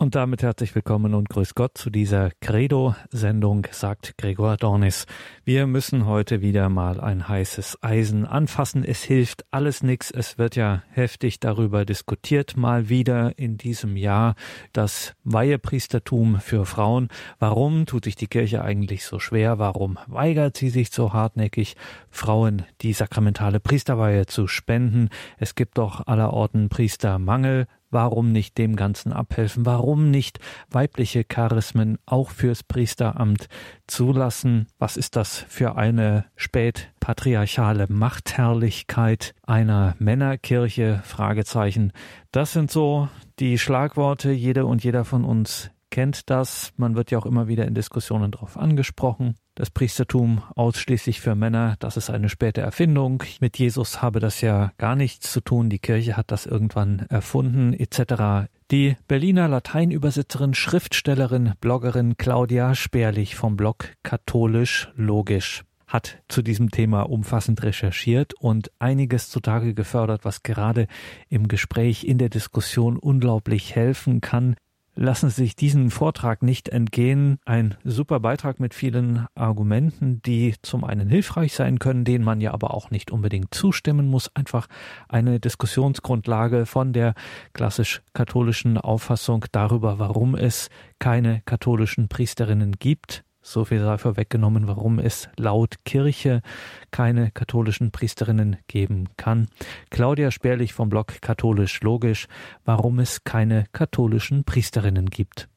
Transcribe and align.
Und 0.00 0.14
damit 0.14 0.44
herzlich 0.44 0.76
willkommen 0.76 1.12
und 1.12 1.28
grüß 1.28 1.56
Gott 1.56 1.76
zu 1.76 1.90
dieser 1.90 2.30
Credo-Sendung, 2.40 3.66
sagt 3.72 4.16
Gregor 4.16 4.56
Dornis. 4.56 5.06
Wir 5.44 5.66
müssen 5.66 6.06
heute 6.06 6.40
wieder 6.40 6.68
mal 6.68 7.00
ein 7.00 7.26
heißes 7.26 7.82
Eisen 7.82 8.24
anfassen. 8.24 8.84
Es 8.84 9.02
hilft 9.02 9.44
alles 9.50 9.82
nichts. 9.82 10.12
Es 10.12 10.38
wird 10.38 10.54
ja 10.54 10.84
heftig 10.90 11.40
darüber 11.40 11.84
diskutiert, 11.84 12.56
mal 12.56 12.88
wieder 12.88 13.36
in 13.40 13.58
diesem 13.58 13.96
Jahr 13.96 14.36
das 14.72 15.16
Weihepriestertum 15.24 16.38
für 16.38 16.64
Frauen. 16.64 17.08
Warum 17.40 17.84
tut 17.84 18.04
sich 18.04 18.14
die 18.14 18.28
Kirche 18.28 18.62
eigentlich 18.62 19.04
so 19.04 19.18
schwer? 19.18 19.58
Warum 19.58 19.98
weigert 20.06 20.56
sie 20.56 20.70
sich 20.70 20.90
so 20.92 21.12
hartnäckig, 21.12 21.74
Frauen 22.08 22.62
die 22.82 22.92
sakramentale 22.92 23.58
Priesterweihe 23.58 24.26
zu 24.26 24.46
spenden? 24.46 25.08
Es 25.38 25.56
gibt 25.56 25.76
doch 25.76 26.06
allerorten 26.06 26.68
Priestermangel. 26.68 27.66
Warum 27.90 28.32
nicht 28.32 28.58
dem 28.58 28.76
Ganzen 28.76 29.12
abhelfen? 29.12 29.64
Warum 29.64 30.10
nicht 30.10 30.40
weibliche 30.70 31.24
Charismen 31.24 31.98
auch 32.04 32.30
fürs 32.30 32.62
Priesteramt 32.62 33.48
zulassen? 33.86 34.66
Was 34.78 34.96
ist 34.96 35.16
das 35.16 35.38
für 35.48 35.76
eine 35.76 36.26
spätpatriarchale 36.36 37.86
Machtherrlichkeit 37.88 39.34
einer 39.46 39.94
Männerkirche? 39.98 41.00
Fragezeichen. 41.04 41.92
Das 42.30 42.52
sind 42.52 42.70
so 42.70 43.08
die 43.38 43.58
Schlagworte. 43.58 44.32
Jede 44.32 44.66
und 44.66 44.84
jeder 44.84 45.04
von 45.04 45.24
uns 45.24 45.70
kennt 45.90 46.28
das. 46.28 46.72
Man 46.76 46.94
wird 46.94 47.10
ja 47.10 47.18
auch 47.18 47.26
immer 47.26 47.48
wieder 47.48 47.66
in 47.66 47.74
Diskussionen 47.74 48.30
darauf 48.30 48.58
angesprochen 48.58 49.34
das 49.58 49.70
Priestertum 49.70 50.42
ausschließlich 50.54 51.20
für 51.20 51.34
Männer, 51.34 51.74
das 51.80 51.96
ist 51.96 52.10
eine 52.10 52.28
späte 52.28 52.60
Erfindung. 52.60 53.24
Mit 53.40 53.58
Jesus 53.58 54.00
habe 54.00 54.20
das 54.20 54.40
ja 54.40 54.72
gar 54.78 54.94
nichts 54.94 55.32
zu 55.32 55.40
tun. 55.40 55.68
Die 55.68 55.80
Kirche 55.80 56.16
hat 56.16 56.30
das 56.30 56.46
irgendwann 56.46 57.06
erfunden, 57.08 57.72
etc. 57.72 58.48
Die 58.70 58.96
Berliner 59.08 59.48
Lateinübersetzerin, 59.48 60.54
Schriftstellerin, 60.54 61.54
Bloggerin 61.60 62.16
Claudia 62.16 62.76
Sperlich 62.76 63.34
vom 63.34 63.56
Blog 63.56 63.94
Katholisch 64.04 64.92
Logisch 64.94 65.64
hat 65.88 66.22
zu 66.28 66.42
diesem 66.42 66.70
Thema 66.70 67.02
umfassend 67.02 67.62
recherchiert 67.64 68.34
und 68.34 68.70
einiges 68.78 69.28
zutage 69.28 69.74
gefördert, 69.74 70.24
was 70.24 70.44
gerade 70.44 70.86
im 71.28 71.48
Gespräch, 71.48 72.04
in 72.04 72.18
der 72.18 72.28
Diskussion 72.28 72.96
unglaublich 72.96 73.74
helfen 73.74 74.20
kann 74.20 74.54
lassen 74.98 75.30
Sie 75.30 75.42
sich 75.42 75.56
diesen 75.56 75.90
Vortrag 75.90 76.42
nicht 76.42 76.68
entgehen. 76.68 77.38
Ein 77.44 77.76
super 77.84 78.18
Beitrag 78.18 78.58
mit 78.58 78.74
vielen 78.74 79.26
Argumenten, 79.34 80.20
die 80.22 80.56
zum 80.62 80.82
einen 80.84 81.08
hilfreich 81.08 81.54
sein 81.54 81.78
können, 81.78 82.04
denen 82.04 82.24
man 82.24 82.40
ja 82.40 82.52
aber 82.52 82.74
auch 82.74 82.90
nicht 82.90 83.12
unbedingt 83.12 83.54
zustimmen 83.54 84.08
muss. 84.08 84.34
Einfach 84.34 84.66
eine 85.08 85.38
Diskussionsgrundlage 85.38 86.66
von 86.66 86.92
der 86.92 87.14
klassisch-katholischen 87.52 88.76
Auffassung 88.76 89.44
darüber, 89.52 90.00
warum 90.00 90.34
es 90.34 90.68
keine 90.98 91.42
katholischen 91.44 92.08
Priesterinnen 92.08 92.72
gibt 92.72 93.24
so 93.52 93.64
viel 93.64 93.80
sei 93.80 93.98
vorweggenommen, 93.98 94.66
warum 94.66 94.98
es 94.98 95.28
laut 95.36 95.76
Kirche 95.84 96.42
keine 96.90 97.30
katholischen 97.30 97.90
Priesterinnen 97.90 98.56
geben 98.66 99.08
kann. 99.16 99.48
Claudia 99.90 100.30
Sperlich 100.30 100.72
vom 100.72 100.88
Blog 100.88 101.20
Katholisch 101.20 101.80
Logisch, 101.80 102.28
warum 102.64 102.98
es 102.98 103.24
keine 103.24 103.66
katholischen 103.72 104.44
Priesterinnen 104.44 105.10
gibt. 105.10 105.48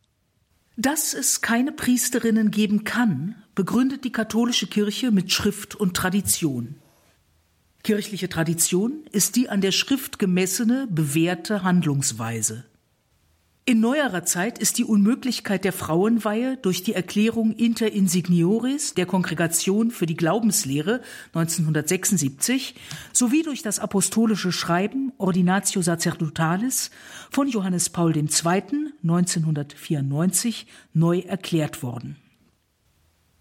Dass 0.77 1.13
es 1.13 1.41
keine 1.41 1.71
Priesterinnen 1.71 2.49
geben 2.49 2.83
kann, 2.83 3.35
begründet 3.55 4.03
die 4.03 4.11
katholische 4.11 4.67
Kirche 4.67 5.11
mit 5.11 5.31
Schrift 5.31 5.75
und 5.75 5.95
Tradition. 5.95 6.75
Kirchliche 7.83 8.29
Tradition 8.29 9.03
ist 9.11 9.35
die 9.35 9.49
an 9.49 9.61
der 9.61 9.71
Schrift 9.71 10.19
gemessene, 10.19 10.87
bewährte 10.89 11.63
Handlungsweise. 11.63 12.65
In 13.63 13.79
neuerer 13.79 14.25
Zeit 14.25 14.57
ist 14.57 14.79
die 14.79 14.83
Unmöglichkeit 14.83 15.63
der 15.63 15.71
Frauenweihe 15.71 16.57
durch 16.57 16.81
die 16.81 16.95
Erklärung 16.95 17.53
Inter 17.53 17.91
Insignioris 17.91 18.95
der 18.95 19.05
Kongregation 19.05 19.91
für 19.91 20.07
die 20.07 20.17
Glaubenslehre 20.17 21.01
1976 21.33 22.73
sowie 23.13 23.43
durch 23.43 23.61
das 23.61 23.77
apostolische 23.77 24.51
Schreiben 24.51 25.13
Ordinatio 25.19 25.83
Sacerdotales 25.83 26.89
von 27.29 27.47
Johannes 27.47 27.91
Paul 27.91 28.17
II. 28.17 28.25
1994 29.03 30.65
neu 30.93 31.19
erklärt 31.19 31.83
worden. 31.83 32.15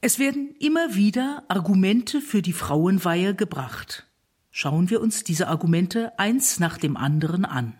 Es 0.02 0.18
werden 0.18 0.54
immer 0.60 0.94
wieder 0.94 1.44
Argumente 1.48 2.20
für 2.20 2.42
die 2.42 2.52
Frauenweihe 2.52 3.34
gebracht. 3.34 4.06
Schauen 4.50 4.90
wir 4.90 5.00
uns 5.00 5.24
diese 5.24 5.48
Argumente 5.48 6.18
eins 6.18 6.60
nach 6.60 6.76
dem 6.76 6.98
anderen 6.98 7.46
an. 7.46 7.72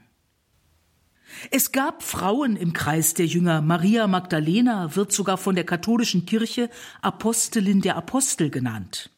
Es 1.51 1.73
gab 1.73 2.03
Frauen 2.03 2.57
im 2.57 2.73
Kreis 2.73 3.15
der 3.15 3.27
Jünger. 3.27 3.63
Maria 3.63 4.07
Magdalena 4.07 4.95
wird 4.97 5.13
sogar 5.13 5.39
von 5.39 5.55
der 5.55 5.65
katholischen 5.65 6.27
Kirche 6.27 6.69
Apostelin 7.01 7.81
der 7.81 7.97
Apostel 7.97 8.51
genannt. 8.51 9.11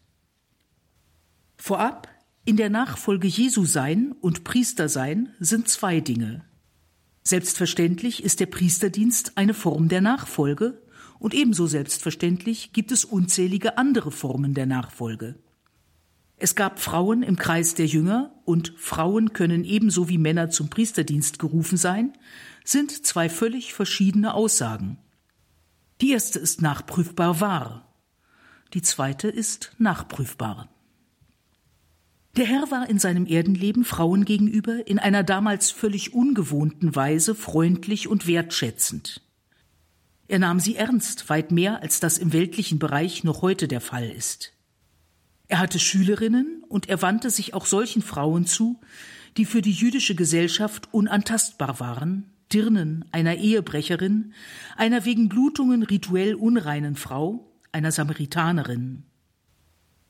Vorab, 1.57 2.09
in 2.45 2.57
der 2.57 2.71
Nachfolge 2.71 3.29
Jesu 3.29 3.65
sein 3.65 4.15
und 4.21 4.45
Priester 4.45 4.89
sein 4.89 5.35
sind 5.39 5.69
zwei 5.69 6.01
Dinge. 6.01 6.45
Selbstverständlich 7.23 8.25
ist 8.25 8.41
der 8.41 8.47
Priesterdienst 8.47 9.37
eine 9.37 9.55
Form 9.55 9.89
der 9.89 10.01
Nachfolge 10.01 10.83
und 11.21 11.35
ebenso 11.35 11.69
selbstverständlich 11.69 12.73
gibt 12.73 12.91
es 12.91 13.05
unzählige 13.05 13.79
andere 13.79 14.11
Formen 14.11 14.55
der 14.55 14.67
Nachfolge. 14.67 15.37
Es 16.43 16.57
gab 16.57 16.81
Frauen 16.81 17.23
im 17.23 17.37
Kreis 17.37 17.77
der 17.77 17.87
Jünger 17.87 18.33
und 18.45 18.75
Frauen 18.77 19.33
können 19.33 19.63
ebenso 19.63 20.09
wie 20.09 20.19
Männer 20.19 20.51
zum 20.51 20.71
Priesterdienst 20.71 21.39
gerufen 21.39 21.79
sein, 21.79 22.15
sind 22.65 23.07
zwei 23.07 23.29
völlig 23.29 23.75
verschiedene 23.75 24.35
Aussagen. 24.35 24.99
Die 26.01 26.11
erste 26.11 26.41
ist 26.41 26.61
nachprüfbar 26.61 27.41
wahr, 27.41 27.95
die 28.75 28.83
zweite 28.83 29.29
ist 29.29 29.77
nachprüfbar. 29.79 30.69
Der 32.37 32.47
Herr 32.47 32.73
war 32.73 32.91
in 32.91 32.99
seinem 32.99 33.27
Erdenleben 33.27 33.85
Frauen 33.85 34.25
gegenüber 34.25 34.85
in 34.89 34.99
einer 34.99 35.23
damals 35.23 35.71
völlig 35.71 36.13
ungewohnten 36.13 36.97
Weise 36.97 37.37
freundlich 37.37 38.09
und 38.09 38.27
wertschätzend. 38.27 39.23
Er 40.27 40.41
nahm 40.41 40.59
sie 40.59 40.75
ernst, 40.75 41.29
weit 41.29 41.53
mehr 41.53 41.83
als 41.83 42.01
das 42.01 42.19
im 42.19 42.33
weltlichen 42.33 42.81
Bereich 42.81 43.23
noch 43.23 43.43
heute 43.43 43.69
der 43.69 43.81
Fall 43.81 44.11
ist. 44.11 44.53
Er 45.53 45.59
hatte 45.59 45.79
Schülerinnen 45.79 46.65
und 46.67 46.89
er 46.89 47.03
wandte 47.03 47.29
sich 47.29 47.53
auch 47.53 47.67
solchen 47.67 48.01
Frauen 48.01 48.47
zu, 48.47 48.81
die 49.37 49.45
für 49.45 49.61
die 49.61 49.71
jüdische 49.71 50.15
Gesellschaft 50.15 50.89
unantastbar 50.93 51.79
waren, 51.79 52.33
Dirnen 52.51 53.05
einer 53.13 53.35
Ehebrecherin, 53.35 54.33
einer 54.79 55.05
wegen 55.05 55.29
Blutungen 55.29 55.83
rituell 55.83 56.37
unreinen 56.37 56.97
Frau, 56.97 57.53
einer 57.71 57.93
Samaritanerin. 57.93 59.03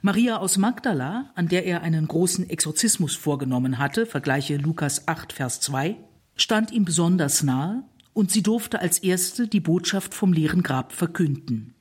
Maria 0.01 0.37
aus 0.37 0.59
Magdala, 0.59 1.33
an 1.35 1.49
der 1.49 1.67
er 1.67 1.83
einen 1.83 2.07
großen 2.07 2.49
Exorzismus 2.49 3.17
vorgenommen 3.17 3.79
hatte, 3.79 4.07
vergleiche 4.07 4.59
Lukas 4.59 5.09
8, 5.09 5.33
Vers 5.33 5.59
2, 5.59 5.97
stand 6.37 6.71
ihm 6.71 6.85
besonders 6.85 7.43
nahe 7.43 7.83
und 8.13 8.31
sie 8.31 8.45
durfte 8.45 8.79
als 8.79 9.01
erste 9.01 9.49
die 9.49 9.59
Botschaft 9.59 10.15
vom 10.15 10.33
leeren 10.33 10.63
Grab 10.63 10.93
verkünden. 10.93 11.75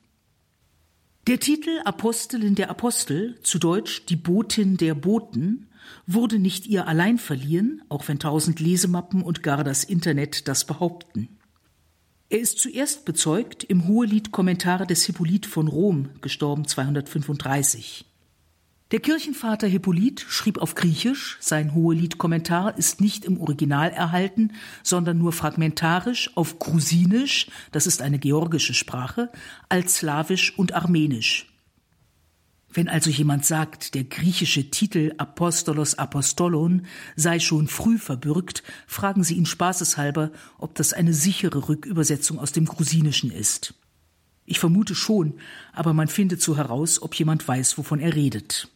Der 1.28 1.38
Titel 1.38 1.78
Apostelin 1.84 2.56
der 2.56 2.68
Apostel, 2.68 3.38
zu 3.44 3.60
Deutsch 3.60 4.06
die 4.06 4.16
Botin 4.16 4.76
der 4.76 4.96
Boten, 4.96 5.68
wurde 6.04 6.40
nicht 6.40 6.66
ihr 6.66 6.88
allein 6.88 7.16
verliehen, 7.16 7.80
auch 7.88 8.08
wenn 8.08 8.18
tausend 8.18 8.58
Lesemappen 8.58 9.22
und 9.22 9.40
gar 9.40 9.62
das 9.62 9.84
Internet 9.84 10.48
das 10.48 10.64
behaupten. 10.64 11.28
Er 12.28 12.40
ist 12.40 12.58
zuerst 12.58 13.04
bezeugt 13.04 13.62
im 13.62 13.86
Hohelied 13.86 14.32
Kommentare 14.32 14.84
des 14.84 15.04
Hippolyt 15.06 15.46
von 15.46 15.68
Rom, 15.68 16.10
gestorben 16.22 16.66
235. 16.66 18.04
Der 18.92 19.00
Kirchenvater 19.00 19.66
Hippolyt 19.66 20.20
schrieb 20.28 20.58
auf 20.58 20.74
Griechisch, 20.74 21.38
sein 21.40 21.74
Hohelied-Kommentar 21.74 22.76
ist 22.76 23.00
nicht 23.00 23.24
im 23.24 23.40
Original 23.40 23.88
erhalten, 23.90 24.52
sondern 24.82 25.16
nur 25.16 25.32
fragmentarisch 25.32 26.30
auf 26.36 26.58
Grusinisch, 26.58 27.46
das 27.70 27.86
ist 27.86 28.02
eine 28.02 28.18
georgische 28.18 28.74
Sprache, 28.74 29.32
als 29.70 29.96
Slawisch 29.96 30.58
und 30.58 30.74
Armenisch. 30.74 31.46
Wenn 32.68 32.90
also 32.90 33.08
jemand 33.08 33.46
sagt, 33.46 33.94
der 33.94 34.04
griechische 34.04 34.68
Titel 34.68 35.14
Apostolos 35.16 35.94
Apostolon 35.94 36.84
sei 37.16 37.40
schon 37.40 37.68
früh 37.68 37.96
verbürgt, 37.96 38.62
fragen 38.86 39.24
Sie 39.24 39.36
ihn 39.36 39.46
spaßeshalber, 39.46 40.32
ob 40.58 40.74
das 40.74 40.92
eine 40.92 41.14
sichere 41.14 41.66
Rückübersetzung 41.66 42.38
aus 42.38 42.52
dem 42.52 42.66
Grusinischen 42.66 43.30
ist. 43.30 43.72
Ich 44.44 44.58
vermute 44.58 44.94
schon, 44.94 45.38
aber 45.72 45.94
man 45.94 46.08
findet 46.08 46.42
so 46.42 46.58
heraus, 46.58 47.00
ob 47.00 47.14
jemand 47.14 47.48
weiß, 47.48 47.78
wovon 47.78 47.98
er 47.98 48.14
redet. 48.14 48.68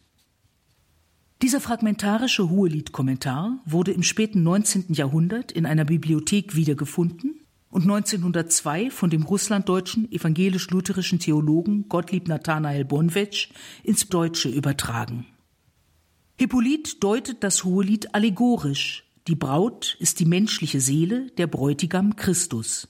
Dieser 1.43 1.61
fragmentarische 1.61 2.49
Hohelied-Kommentar 2.49 3.59
wurde 3.63 3.91
im 3.91 4.01
späten 4.01 4.41
19. 4.41 4.93
Jahrhundert 4.93 5.51
in 5.51 5.67
einer 5.67 5.85
Bibliothek 5.85 6.55
wiedergefunden 6.55 7.41
und 7.69 7.83
1902 7.83 8.89
von 8.89 9.11
dem 9.11 9.21
russlanddeutschen 9.21 10.11
evangelisch-lutherischen 10.11 11.19
Theologen 11.19 11.87
Gottlieb 11.89 12.27
Nathanael 12.27 12.85
Bonwetsch 12.85 13.49
ins 13.83 14.07
Deutsche 14.07 14.49
übertragen. 14.49 15.27
Hippolyt 16.39 17.03
deutet 17.03 17.43
das 17.43 17.63
Hohelied 17.63 18.15
allegorisch. 18.15 19.03
Die 19.27 19.35
Braut 19.35 19.95
ist 19.99 20.19
die 20.19 20.25
menschliche 20.25 20.81
Seele, 20.81 21.29
der 21.37 21.45
Bräutigam 21.45 22.15
Christus. 22.15 22.87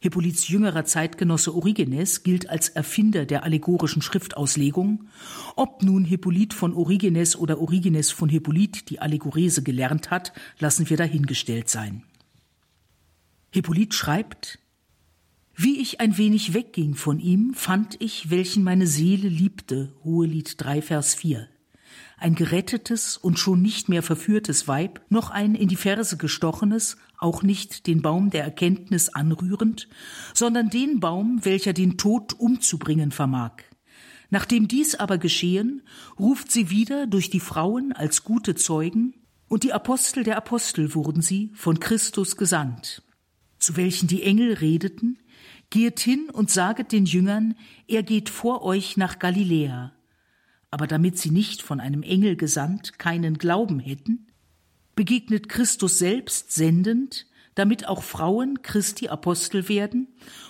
Hippolyts 0.00 0.48
jüngerer 0.48 0.84
Zeitgenosse 0.84 1.54
Origenes 1.54 2.22
gilt 2.22 2.48
als 2.48 2.68
Erfinder 2.68 3.26
der 3.26 3.42
allegorischen 3.42 4.00
Schriftauslegung. 4.00 5.08
Ob 5.56 5.82
nun 5.82 6.04
Hippolyt 6.04 6.54
von 6.54 6.72
Origenes 6.72 7.34
oder 7.34 7.60
Origenes 7.60 8.12
von 8.12 8.28
Hippolyt 8.28 8.90
die 8.90 9.00
Allegorese 9.00 9.62
gelernt 9.62 10.10
hat, 10.10 10.32
lassen 10.60 10.88
wir 10.88 10.96
dahingestellt 10.96 11.68
sein. 11.68 12.04
Hippolyt 13.50 13.94
schreibt, 13.94 14.60
wie 15.56 15.80
ich 15.80 16.00
ein 16.00 16.16
wenig 16.16 16.54
wegging 16.54 16.94
von 16.94 17.18
ihm, 17.18 17.52
fand 17.54 18.00
ich, 18.00 18.30
welchen 18.30 18.62
meine 18.62 18.86
Seele 18.86 19.28
liebte, 19.28 19.92
Hohelied 20.04 20.54
3, 20.58 20.82
Vers 20.82 21.16
4 21.16 21.48
ein 22.18 22.34
gerettetes 22.34 23.16
und 23.16 23.38
schon 23.38 23.62
nicht 23.62 23.88
mehr 23.88 24.02
verführtes 24.02 24.66
Weib, 24.66 25.00
noch 25.08 25.30
ein 25.30 25.54
in 25.54 25.68
die 25.68 25.76
Ferse 25.76 26.16
gestochenes, 26.16 26.96
auch 27.18 27.42
nicht 27.42 27.86
den 27.86 28.02
Baum 28.02 28.30
der 28.30 28.44
Erkenntnis 28.44 29.08
anrührend, 29.08 29.88
sondern 30.34 30.68
den 30.70 31.00
Baum, 31.00 31.40
welcher 31.44 31.72
den 31.72 31.96
Tod 31.96 32.34
umzubringen 32.38 33.12
vermag. 33.12 33.52
Nachdem 34.30 34.68
dies 34.68 34.94
aber 34.94 35.18
geschehen, 35.18 35.82
ruft 36.18 36.50
sie 36.50 36.70
wieder 36.70 37.06
durch 37.06 37.30
die 37.30 37.40
Frauen 37.40 37.92
als 37.92 38.24
gute 38.24 38.54
Zeugen, 38.54 39.14
und 39.48 39.62
die 39.62 39.72
Apostel 39.72 40.24
der 40.24 40.36
Apostel 40.36 40.94
wurden 40.94 41.22
sie, 41.22 41.52
von 41.54 41.80
Christus 41.80 42.36
gesandt. 42.36 43.02
Zu 43.58 43.76
welchen 43.76 44.06
die 44.06 44.22
Engel 44.22 44.52
redeten, 44.52 45.18
Gehet 45.70 46.00
hin 46.00 46.28
und 46.30 46.50
saget 46.50 46.92
den 46.92 47.04
Jüngern, 47.04 47.54
er 47.86 48.02
geht 48.02 48.28
vor 48.28 48.62
euch 48.62 48.96
nach 48.96 49.18
Galiläa 49.18 49.92
aber 50.70 50.86
damit 50.86 51.18
sie 51.18 51.30
nicht 51.30 51.62
von 51.62 51.80
einem 51.80 52.02
Engel 52.02 52.36
gesandt 52.36 52.98
keinen 52.98 53.38
Glauben 53.38 53.78
hätten, 53.78 54.26
begegnet 54.94 55.48
Christus 55.48 55.98
selbst 55.98 56.52
sendend, 56.52 57.26
damit 57.54 57.88
auch 57.88 58.02
Frauen 58.02 58.62
Christi 58.62 59.08
Apostel 59.08 59.68
werden 59.68 60.08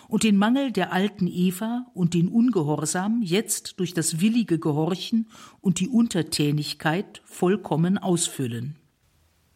und 0.08 0.24
den 0.24 0.36
Mangel 0.36 0.72
der 0.72 0.92
alten 0.92 1.26
Eva 1.26 1.86
und 1.94 2.14
den 2.14 2.28
Ungehorsam 2.28 3.22
jetzt 3.22 3.78
durch 3.78 3.94
das 3.94 4.20
willige 4.20 4.58
Gehorchen 4.58 5.28
und 5.60 5.80
die 5.80 5.88
Untertänigkeit 5.88 7.22
vollkommen 7.24 7.96
ausfüllen. 7.96 8.76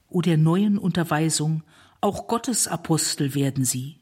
O 0.09 0.21
der 0.21 0.37
neuen 0.37 0.79
Unterweisung, 0.79 1.63
auch 2.01 2.27
Gottes 2.27 2.69
Apostel 2.69 3.35
werden 3.35 3.65
sie. 3.65 4.01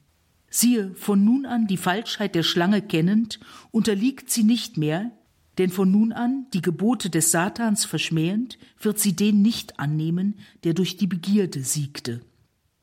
Siehe, 0.49 0.95
von 0.97 1.25
nun 1.25 1.47
an 1.47 1.69
die 1.69 1.77
Falschheit 1.77 2.35
der 2.35 2.43
Schlange 2.43 2.83
kennend, 2.83 3.39
unterliegt 3.71 4.31
sie 4.31 4.43
nicht 4.43 4.77
mehr, 4.77 5.13
denn 5.61 5.69
von 5.69 5.91
nun 5.91 6.13
an, 6.13 6.47
die 6.55 6.63
Gebote 6.63 7.11
des 7.11 7.33
Satans 7.33 7.85
verschmähend, 7.85 8.59
wird 8.81 8.99
sie 8.99 9.15
den 9.15 9.43
nicht 9.43 9.79
annehmen, 9.79 10.37
der 10.65 10.73
durch 10.73 10.97
die 10.97 11.07
Begierde 11.07 11.63
siegte. 11.63 12.23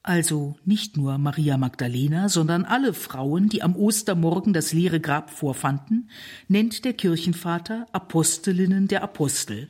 Also 0.03 0.57
nicht 0.63 0.95
nur 0.95 1.17
Maria 1.17 1.57
Magdalena, 1.57 2.29
sondern 2.29 2.65
alle 2.65 2.93
Frauen, 2.93 3.49
die 3.49 3.63
am 3.63 3.75
Ostermorgen 3.75 4.53
das 4.53 4.73
leere 4.73 4.99
Grab 4.99 5.31
vorfanden, 5.31 6.11
nennt 6.47 6.85
der 6.85 6.93
Kirchenvater 6.93 7.87
Apostelinnen 7.93 8.87
der 8.87 9.01
Apostel. 9.01 9.69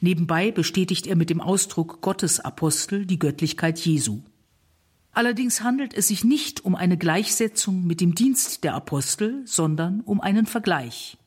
Nebenbei 0.00 0.52
bestätigt 0.52 1.06
er 1.06 1.16
mit 1.16 1.28
dem 1.28 1.42
Ausdruck 1.42 2.00
Gottes 2.00 2.40
Apostel 2.40 3.04
die 3.04 3.18
Göttlichkeit 3.18 3.78
Jesu. 3.78 4.22
Allerdings 5.12 5.62
handelt 5.62 5.92
es 5.92 6.08
sich 6.08 6.24
nicht 6.24 6.64
um 6.64 6.76
eine 6.76 6.96
Gleichsetzung 6.96 7.86
mit 7.86 8.00
dem 8.00 8.14
Dienst 8.14 8.64
der 8.64 8.72
Apostel, 8.72 9.42
sondern 9.44 10.00
um 10.00 10.22
einen 10.22 10.46
Vergleich. 10.46 11.18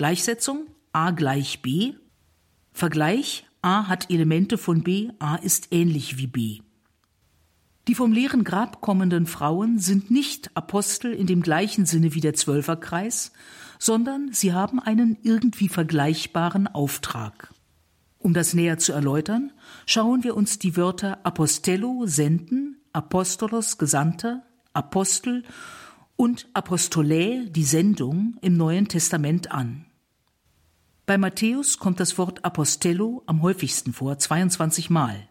Gleichsetzung 0.00 0.66
a 0.94 1.10
gleich 1.10 1.60
b. 1.60 1.92
Vergleich 2.72 3.44
a 3.60 3.86
hat 3.86 4.10
Elemente 4.10 4.56
von 4.56 4.82
b, 4.82 5.10
a 5.18 5.36
ist 5.36 5.68
ähnlich 5.72 6.16
wie 6.16 6.26
b. 6.26 6.60
Die 7.86 7.94
vom 7.94 8.10
leeren 8.10 8.42
Grab 8.42 8.80
kommenden 8.80 9.26
Frauen 9.26 9.78
sind 9.78 10.10
nicht 10.10 10.56
Apostel 10.56 11.12
in 11.12 11.26
dem 11.26 11.42
gleichen 11.42 11.84
Sinne 11.84 12.14
wie 12.14 12.22
der 12.22 12.32
Zwölferkreis, 12.32 13.32
sondern 13.78 14.32
sie 14.32 14.54
haben 14.54 14.80
einen 14.80 15.18
irgendwie 15.22 15.68
vergleichbaren 15.68 16.66
Auftrag. 16.66 17.52
Um 18.16 18.32
das 18.32 18.54
näher 18.54 18.78
zu 18.78 18.94
erläutern, 18.94 19.52
schauen 19.84 20.24
wir 20.24 20.34
uns 20.34 20.58
die 20.58 20.78
Wörter 20.78 21.18
Apostello, 21.26 22.06
senden, 22.06 22.80
Apostolos, 22.94 23.76
Gesandter, 23.76 24.44
Apostel 24.72 25.42
und 26.16 26.48
Apostolae, 26.54 27.50
die 27.50 27.64
Sendung, 27.64 28.38
im 28.40 28.56
Neuen 28.56 28.88
Testament 28.88 29.52
an. 29.52 29.84
Bei 31.10 31.18
Matthäus 31.18 31.80
kommt 31.80 31.98
das 31.98 32.18
Wort 32.18 32.44
Apostello 32.44 33.24
am 33.26 33.42
häufigsten 33.42 33.92
vor, 33.92 34.16
22 34.16 34.90
Mal. 34.90 35.28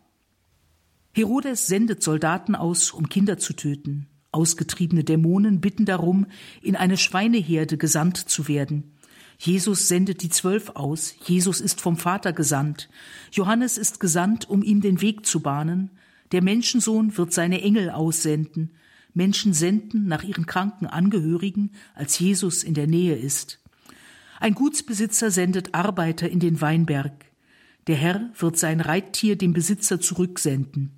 Herodes 1.14 1.68
sendet 1.68 2.04
Soldaten 2.04 2.54
aus, 2.54 2.92
um 2.92 3.08
Kinder 3.08 3.38
zu 3.38 3.54
töten. 3.54 4.10
Ausgetriebene 4.34 5.06
Dämonen 5.06 5.62
bitten 5.62 5.86
darum, 5.86 6.26
in 6.62 6.76
eine 6.76 6.98
Schweineherde 6.98 7.78
gesandt 7.78 8.18
zu 8.18 8.50
werden. 8.50 8.92
Jesus 9.38 9.88
sendet 9.88 10.22
die 10.22 10.28
Zwölf 10.28 10.72
aus. 10.72 11.16
Jesus 11.26 11.62
ist 11.62 11.80
vom 11.80 11.96
Vater 11.96 12.34
gesandt. 12.34 12.90
Johannes 13.32 13.78
ist 13.78 14.02
gesandt, 14.02 14.50
um 14.50 14.62
ihm 14.62 14.82
den 14.82 15.00
Weg 15.00 15.26
zu 15.26 15.40
bahnen. 15.40 15.92
Der 16.34 16.42
Menschensohn 16.42 17.18
wird 17.18 17.32
seine 17.32 17.62
Engel 17.62 17.90
aussenden. 17.90 18.72
Menschen 19.14 19.54
senden 19.54 20.08
nach 20.10 20.24
ihren 20.24 20.46
kranken 20.46 20.88
Angehörigen, 20.88 21.72
als 21.96 22.20
Jesus 22.20 22.64
in 22.64 22.74
der 22.74 22.88
Nähe 22.88 23.16
ist. 23.16 23.59
Ein 24.40 24.54
Gutsbesitzer 24.56 25.32
sendet 25.32 25.74
Arbeiter 25.74 26.30
in 26.30 26.40
den 26.40 26.62
Weinberg. 26.62 27.26
Der 27.88 27.98
Herr 27.98 28.30
wird 28.38 28.58
sein 28.58 28.80
Reittier 28.80 29.38
dem 29.38 29.52
Besitzer 29.52 30.00
zurücksenden. 30.00 30.92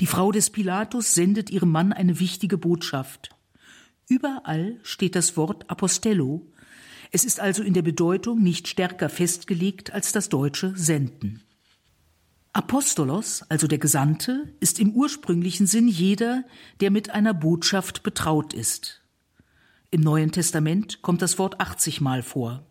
Die 0.00 0.06
Frau 0.06 0.32
des 0.32 0.50
Pilatus 0.50 1.14
sendet 1.14 1.50
ihrem 1.50 1.70
Mann 1.70 1.92
eine 1.92 2.20
wichtige 2.20 2.56
Botschaft. 2.56 3.30
Überall 4.08 4.78
steht 4.82 5.14
das 5.14 5.36
Wort 5.36 5.68
Apostello. 5.68 6.50
Es 7.10 7.24
ist 7.24 7.40
also 7.40 7.62
in 7.62 7.74
der 7.74 7.82
Bedeutung 7.82 8.42
nicht 8.42 8.68
stärker 8.68 9.10
festgelegt 9.10 9.92
als 9.92 10.12
das 10.12 10.30
deutsche 10.30 10.72
Senden. 10.74 11.42
Apostolos, 12.54 13.42
also 13.50 13.66
der 13.66 13.78
Gesandte, 13.78 14.54
ist 14.60 14.78
im 14.80 14.92
ursprünglichen 14.92 15.66
Sinn 15.66 15.86
jeder, 15.86 16.44
der 16.80 16.90
mit 16.90 17.10
einer 17.10 17.34
Botschaft 17.34 18.02
betraut 18.02 18.54
ist. 18.54 18.97
Im 19.90 20.02
Neuen 20.02 20.32
Testament 20.32 21.00
kommt 21.00 21.22
das 21.22 21.38
Wort 21.38 21.60
80 21.60 22.02
Mal 22.02 22.22
vor. 22.22 22.66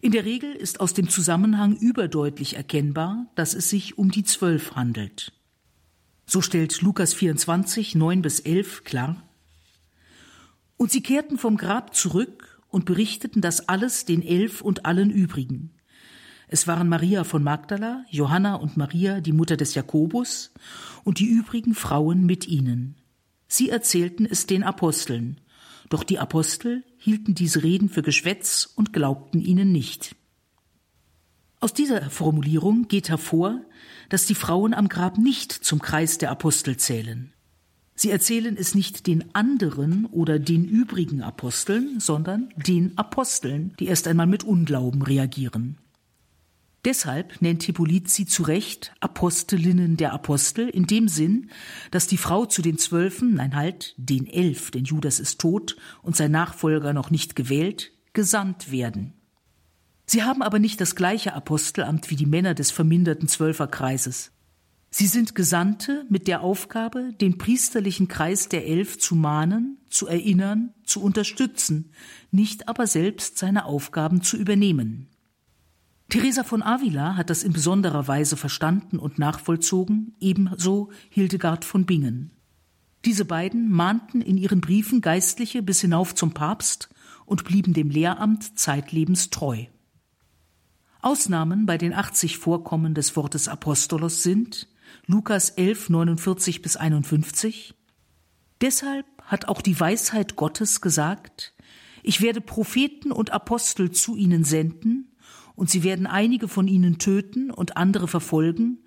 In 0.00 0.12
der 0.12 0.24
Regel 0.24 0.52
ist 0.52 0.78
aus 0.78 0.94
dem 0.94 1.08
Zusammenhang 1.08 1.74
überdeutlich 1.74 2.54
erkennbar, 2.54 3.26
dass 3.34 3.52
es 3.52 3.68
sich 3.68 3.98
um 3.98 4.12
die 4.12 4.22
Zwölf 4.22 4.76
handelt. 4.76 5.32
So 6.26 6.40
stellt 6.40 6.82
Lukas 6.82 7.14
24, 7.14 7.96
9 7.96 8.22
bis 8.22 8.38
11 8.38 8.84
klar. 8.84 9.28
Und 10.76 10.92
sie 10.92 11.02
kehrten 11.02 11.36
vom 11.36 11.56
Grab 11.56 11.96
zurück 11.96 12.62
und 12.68 12.84
berichteten 12.84 13.40
das 13.40 13.68
alles 13.68 14.04
den 14.04 14.22
Elf 14.22 14.60
und 14.62 14.86
allen 14.86 15.10
übrigen. 15.10 15.72
Es 16.46 16.68
waren 16.68 16.88
Maria 16.88 17.24
von 17.24 17.42
Magdala, 17.42 18.04
Johanna 18.08 18.54
und 18.54 18.76
Maria, 18.76 19.20
die 19.20 19.32
Mutter 19.32 19.56
des 19.56 19.74
Jakobus, 19.74 20.52
und 21.02 21.18
die 21.18 21.26
übrigen 21.26 21.74
Frauen 21.74 22.24
mit 22.24 22.46
ihnen. 22.46 22.94
Sie 23.48 23.68
erzählten 23.68 24.26
es 24.26 24.46
den 24.46 24.62
Aposteln, 24.62 25.40
doch 25.90 26.04
die 26.04 26.18
Apostel 26.18 26.84
hielten 26.96 27.34
diese 27.34 27.62
Reden 27.62 27.90
für 27.90 28.00
Geschwätz 28.00 28.72
und 28.76 28.94
glaubten 28.94 29.40
ihnen 29.40 29.72
nicht. 29.72 30.16
Aus 31.58 31.74
dieser 31.74 32.08
Formulierung 32.08 32.88
geht 32.88 33.10
hervor, 33.10 33.60
dass 34.08 34.24
die 34.24 34.34
Frauen 34.34 34.72
am 34.72 34.88
Grab 34.88 35.18
nicht 35.18 35.52
zum 35.52 35.82
Kreis 35.82 36.16
der 36.16 36.30
Apostel 36.30 36.78
zählen. 36.78 37.34
Sie 37.94 38.10
erzählen 38.10 38.56
es 38.56 38.74
nicht 38.74 39.06
den 39.06 39.34
anderen 39.34 40.06
oder 40.06 40.38
den 40.38 40.64
übrigen 40.64 41.20
Aposteln, 41.22 42.00
sondern 42.00 42.48
den 42.56 42.96
Aposteln, 42.96 43.74
die 43.78 43.86
erst 43.86 44.08
einmal 44.08 44.26
mit 44.26 44.42
Unglauben 44.42 45.02
reagieren. 45.02 45.76
Deshalb 46.84 47.42
nennt 47.42 47.62
Hippolyt 47.62 48.08
sie 48.08 48.24
zu 48.24 48.42
Recht 48.42 48.94
Apostelinnen 49.00 49.98
der 49.98 50.14
Apostel 50.14 50.68
in 50.68 50.86
dem 50.86 51.08
Sinn, 51.08 51.50
dass 51.90 52.06
die 52.06 52.16
Frau 52.16 52.46
zu 52.46 52.62
den 52.62 52.78
Zwölfen, 52.78 53.34
nein 53.34 53.54
halt, 53.54 53.94
den 53.98 54.26
Elf, 54.26 54.70
denn 54.70 54.84
Judas 54.84 55.20
ist 55.20 55.40
tot 55.40 55.76
und 56.02 56.16
sein 56.16 56.30
Nachfolger 56.30 56.94
noch 56.94 57.10
nicht 57.10 57.36
gewählt, 57.36 57.92
gesandt 58.14 58.70
werden. 58.70 59.12
Sie 60.06 60.24
haben 60.24 60.42
aber 60.42 60.58
nicht 60.58 60.80
das 60.80 60.96
gleiche 60.96 61.34
Apostelamt 61.34 62.10
wie 62.10 62.16
die 62.16 62.26
Männer 62.26 62.54
des 62.54 62.70
verminderten 62.70 63.28
Zwölferkreises. 63.28 64.32
Sie 64.88 65.06
sind 65.06 65.34
Gesandte 65.34 66.06
mit 66.08 66.26
der 66.26 66.40
Aufgabe, 66.40 67.12
den 67.20 67.38
priesterlichen 67.38 68.08
Kreis 68.08 68.48
der 68.48 68.66
Elf 68.66 68.98
zu 68.98 69.14
mahnen, 69.14 69.78
zu 69.88 70.08
erinnern, 70.08 70.74
zu 70.82 71.00
unterstützen, 71.00 71.92
nicht 72.32 72.68
aber 72.68 72.88
selbst 72.88 73.38
seine 73.38 73.66
Aufgaben 73.66 74.22
zu 74.22 74.36
übernehmen. 74.36 75.09
Teresa 76.10 76.44
von 76.44 76.62
Avila 76.62 77.16
hat 77.16 77.30
das 77.30 77.42
in 77.42 77.52
besonderer 77.52 78.06
Weise 78.08 78.36
verstanden 78.36 78.98
und 78.98 79.18
nachvollzogen, 79.18 80.16
ebenso 80.20 80.90
Hildegard 81.08 81.64
von 81.64 81.86
Bingen. 81.86 82.32
Diese 83.04 83.24
beiden 83.24 83.70
mahnten 83.70 84.20
in 84.20 84.36
ihren 84.36 84.60
Briefen 84.60 85.00
Geistliche 85.00 85.62
bis 85.62 85.80
hinauf 85.80 86.14
zum 86.14 86.34
Papst 86.34 86.90
und 87.24 87.44
blieben 87.44 87.72
dem 87.72 87.90
Lehramt 87.90 88.58
zeitlebens 88.58 89.30
treu. 89.30 89.64
Ausnahmen 91.00 91.64
bei 91.64 91.78
den 91.78 91.94
80 91.94 92.36
Vorkommen 92.36 92.92
des 92.92 93.16
Wortes 93.16 93.48
Apostolos 93.48 94.22
sind 94.22 94.68
Lukas 95.06 95.50
11, 95.50 95.88
49 95.88 96.60
bis 96.60 96.76
51, 96.76 97.74
Deshalb 98.60 99.06
hat 99.22 99.48
auch 99.48 99.62
die 99.62 99.78
Weisheit 99.78 100.36
Gottes 100.36 100.80
gesagt, 100.80 101.54
ich 102.02 102.20
werde 102.20 102.40
Propheten 102.40 103.12
und 103.12 103.30
Apostel 103.30 103.90
zu 103.90 104.16
ihnen 104.16 104.44
senden, 104.44 105.09
und 105.60 105.68
sie 105.68 105.82
werden 105.82 106.06
einige 106.06 106.48
von 106.48 106.66
ihnen 106.68 106.96
töten 106.96 107.50
und 107.50 107.76
andere 107.76 108.08
verfolgen, 108.08 108.78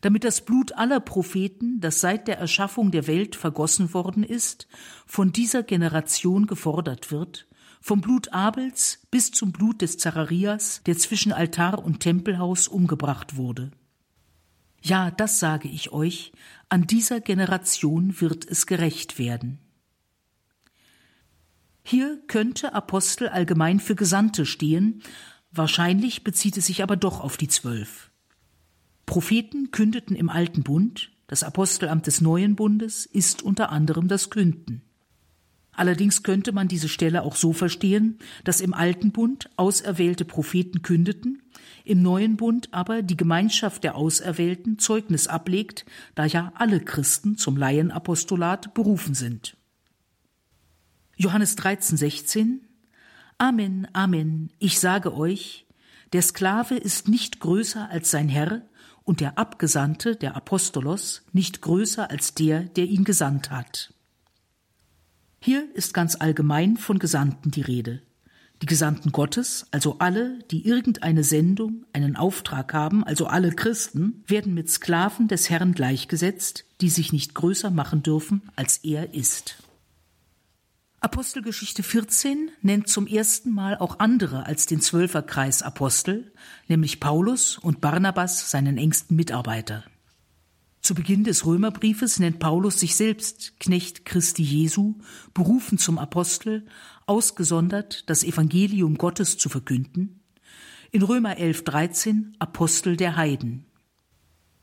damit 0.00 0.22
das 0.22 0.44
Blut 0.44 0.70
aller 0.76 1.00
Propheten, 1.00 1.80
das 1.80 2.00
seit 2.00 2.28
der 2.28 2.38
Erschaffung 2.38 2.92
der 2.92 3.08
Welt 3.08 3.34
vergossen 3.34 3.92
worden 3.94 4.22
ist, 4.22 4.68
von 5.06 5.32
dieser 5.32 5.64
Generation 5.64 6.46
gefordert 6.46 7.10
wird, 7.10 7.48
vom 7.80 8.00
Blut 8.00 8.32
Abels 8.32 9.08
bis 9.10 9.32
zum 9.32 9.50
Blut 9.50 9.82
des 9.82 9.98
Zacharias, 9.98 10.82
der 10.86 10.96
zwischen 10.96 11.32
Altar 11.32 11.84
und 11.84 11.98
Tempelhaus 11.98 12.68
umgebracht 12.68 13.36
wurde. 13.36 13.72
Ja, 14.82 15.10
das 15.10 15.40
sage 15.40 15.66
ich 15.66 15.90
euch, 15.90 16.30
an 16.68 16.86
dieser 16.86 17.20
Generation 17.20 18.20
wird 18.20 18.46
es 18.48 18.68
gerecht 18.68 19.18
werden. 19.18 19.58
Hier 21.82 22.22
könnte 22.28 22.72
Apostel 22.72 23.26
allgemein 23.28 23.80
für 23.80 23.96
Gesandte 23.96 24.46
stehen, 24.46 25.02
wahrscheinlich 25.52 26.24
bezieht 26.24 26.56
es 26.56 26.66
sich 26.66 26.82
aber 26.82 26.96
doch 26.96 27.20
auf 27.20 27.36
die 27.36 27.48
Zwölf. 27.48 28.10
Propheten 29.06 29.70
kündeten 29.70 30.14
im 30.14 30.28
Alten 30.28 30.62
Bund, 30.62 31.10
das 31.26 31.42
Apostelamt 31.42 32.06
des 32.06 32.20
Neuen 32.20 32.56
Bundes 32.56 33.06
ist 33.06 33.42
unter 33.42 33.70
anderem 33.70 34.08
das 34.08 34.30
Künden. 34.30 34.82
Allerdings 35.72 36.22
könnte 36.22 36.52
man 36.52 36.68
diese 36.68 36.88
Stelle 36.88 37.22
auch 37.22 37.36
so 37.36 37.52
verstehen, 37.52 38.18
dass 38.44 38.60
im 38.60 38.74
Alten 38.74 39.12
Bund 39.12 39.48
auserwählte 39.56 40.24
Propheten 40.24 40.82
kündeten, 40.82 41.42
im 41.84 42.02
Neuen 42.02 42.36
Bund 42.36 42.68
aber 42.72 43.02
die 43.02 43.16
Gemeinschaft 43.16 43.84
der 43.84 43.94
Auserwählten 43.94 44.78
Zeugnis 44.78 45.26
ablegt, 45.26 45.86
da 46.14 46.24
ja 46.26 46.52
alle 46.54 46.80
Christen 46.80 47.36
zum 47.36 47.56
Laienapostolat 47.56 48.74
berufen 48.74 49.14
sind. 49.14 49.56
Johannes 51.16 51.56
13, 51.56 51.96
16 51.96 52.60
Amen, 53.40 53.88
Amen, 53.94 54.50
ich 54.58 54.78
sage 54.80 55.14
euch, 55.14 55.64
der 56.12 56.20
Sklave 56.20 56.74
ist 56.74 57.08
nicht 57.08 57.40
größer 57.40 57.88
als 57.88 58.10
sein 58.10 58.28
Herr 58.28 58.60
und 59.04 59.20
der 59.20 59.38
Abgesandte, 59.38 60.14
der 60.14 60.36
Apostolos, 60.36 61.22
nicht 61.32 61.62
größer 61.62 62.10
als 62.10 62.34
der, 62.34 62.64
der 62.64 62.84
ihn 62.84 63.02
gesandt 63.02 63.50
hat. 63.50 63.94
Hier 65.40 65.74
ist 65.74 65.94
ganz 65.94 66.16
allgemein 66.16 66.76
von 66.76 66.98
Gesandten 66.98 67.50
die 67.50 67.62
Rede. 67.62 68.02
Die 68.60 68.66
Gesandten 68.66 69.10
Gottes, 69.10 69.66
also 69.70 69.96
alle, 70.00 70.40
die 70.50 70.66
irgendeine 70.66 71.24
Sendung, 71.24 71.86
einen 71.94 72.16
Auftrag 72.16 72.74
haben, 72.74 73.04
also 73.04 73.26
alle 73.26 73.52
Christen, 73.52 74.22
werden 74.26 74.52
mit 74.52 74.68
Sklaven 74.68 75.28
des 75.28 75.48
Herrn 75.48 75.72
gleichgesetzt, 75.72 76.66
die 76.82 76.90
sich 76.90 77.10
nicht 77.10 77.34
größer 77.34 77.70
machen 77.70 78.02
dürfen, 78.02 78.42
als 78.54 78.76
er 78.84 79.14
ist. 79.14 79.56
Apostelgeschichte 81.02 81.82
14 81.82 82.50
nennt 82.60 82.86
zum 82.88 83.06
ersten 83.06 83.50
Mal 83.50 83.78
auch 83.78 84.00
andere 84.00 84.44
als 84.44 84.66
den 84.66 84.82
Zwölferkreis 84.82 85.62
Apostel, 85.62 86.30
nämlich 86.68 87.00
Paulus 87.00 87.56
und 87.56 87.80
Barnabas 87.80 88.50
seinen 88.50 88.76
engsten 88.76 89.16
Mitarbeiter. 89.16 89.82
Zu 90.82 90.94
Beginn 90.94 91.24
des 91.24 91.46
Römerbriefes 91.46 92.18
nennt 92.18 92.38
Paulus 92.38 92.80
sich 92.80 92.96
selbst 92.96 93.58
Knecht 93.60 94.04
Christi 94.04 94.42
Jesu, 94.42 94.96
berufen 95.32 95.78
zum 95.78 95.98
Apostel, 95.98 96.66
ausgesondert, 97.06 98.10
das 98.10 98.22
Evangelium 98.22 98.98
Gottes 98.98 99.38
zu 99.38 99.48
verkünden. 99.48 100.20
In 100.90 101.00
Römer 101.00 101.38
11, 101.38 101.64
13 101.64 102.36
Apostel 102.38 102.98
der 102.98 103.16
Heiden. 103.16 103.64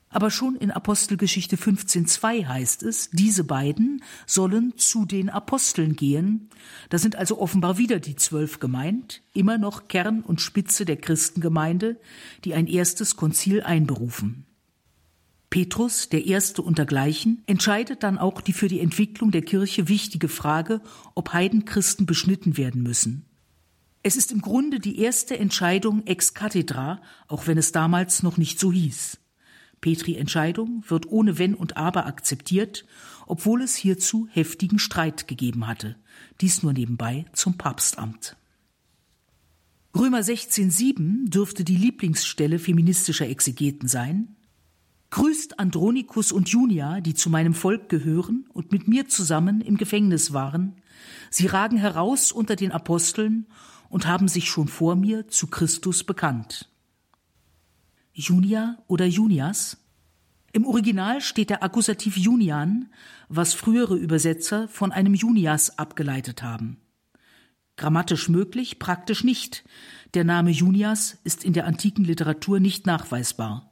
Aber 0.09 0.31
schon 0.31 0.55
in 0.55 0.71
Apostelgeschichte 0.71 1.57
15.2 1.57 2.45
heißt 2.45 2.83
es, 2.83 3.09
diese 3.11 3.43
beiden 3.43 4.03
sollen 4.25 4.73
zu 4.77 5.05
den 5.05 5.29
Aposteln 5.29 5.95
gehen. 5.95 6.49
Da 6.89 6.97
sind 6.97 7.17
also 7.17 7.39
offenbar 7.39 7.77
wieder 7.77 7.99
die 7.99 8.15
Zwölf 8.15 8.59
gemeint, 8.59 9.21
immer 9.33 9.57
noch 9.57 9.89
Kern 9.89 10.21
und 10.21 10.39
Spitze 10.39 10.85
der 10.85 10.97
Christengemeinde, 10.97 11.99
die 12.45 12.53
ein 12.53 12.67
erstes 12.67 13.17
Konzil 13.17 13.61
einberufen. 13.61 14.45
Petrus, 15.49 16.09
der 16.09 16.25
Erste 16.25 16.61
untergleichen, 16.61 17.43
entscheidet 17.45 18.03
dann 18.03 18.17
auch 18.17 18.41
die 18.41 18.53
für 18.53 18.67
die 18.67 18.81
Entwicklung 18.81 19.31
der 19.31 19.41
Kirche 19.41 19.87
wichtige 19.87 20.27
Frage, 20.27 20.81
ob 21.15 21.33
Heidenchristen 21.33 22.05
beschnitten 22.05 22.57
werden 22.57 22.83
müssen. 22.83 23.25
Es 24.03 24.15
ist 24.15 24.31
im 24.31 24.41
Grunde 24.41 24.79
die 24.79 24.99
erste 24.99 25.37
Entscheidung 25.37 26.05
ex 26.05 26.33
cathedra, 26.33 27.01
auch 27.27 27.47
wenn 27.47 27.57
es 27.57 27.71
damals 27.71 28.23
noch 28.23 28.37
nicht 28.37 28.59
so 28.59 28.71
hieß. 28.71 29.17
Petri 29.81 30.15
Entscheidung 30.15 30.83
wird 30.87 31.07
ohne 31.07 31.37
Wenn 31.37 31.53
und 31.53 31.77
Aber 31.77 32.05
akzeptiert, 32.05 32.85
obwohl 33.25 33.61
es 33.61 33.75
hierzu 33.75 34.27
heftigen 34.31 34.79
Streit 34.79 35.27
gegeben 35.27 35.67
hatte. 35.67 35.95
Dies 36.41 36.63
nur 36.63 36.73
nebenbei 36.73 37.25
zum 37.33 37.57
Papstamt. 37.57 38.35
Römer 39.95 40.19
16,7 40.19 41.29
dürfte 41.29 41.63
die 41.63 41.75
Lieblingsstelle 41.75 42.59
feministischer 42.59 43.27
Exegeten 43.27 43.87
sein. 43.87 44.35
Grüßt 45.09 45.59
Andronikus 45.59 46.31
und 46.31 46.49
Junia, 46.49 47.01
die 47.01 47.13
zu 47.13 47.29
meinem 47.29 47.53
Volk 47.53 47.89
gehören 47.89 48.45
und 48.53 48.71
mit 48.71 48.87
mir 48.87 49.07
zusammen 49.07 49.61
im 49.61 49.77
Gefängnis 49.77 50.33
waren. 50.33 50.75
Sie 51.29 51.47
ragen 51.47 51.77
heraus 51.77 52.31
unter 52.31 52.55
den 52.55 52.71
Aposteln 52.71 53.47
und 53.89 54.05
haben 54.05 54.27
sich 54.27 54.49
schon 54.49 54.67
vor 54.67 54.95
mir 54.95 55.27
zu 55.29 55.47
Christus 55.47 56.03
bekannt. 56.03 56.69
Junia 58.19 58.79
oder 58.87 59.05
Junias. 59.05 59.77
Im 60.51 60.65
Original 60.65 61.21
steht 61.21 61.51
der 61.51 61.61
Akkusativ 61.61 62.17
Junian, 62.17 62.89
was 63.29 63.53
frühere 63.53 63.95
Übersetzer 63.95 64.67
von 64.69 64.91
einem 64.91 65.13
Junias 65.13 65.77
abgeleitet 65.77 66.41
haben. 66.41 66.81
Grammatisch 67.75 68.27
möglich, 68.27 68.79
praktisch 68.79 69.23
nicht. 69.23 69.65
Der 70.15 70.23
Name 70.23 70.49
Junias 70.49 71.19
ist 71.25 71.43
in 71.43 71.53
der 71.53 71.67
antiken 71.67 72.03
Literatur 72.03 72.59
nicht 72.59 72.87
nachweisbar. 72.87 73.69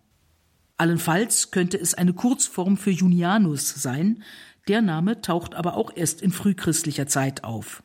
Allenfalls 0.77 1.49
könnte 1.49 1.79
es 1.79 1.95
eine 1.95 2.13
Kurzform 2.13 2.77
für 2.77 2.91
Junianus 2.91 3.73
sein, 3.73 4.21
der 4.67 4.83
Name 4.83 5.21
taucht 5.21 5.55
aber 5.55 5.75
auch 5.75 5.91
erst 5.95 6.21
in 6.21 6.31
frühchristlicher 6.31 7.07
Zeit 7.07 7.43
auf. 7.43 7.81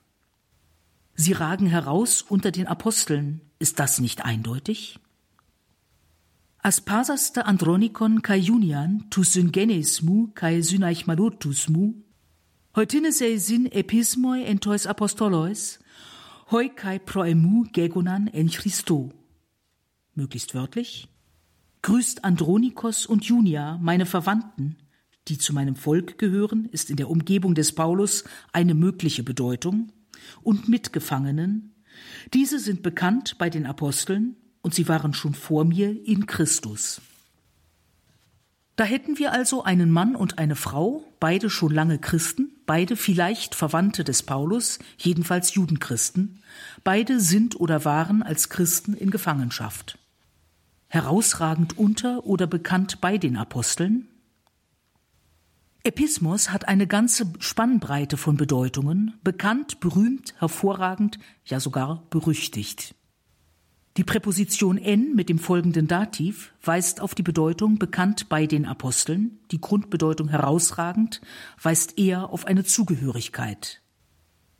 Sie 1.15 1.33
ragen 1.33 1.67
heraus 1.67 2.21
unter 2.21 2.51
den 2.51 2.67
Aposteln. 2.67 3.41
Ist 3.59 3.79
das 3.79 3.99
nicht 3.99 4.27
eindeutig? 4.27 5.01
Aspasaste 6.63 7.47
Andronikon 7.47 8.21
kai 8.21 8.37
Junian 8.37 9.05
tu 9.11 9.25
syngenesmu 9.25 10.33
kai 10.35 10.61
synaichmalotusmu, 10.61 11.95
heutine 12.77 13.13
sei 13.13 13.39
syn 13.39 13.67
epismoi 13.73 14.45
entois 14.45 14.87
apostolois, 14.87 15.79
hoi 16.51 16.69
kai 16.69 16.99
proemu 16.99 17.65
gegonan 17.73 18.27
en 18.27 18.51
Christo. 18.51 19.11
Möglichst 20.15 20.55
wörtlich. 20.55 21.09
Grüßt 21.81 22.25
Andronikos 22.25 23.07
und 23.07 23.25
Junia, 23.25 23.79
meine 23.81 24.05
Verwandten, 24.05 24.77
die 25.29 25.39
zu 25.39 25.55
meinem 25.55 25.77
Volk 25.77 26.19
gehören, 26.19 26.67
ist 26.67 26.91
in 26.91 26.97
der 26.97 27.09
Umgebung 27.09 27.55
des 27.55 27.75
Paulus 27.75 28.25
eine 28.53 28.75
mögliche 28.75 29.23
Bedeutung, 29.23 29.93
und 30.43 30.69
Mitgefangenen. 30.69 31.75
Diese 32.35 32.59
sind 32.59 32.83
bekannt 32.83 33.37
bei 33.39 33.51
den 33.51 33.67
Aposteln 33.67 34.37
und 34.63 34.75
sie 34.75 34.89
waren 34.89 35.15
schon 35.15 35.35
vor 35.35 35.65
mir 35.65 35.91
in 36.07 36.27
Christus. 36.27 37.01
Da 38.77 38.85
hätten 38.85 39.19
wir 39.19 39.33
also 39.33 39.63
einen 39.63 39.91
Mann 39.91 40.17
und 40.17 40.39
eine 40.39 40.57
Frau, 40.57 41.05
beide 41.21 41.51
schon 41.51 41.71
lange 41.71 41.99
Christen, 41.99 42.51
beide 42.65 42.97
vielleicht 42.97 43.55
Verwandte 43.55 44.05
des 44.05 44.23
Paulus, 44.23 44.79
jedenfalls 44.97 45.53
Judenchristen, 45.53 46.43
beide 46.83 47.21
sind 47.21 47.61
oder 47.61 47.85
waren 47.85 48.23
als 48.23 48.49
Christen 48.49 48.95
in 48.95 49.11
Gefangenschaft. 49.11 49.99
Herausragend 50.89 51.77
unter 51.77 52.25
oder 52.25 52.47
bekannt 52.47 53.03
bei 53.03 53.19
den 53.19 53.37
Aposteln? 53.37 54.09
Epismos 55.83 56.51
hat 56.51 56.69
eine 56.69 56.87
ganze 56.87 57.33
Spannbreite 57.39 58.17
von 58.17 58.37
Bedeutungen, 58.37 59.15
bekannt, 59.23 59.81
berühmt, 59.81 60.35
hervorragend, 60.39 61.19
ja 61.45 61.61
sogar 61.61 62.03
berüchtigt. 62.11 62.95
Die 63.97 64.05
Präposition 64.05 64.79
n 64.79 65.15
mit 65.17 65.29
dem 65.29 65.39
folgenden 65.39 65.89
Dativ 65.89 66.53
weist 66.63 67.01
auf 67.01 67.15
die 67.15 67.25
Bedeutung 67.25 67.79
bekannt 67.79 68.29
bei 68.29 68.47
den 68.47 68.65
Aposteln, 68.65 69.41
die 69.51 69.61
Grundbedeutung 69.61 70.29
herausragend 70.29 71.21
weist 71.61 71.99
eher 71.99 72.31
auf 72.31 72.47
eine 72.47 72.63
Zugehörigkeit. 72.63 73.83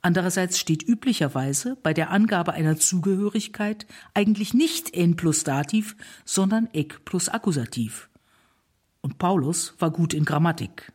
Andererseits 0.03 0.59
steht 0.59 0.83
üblicherweise 0.83 1.77
bei 1.83 1.95
der 1.95 2.11
Angabe 2.11 2.55
einer 2.55 2.77
Zugehörigkeit 2.77 3.87
eigentlich 4.15 4.53
nicht 4.53 4.95
n 4.95 5.15
plus 5.15 5.45
Dativ, 5.45 5.95
sondern 6.25 6.69
ek 6.73 7.05
plus 7.05 7.29
Akkusativ. 7.29 8.09
Und 9.03 9.19
Paulus 9.19 9.75
war 9.79 9.91
gut 9.91 10.13
in 10.13 10.25
Grammatik. 10.25 10.93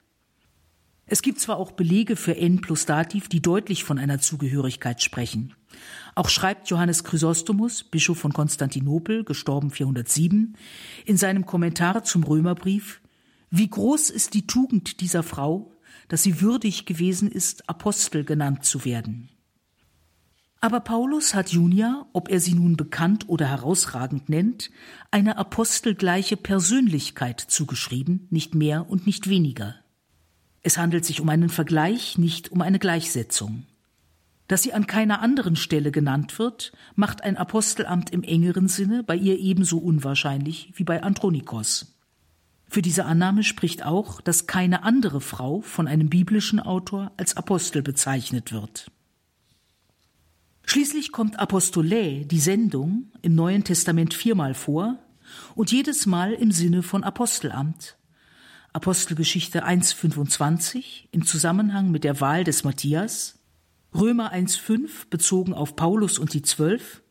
Es 1.07 1.21
gibt 1.21 1.39
zwar 1.39 1.57
auch 1.57 1.71
Belege 1.71 2.15
für 2.15 2.35
n 2.35 2.61
plus 2.61 2.85
Dativ, 2.87 3.29
die 3.29 3.41
deutlich 3.41 3.83
von 3.83 3.99
einer 3.99 4.19
Zugehörigkeit 4.19 5.03
sprechen. 5.03 5.53
Auch 6.15 6.29
schreibt 6.29 6.69
Johannes 6.69 7.03
Chrysostomus, 7.03 7.83
Bischof 7.83 8.17
von 8.17 8.31
Konstantinopel, 8.31 9.25
gestorben 9.25 9.69
407, 9.69 10.55
in 11.05 11.17
seinem 11.17 11.45
Kommentar 11.45 12.05
zum 12.05 12.23
Römerbrief, 12.23 13.01
wie 13.49 13.69
groß 13.69 14.09
ist 14.09 14.33
die 14.33 14.47
Tugend 14.47 15.01
dieser 15.01 15.23
Frau, 15.23 15.73
dass 16.07 16.23
sie 16.23 16.39
würdig 16.39 16.85
gewesen 16.85 17.29
ist, 17.29 17.69
Apostel 17.69 18.23
genannt 18.23 18.63
zu 18.63 18.85
werden. 18.85 19.29
Aber 20.61 20.79
Paulus 20.79 21.35
hat 21.35 21.49
Junia, 21.49 22.07
ob 22.13 22.29
er 22.29 22.39
sie 22.39 22.53
nun 22.53 22.77
bekannt 22.77 23.27
oder 23.27 23.47
herausragend 23.47 24.29
nennt, 24.29 24.71
eine 25.11 25.37
apostelgleiche 25.37 26.37
Persönlichkeit 26.37 27.41
zugeschrieben, 27.41 28.27
nicht 28.31 28.55
mehr 28.55 28.89
und 28.89 29.05
nicht 29.05 29.29
weniger. 29.29 29.75
Es 30.63 30.77
handelt 30.77 31.05
sich 31.05 31.19
um 31.21 31.29
einen 31.29 31.49
Vergleich, 31.49 32.17
nicht 32.17 32.51
um 32.51 32.61
eine 32.61 32.79
Gleichsetzung. 32.79 33.65
Dass 34.47 34.61
sie 34.61 34.73
an 34.73 34.85
keiner 34.85 35.21
anderen 35.21 35.55
Stelle 35.55 35.91
genannt 35.91 36.37
wird, 36.37 36.71
macht 36.95 37.23
ein 37.23 37.37
Apostelamt 37.37 38.11
im 38.11 38.23
engeren 38.23 38.67
Sinne 38.67 39.03
bei 39.03 39.15
ihr 39.15 39.39
ebenso 39.39 39.79
unwahrscheinlich 39.79 40.71
wie 40.75 40.83
bei 40.83 41.01
Andronikos. 41.01 41.95
Für 42.67 42.81
diese 42.81 43.05
Annahme 43.05 43.43
spricht 43.43 43.85
auch, 43.85 44.21
dass 44.21 44.47
keine 44.47 44.83
andere 44.83 45.21
Frau 45.21 45.61
von 45.61 45.87
einem 45.87 46.09
biblischen 46.09 46.59
Autor 46.59 47.11
als 47.17 47.37
Apostel 47.37 47.81
bezeichnet 47.81 48.51
wird. 48.51 48.91
Schließlich 50.65 51.11
kommt 51.11 51.39
Apostolä, 51.39 52.25
die 52.25 52.39
Sendung, 52.39 53.11
im 53.21 53.35
Neuen 53.35 53.63
Testament 53.63 54.13
viermal 54.13 54.53
vor 54.53 54.97
und 55.53 55.71
jedes 55.71 56.05
Mal 56.05 56.33
im 56.33 56.51
Sinne 56.51 56.83
von 56.83 57.03
Apostelamt. 57.03 57.97
Apostelgeschichte 58.73 59.65
1.25 59.65 61.07
im 61.11 61.25
Zusammenhang 61.25 61.91
mit 61.91 62.03
der 62.03 62.19
Wahl 62.19 62.43
des 62.43 62.63
Matthias, 62.63 63.39
Römer 63.95 64.33
1.5 64.33 65.09
bezogen 65.09 65.53
auf 65.53 65.77
Paulus 65.77 66.19
und 66.19 66.33
die 66.33 66.41
Zwölf, 66.41 67.01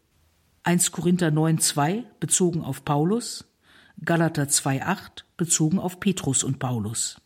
1 0.64 0.92
Korinther 0.92 1.28
9.2 1.28 2.04
bezogen 2.20 2.60
auf 2.60 2.84
Paulus, 2.84 3.46
Galater 4.04 4.44
2.8 4.44 5.24
bezogen 5.38 5.78
auf 5.78 5.98
Petrus 5.98 6.44
und 6.44 6.58
Paulus. 6.58 7.22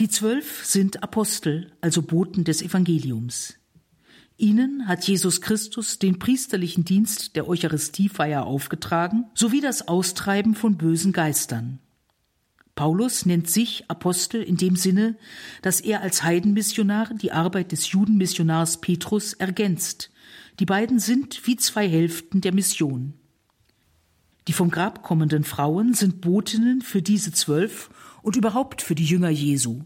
Die 0.00 0.08
Zwölf 0.08 0.64
sind 0.66 1.04
Apostel, 1.04 1.72
also 1.80 2.02
Boten 2.02 2.42
des 2.42 2.62
Evangeliums. 2.62 3.54
Ihnen 4.36 4.88
hat 4.88 5.04
Jesus 5.06 5.40
Christus 5.40 6.00
den 6.00 6.18
priesterlichen 6.18 6.84
Dienst 6.84 7.36
der 7.36 7.46
Eucharistiefeier 7.46 8.44
aufgetragen, 8.44 9.26
sowie 9.34 9.60
das 9.60 9.86
Austreiben 9.86 10.56
von 10.56 10.76
bösen 10.76 11.12
Geistern. 11.12 11.78
Paulus 12.76 13.24
nennt 13.24 13.48
sich 13.48 13.90
Apostel 13.90 14.42
in 14.42 14.58
dem 14.58 14.76
Sinne, 14.76 15.16
dass 15.62 15.80
er 15.80 16.02
als 16.02 16.22
Heidenmissionar 16.22 17.14
die 17.14 17.32
Arbeit 17.32 17.72
des 17.72 17.90
Judenmissionars 17.90 18.82
Petrus 18.82 19.32
ergänzt. 19.32 20.12
Die 20.60 20.66
beiden 20.66 20.98
sind 20.98 21.46
wie 21.46 21.56
zwei 21.56 21.88
Hälften 21.88 22.42
der 22.42 22.52
Mission. 22.52 23.14
Die 24.46 24.52
vom 24.52 24.70
Grab 24.70 25.02
kommenden 25.02 25.42
Frauen 25.42 25.94
sind 25.94 26.20
Botinnen 26.20 26.82
für 26.82 27.00
diese 27.00 27.32
zwölf 27.32 27.88
und 28.22 28.36
überhaupt 28.36 28.82
für 28.82 28.94
die 28.94 29.06
Jünger 29.06 29.30
Jesu. 29.30 29.84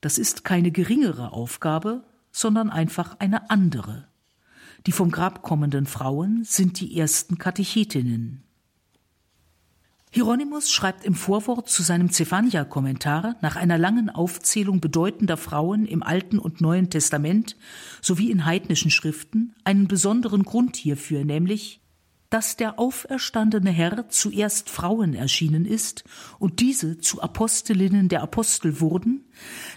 Das 0.00 0.16
ist 0.16 0.44
keine 0.44 0.72
geringere 0.72 1.32
Aufgabe, 1.32 2.04
sondern 2.32 2.70
einfach 2.70 3.20
eine 3.20 3.50
andere. 3.50 4.08
Die 4.86 4.92
vom 4.92 5.10
Grab 5.10 5.42
kommenden 5.42 5.84
Frauen 5.84 6.42
sind 6.42 6.80
die 6.80 6.98
ersten 6.98 7.36
Katechetinnen. 7.36 8.44
Hieronymus 10.14 10.70
schreibt 10.70 11.06
im 11.06 11.14
Vorwort 11.14 11.70
zu 11.70 11.82
seinem 11.82 12.10
Zephania-Kommentar 12.10 13.36
nach 13.40 13.56
einer 13.56 13.78
langen 13.78 14.10
Aufzählung 14.10 14.78
bedeutender 14.78 15.38
Frauen 15.38 15.86
im 15.86 16.02
Alten 16.02 16.38
und 16.38 16.60
Neuen 16.60 16.90
Testament 16.90 17.56
sowie 18.02 18.30
in 18.30 18.44
heidnischen 18.44 18.90
Schriften 18.90 19.54
einen 19.64 19.88
besonderen 19.88 20.42
Grund 20.42 20.76
hierfür, 20.76 21.24
nämlich 21.24 21.80
dass 22.28 22.56
der 22.56 22.78
auferstandene 22.78 23.70
Herr 23.70 24.10
zuerst 24.10 24.68
Frauen 24.68 25.14
erschienen 25.14 25.64
ist 25.64 26.04
und 26.38 26.60
diese 26.60 26.98
zu 26.98 27.22
Apostelinnen 27.22 28.10
der 28.10 28.22
Apostel 28.22 28.80
wurden, 28.80 29.24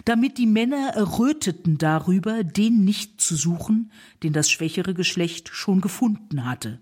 damit 0.04 0.36
die 0.36 0.46
Männer 0.46 0.88
erröteten 0.94 1.78
darüber, 1.78 2.44
den 2.44 2.84
nicht 2.84 3.22
zu 3.22 3.36
suchen, 3.36 3.90
den 4.22 4.34
das 4.34 4.50
schwächere 4.50 4.92
Geschlecht 4.92 5.48
schon 5.50 5.80
gefunden 5.80 6.44
hatte. 6.44 6.80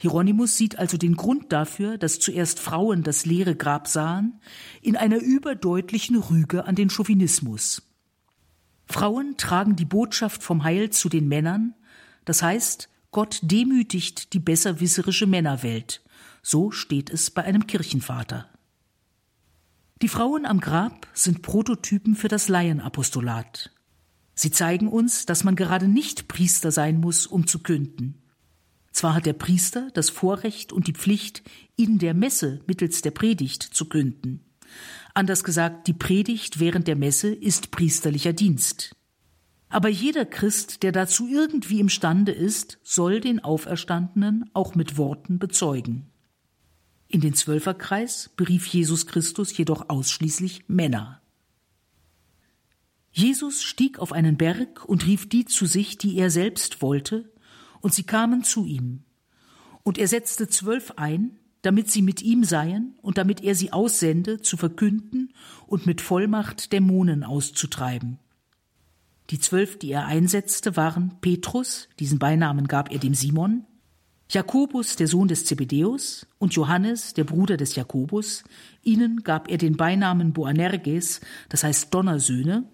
Hieronymus 0.00 0.56
sieht 0.56 0.78
also 0.78 0.96
den 0.96 1.14
Grund 1.14 1.52
dafür, 1.52 1.98
dass 1.98 2.18
zuerst 2.18 2.58
Frauen 2.58 3.02
das 3.02 3.26
leere 3.26 3.54
Grab 3.54 3.86
sahen, 3.86 4.40
in 4.80 4.96
einer 4.96 5.18
überdeutlichen 5.18 6.16
Rüge 6.16 6.64
an 6.64 6.74
den 6.74 6.88
Chauvinismus. 6.88 7.82
Frauen 8.86 9.36
tragen 9.36 9.76
die 9.76 9.84
Botschaft 9.84 10.42
vom 10.42 10.64
Heil 10.64 10.88
zu 10.88 11.10
den 11.10 11.28
Männern, 11.28 11.74
das 12.24 12.42
heißt, 12.42 12.88
Gott 13.10 13.40
demütigt 13.42 14.32
die 14.32 14.38
besserwisserische 14.38 15.26
Männerwelt. 15.26 16.02
So 16.42 16.70
steht 16.70 17.10
es 17.10 17.30
bei 17.30 17.44
einem 17.44 17.66
Kirchenvater. 17.66 18.48
Die 20.00 20.08
Frauen 20.08 20.46
am 20.46 20.60
Grab 20.60 21.08
sind 21.12 21.42
Prototypen 21.42 22.14
für 22.14 22.28
das 22.28 22.48
Laienapostolat. 22.48 23.70
Sie 24.34 24.50
zeigen 24.50 24.88
uns, 24.88 25.26
dass 25.26 25.44
man 25.44 25.56
gerade 25.56 25.88
nicht 25.88 26.26
Priester 26.26 26.70
sein 26.72 27.00
muss, 27.00 27.26
um 27.26 27.46
zu 27.46 27.58
künden. 27.58 28.19
Zwar 29.00 29.14
hat 29.14 29.24
der 29.24 29.32
Priester 29.32 29.88
das 29.94 30.10
Vorrecht 30.10 30.74
und 30.74 30.86
die 30.86 30.92
Pflicht, 30.92 31.42
in 31.74 31.98
der 31.98 32.12
Messe 32.12 32.60
mittels 32.66 33.00
der 33.00 33.12
Predigt 33.12 33.62
zu 33.62 33.86
künden. 33.86 34.44
Anders 35.14 35.42
gesagt, 35.42 35.86
die 35.86 35.94
Predigt 35.94 36.60
während 36.60 36.86
der 36.86 36.96
Messe 36.96 37.32
ist 37.32 37.70
priesterlicher 37.70 38.34
Dienst. 38.34 38.94
Aber 39.70 39.88
jeder 39.88 40.26
Christ, 40.26 40.82
der 40.82 40.92
dazu 40.92 41.26
irgendwie 41.26 41.80
imstande 41.80 42.32
ist, 42.32 42.78
soll 42.82 43.20
den 43.20 43.42
Auferstandenen 43.42 44.50
auch 44.52 44.74
mit 44.74 44.98
Worten 44.98 45.38
bezeugen. 45.38 46.10
In 47.08 47.22
den 47.22 47.32
Zwölferkreis 47.32 48.28
berief 48.36 48.66
Jesus 48.66 49.06
Christus 49.06 49.56
jedoch 49.56 49.88
ausschließlich 49.88 50.68
Männer. 50.68 51.22
Jesus 53.12 53.62
stieg 53.62 53.98
auf 53.98 54.12
einen 54.12 54.36
Berg 54.36 54.84
und 54.84 55.06
rief 55.06 55.26
die 55.26 55.46
zu 55.46 55.64
sich, 55.64 55.96
die 55.96 56.18
er 56.18 56.28
selbst 56.28 56.82
wollte, 56.82 57.32
und 57.80 57.94
sie 57.94 58.04
kamen 58.04 58.44
zu 58.44 58.64
ihm. 58.64 59.04
Und 59.82 59.98
er 59.98 60.08
setzte 60.08 60.48
zwölf 60.48 60.92
ein, 60.96 61.38
damit 61.62 61.90
sie 61.90 62.02
mit 62.02 62.22
ihm 62.22 62.44
seien 62.44 62.94
und 63.02 63.18
damit 63.18 63.42
er 63.42 63.54
sie 63.54 63.72
aussende, 63.72 64.40
zu 64.40 64.56
verkünden 64.56 65.32
und 65.66 65.86
mit 65.86 66.00
Vollmacht 66.00 66.72
Dämonen 66.72 67.22
auszutreiben. 67.22 68.18
Die 69.30 69.38
zwölf, 69.38 69.78
die 69.78 69.92
er 69.92 70.06
einsetzte, 70.06 70.76
waren 70.76 71.16
Petrus, 71.20 71.88
diesen 71.98 72.18
Beinamen 72.18 72.66
gab 72.66 72.90
er 72.90 72.98
dem 72.98 73.14
Simon, 73.14 73.64
Jakobus, 74.32 74.94
der 74.94 75.08
Sohn 75.08 75.28
des 75.28 75.44
Zebedäus, 75.44 76.26
und 76.38 76.54
Johannes, 76.54 77.14
der 77.14 77.24
Bruder 77.24 77.56
des 77.56 77.74
Jakobus. 77.74 78.44
Ihnen 78.82 79.24
gab 79.24 79.50
er 79.50 79.58
den 79.58 79.76
Beinamen 79.76 80.32
Boanerges, 80.32 81.20
das 81.48 81.64
heißt 81.64 81.92
Donnersöhne, 81.92 82.64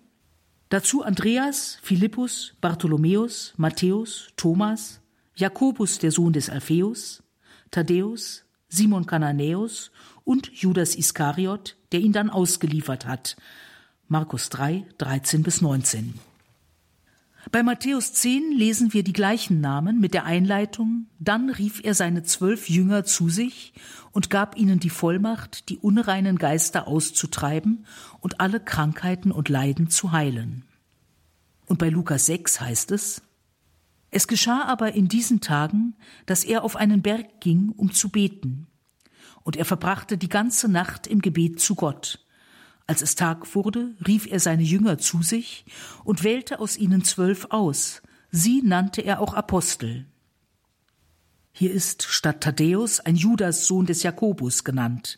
Dazu 0.68 1.02
Andreas, 1.02 1.79
Philippus, 1.83 2.55
Bartholomäus, 2.61 3.55
Matthäus, 3.57 4.29
Thomas, 4.37 5.00
Jakobus, 5.37 5.98
der 5.98 6.11
Sohn 6.11 6.33
des 6.33 6.50
Alpheus, 6.50 7.22
Thaddäus, 7.70 8.44
Simon 8.68 9.07
Kananäus 9.07 9.92
und 10.24 10.50
Judas 10.52 10.96
Iskariot, 10.96 11.76
der 11.92 12.00
ihn 12.00 12.12
dann 12.12 12.31
ausgeliefert 12.31 13.07
hat. 13.07 13.37
Markus 14.09 14.48
3, 14.50 14.87
13 14.98 15.42
bis 15.44 15.61
19. 15.61 16.14
Bei 17.53 17.63
Matthäus 17.63 18.13
10 18.13 18.53
lesen 18.53 18.93
wir 18.93 19.05
die 19.05 19.13
gleichen 19.13 19.61
Namen 19.61 20.01
mit 20.01 20.15
der 20.15 20.25
Einleitung, 20.25 21.07
dann 21.21 21.49
rief 21.49 21.81
er 21.85 21.95
seine 21.95 22.25
zwölf 22.25 22.69
Jünger 22.69 23.05
zu 23.05 23.29
sich 23.29 23.73
und 24.11 24.31
gab 24.31 24.57
ihnen 24.57 24.81
die 24.81 24.91
Vollmacht, 24.91 25.69
die 25.69 25.79
unreinen 25.79 26.39
Geister 26.39 26.89
auszutreiben 26.89 27.87
und 28.21 28.41
alle 28.41 28.59
Krankheiten 28.59 29.31
und 29.31 29.49
Leiden 29.49 29.91
zu 29.91 30.11
heilen. 30.11 30.65
Und 31.67 31.79
bei 31.79 31.89
Lukas 31.89 32.27
6 32.27 32.61
heißt 32.61 32.91
es, 32.91 33.23
es 34.11 34.27
geschah 34.27 34.65
aber 34.65 34.95
in 34.95 35.09
diesen 35.09 35.41
Tagen, 35.41 35.95
dass 36.27 36.43
er 36.43 36.65
auf 36.65 36.75
einen 36.75 37.03
Berg 37.03 37.41
ging, 37.41 37.73
um 37.77 37.93
zu 37.93 38.09
beten. 38.09 38.67
Und 39.45 39.57
er 39.57 39.65
verbrachte 39.65 40.19
die 40.19 40.29
ganze 40.29 40.69
Nacht 40.69 41.07
im 41.07 41.21
Gebet 41.21 41.61
zu 41.61 41.75
Gott. 41.75 42.26
Als 42.87 43.03
es 43.03 43.16
Tag 43.16 43.55
wurde, 43.55 43.94
rief 44.07 44.27
er 44.27 44.38
seine 44.38 44.62
Jünger 44.62 44.99
zu 44.99 45.22
sich 45.22 45.64
und 46.05 46.22
wählte 46.22 46.61
aus 46.61 46.77
ihnen 46.77 47.03
zwölf 47.03 47.46
aus. 47.51 48.03
Sie 48.31 48.62
nannte 48.62 49.01
er 49.01 49.20
auch 49.20 49.35
Apostel. 49.35 50.07
Hier 51.53 51.72
ist 51.72 52.03
statt 52.03 52.42
Thaddäus 52.42 53.01
ein 53.01 53.16
Judas 53.16 53.66
Sohn 53.66 53.87
des 53.87 54.03
Jakobus 54.03 54.62
genannt. 54.62 55.16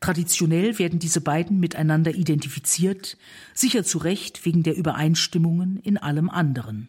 Traditionell 0.00 0.78
werden 0.78 0.98
diese 0.98 1.22
beiden 1.22 1.60
miteinander 1.60 2.14
identifiziert, 2.14 3.16
sicher 3.54 3.84
zu 3.84 3.96
Recht 3.96 4.44
wegen 4.44 4.62
der 4.62 4.76
Übereinstimmungen 4.76 5.78
in 5.78 5.96
allem 5.96 6.28
anderen. 6.28 6.88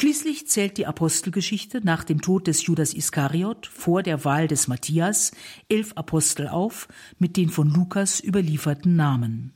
Schließlich 0.00 0.46
zählt 0.46 0.78
die 0.78 0.86
Apostelgeschichte 0.86 1.80
nach 1.82 2.04
dem 2.04 2.20
Tod 2.20 2.46
des 2.46 2.64
Judas 2.64 2.94
Iskariot 2.94 3.66
vor 3.66 4.04
der 4.04 4.24
Wahl 4.24 4.46
des 4.46 4.68
Matthias 4.68 5.32
elf 5.68 5.92
Apostel 5.94 6.46
auf 6.46 6.86
mit 7.18 7.36
den 7.36 7.48
von 7.48 7.68
Lukas 7.68 8.22
überlieferten 8.22 8.94
Namen. 8.94 9.54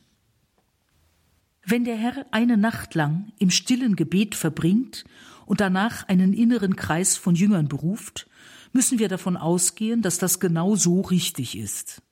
Wenn 1.64 1.84
der 1.84 1.94
Herr 1.94 2.26
eine 2.32 2.56
Nacht 2.56 2.96
lang 2.96 3.30
im 3.38 3.50
stillen 3.50 3.94
Gebet 3.94 4.34
verbringt 4.34 5.04
und 5.46 5.60
danach 5.60 6.08
einen 6.08 6.32
inneren 6.32 6.74
Kreis 6.74 7.16
von 7.16 7.36
Jüngern 7.36 7.68
beruft, 7.68 8.28
müssen 8.72 8.98
wir 8.98 9.08
davon 9.08 9.36
ausgehen, 9.36 10.02
dass 10.02 10.18
das 10.18 10.40
genau 10.40 10.74
so 10.74 11.02
richtig 11.02 11.56
ist. 11.56 12.02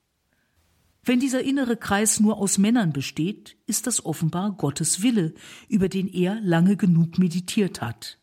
Wenn 1.02 1.18
dieser 1.18 1.42
innere 1.42 1.76
Kreis 1.76 2.20
nur 2.20 2.36
aus 2.36 2.58
Männern 2.58 2.92
besteht, 2.92 3.56
ist 3.66 3.88
das 3.88 4.06
offenbar 4.06 4.52
Gottes 4.52 5.02
Wille, 5.02 5.34
über 5.68 5.88
den 5.88 6.06
er 6.06 6.40
lange 6.40 6.76
genug 6.76 7.18
meditiert 7.18 7.80
hat. 7.80 8.19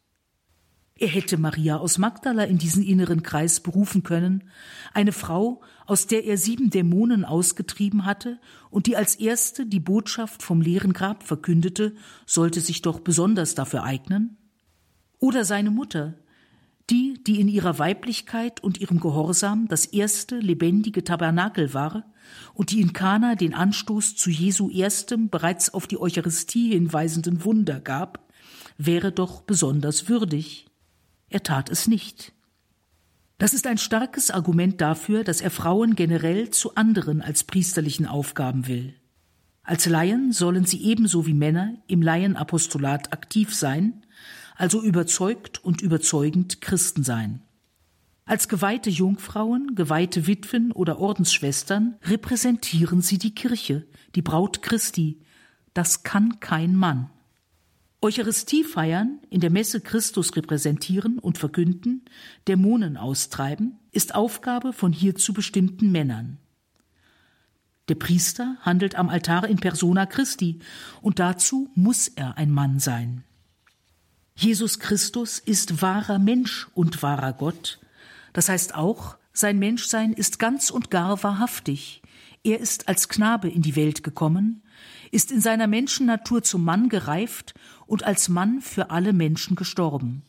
Er 0.99 1.07
hätte 1.07 1.37
Maria 1.37 1.77
aus 1.77 1.99
Magdala 1.99 2.43
in 2.45 2.57
diesen 2.57 2.83
inneren 2.83 3.21
Kreis 3.21 3.59
berufen 3.59 4.01
können, 4.01 4.45
eine 4.93 5.11
Frau, 5.11 5.61
aus 5.85 6.07
der 6.07 6.25
er 6.25 6.37
sieben 6.37 6.71
Dämonen 6.71 7.23
ausgetrieben 7.23 8.05
hatte 8.05 8.39
und 8.71 8.87
die 8.87 8.95
als 8.97 9.15
erste 9.15 9.67
die 9.67 9.79
Botschaft 9.79 10.41
vom 10.41 10.59
leeren 10.59 10.93
Grab 10.93 11.23
verkündete, 11.23 11.93
sollte 12.25 12.61
sich 12.61 12.81
doch 12.81 12.99
besonders 12.99 13.53
dafür 13.53 13.83
eignen. 13.83 14.37
Oder 15.19 15.45
seine 15.45 15.69
Mutter, 15.69 16.15
die, 16.89 17.21
die 17.23 17.39
in 17.39 17.47
ihrer 17.47 17.77
Weiblichkeit 17.79 18.63
und 18.63 18.79
ihrem 18.79 18.99
Gehorsam 18.99 19.67
das 19.67 19.85
erste 19.85 20.39
lebendige 20.39 21.03
Tabernakel 21.03 21.73
war 21.73 22.05
und 22.53 22.71
die 22.71 22.81
in 22.81 22.93
Kana 22.93 23.35
den 23.35 23.53
Anstoß 23.53 24.15
zu 24.15 24.29
Jesu 24.29 24.69
erstem 24.69 25.29
bereits 25.29 25.73
auf 25.73 25.85
die 25.85 25.99
Eucharistie 25.99 26.71
hinweisenden 26.71 27.43
Wunder 27.43 27.79
gab, 27.79 28.27
wäre 28.77 29.11
doch 29.11 29.41
besonders 29.41 30.07
würdig. 30.07 30.66
Er 31.29 31.43
tat 31.43 31.69
es 31.69 31.87
nicht. 31.87 32.33
Das 33.37 33.53
ist 33.53 33.67
ein 33.67 33.77
starkes 33.77 34.31
Argument 34.31 34.81
dafür, 34.81 35.23
dass 35.23 35.41
er 35.41 35.51
Frauen 35.51 35.95
generell 35.95 36.49
zu 36.49 36.75
anderen 36.75 37.21
als 37.21 37.43
priesterlichen 37.43 38.07
Aufgaben 38.07 38.67
will. 38.67 38.95
Als 39.61 39.85
Laien 39.85 40.31
sollen 40.31 40.65
sie 40.65 40.81
ebenso 40.83 41.27
wie 41.27 41.33
Männer 41.33 41.75
im 41.87 42.01
Laienapostolat 42.01 43.11
aktiv 43.13 43.53
sein, 43.53 44.05
also 44.55 44.81
überzeugt 44.81 45.63
und 45.63 45.81
überzeugend 45.81 46.61
Christen 46.61 47.03
sein. 47.03 47.41
Als 48.25 48.47
geweihte 48.47 48.89
Jungfrauen, 48.89 49.75
geweihte 49.75 50.25
Witwen 50.25 50.71
oder 50.71 50.99
Ordensschwestern 50.99 51.95
repräsentieren 52.03 53.01
sie 53.01 53.17
die 53.17 53.35
Kirche, 53.35 53.85
die 54.15 54.21
Braut 54.21 54.61
Christi. 54.61 55.21
Das 55.73 56.03
kann 56.03 56.39
kein 56.39 56.75
Mann. 56.75 57.09
Eucharistie 58.07 58.63
feiern, 58.63 59.19
in 59.29 59.41
der 59.41 59.49
Messe 59.49 59.81
Christus 59.81 60.33
repräsentieren 60.37 61.19
und 61.19 61.37
verkünden, 61.37 62.05
Dämonen 62.47 62.95
austreiben, 62.95 63.79
ist 63.91 64.15
Aufgabe 64.15 64.71
von 64.71 64.93
hierzu 64.93 65.33
bestimmten 65.33 65.91
Männern. 65.91 66.37
Der 67.89 67.95
Priester 67.95 68.55
handelt 68.61 68.95
am 68.95 69.09
Altar 69.09 69.45
in 69.49 69.57
persona 69.57 70.05
Christi, 70.05 70.59
und 71.01 71.19
dazu 71.19 71.69
muss 71.75 72.07
er 72.07 72.37
ein 72.37 72.49
Mann 72.49 72.79
sein. 72.79 73.25
Jesus 74.37 74.79
Christus 74.79 75.39
ist 75.39 75.81
wahrer 75.81 76.17
Mensch 76.17 76.69
und 76.75 77.03
wahrer 77.03 77.33
Gott, 77.33 77.77
das 78.31 78.47
heißt 78.47 78.73
auch, 78.73 79.17
sein 79.33 79.59
Menschsein 79.59 80.13
ist 80.13 80.39
ganz 80.39 80.69
und 80.69 80.91
gar 80.91 81.21
wahrhaftig. 81.23 82.01
Er 82.45 82.61
ist 82.61 82.87
als 82.87 83.09
Knabe 83.09 83.49
in 83.49 83.61
die 83.61 83.75
Welt 83.75 84.01
gekommen, 84.01 84.63
ist 85.11 85.31
in 85.31 85.41
seiner 85.41 85.67
Menschennatur 85.67 86.43
zum 86.43 86.63
Mann 86.63 86.89
gereift 86.89 87.53
und 87.87 88.03
als 88.03 88.29
Mann 88.29 88.61
für 88.61 88.91
alle 88.91 89.13
Menschen 89.13 89.55
gestorben. 89.55 90.23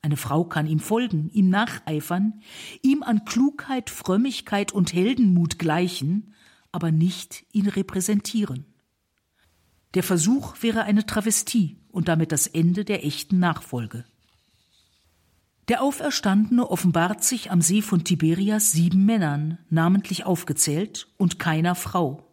Eine 0.00 0.16
Frau 0.16 0.44
kann 0.44 0.66
ihm 0.66 0.80
folgen, 0.80 1.30
ihm 1.32 1.48
nacheifern, 1.48 2.40
ihm 2.82 3.02
an 3.02 3.24
Klugheit, 3.24 3.90
Frömmigkeit 3.90 4.72
und 4.72 4.92
Heldenmut 4.92 5.58
gleichen, 5.58 6.34
aber 6.72 6.90
nicht 6.90 7.44
ihn 7.52 7.68
repräsentieren. 7.68 8.64
Der 9.94 10.02
Versuch 10.02 10.56
wäre 10.62 10.84
eine 10.84 11.06
Travestie 11.06 11.76
und 11.90 12.08
damit 12.08 12.32
das 12.32 12.46
Ende 12.46 12.84
der 12.84 13.04
echten 13.04 13.38
Nachfolge. 13.38 14.04
Der 15.68 15.82
Auferstandene 15.82 16.68
offenbart 16.68 17.22
sich 17.22 17.52
am 17.52 17.62
See 17.62 17.82
von 17.82 18.02
Tiberias 18.02 18.72
sieben 18.72 19.04
Männern, 19.04 19.58
namentlich 19.70 20.24
aufgezählt, 20.24 21.08
und 21.18 21.38
keiner 21.38 21.76
Frau. 21.76 22.31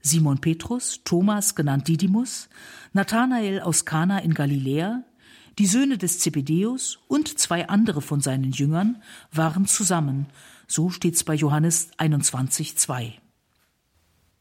Simon 0.00 0.38
Petrus, 0.38 1.00
Thomas 1.04 1.54
genannt 1.54 1.88
Didymus, 1.88 2.48
Nathanael 2.92 3.60
aus 3.60 3.84
Kana 3.84 4.18
in 4.20 4.34
Galiläa, 4.34 5.04
die 5.58 5.66
Söhne 5.66 5.98
des 5.98 6.20
Zebedeus 6.20 7.00
und 7.08 7.38
zwei 7.38 7.68
andere 7.68 8.00
von 8.00 8.20
seinen 8.20 8.52
Jüngern 8.52 9.02
waren 9.32 9.66
zusammen. 9.66 10.26
So 10.68 10.90
steht's 10.90 11.24
bei 11.24 11.34
Johannes 11.34 11.90
21, 11.96 12.76
2. 12.76 13.20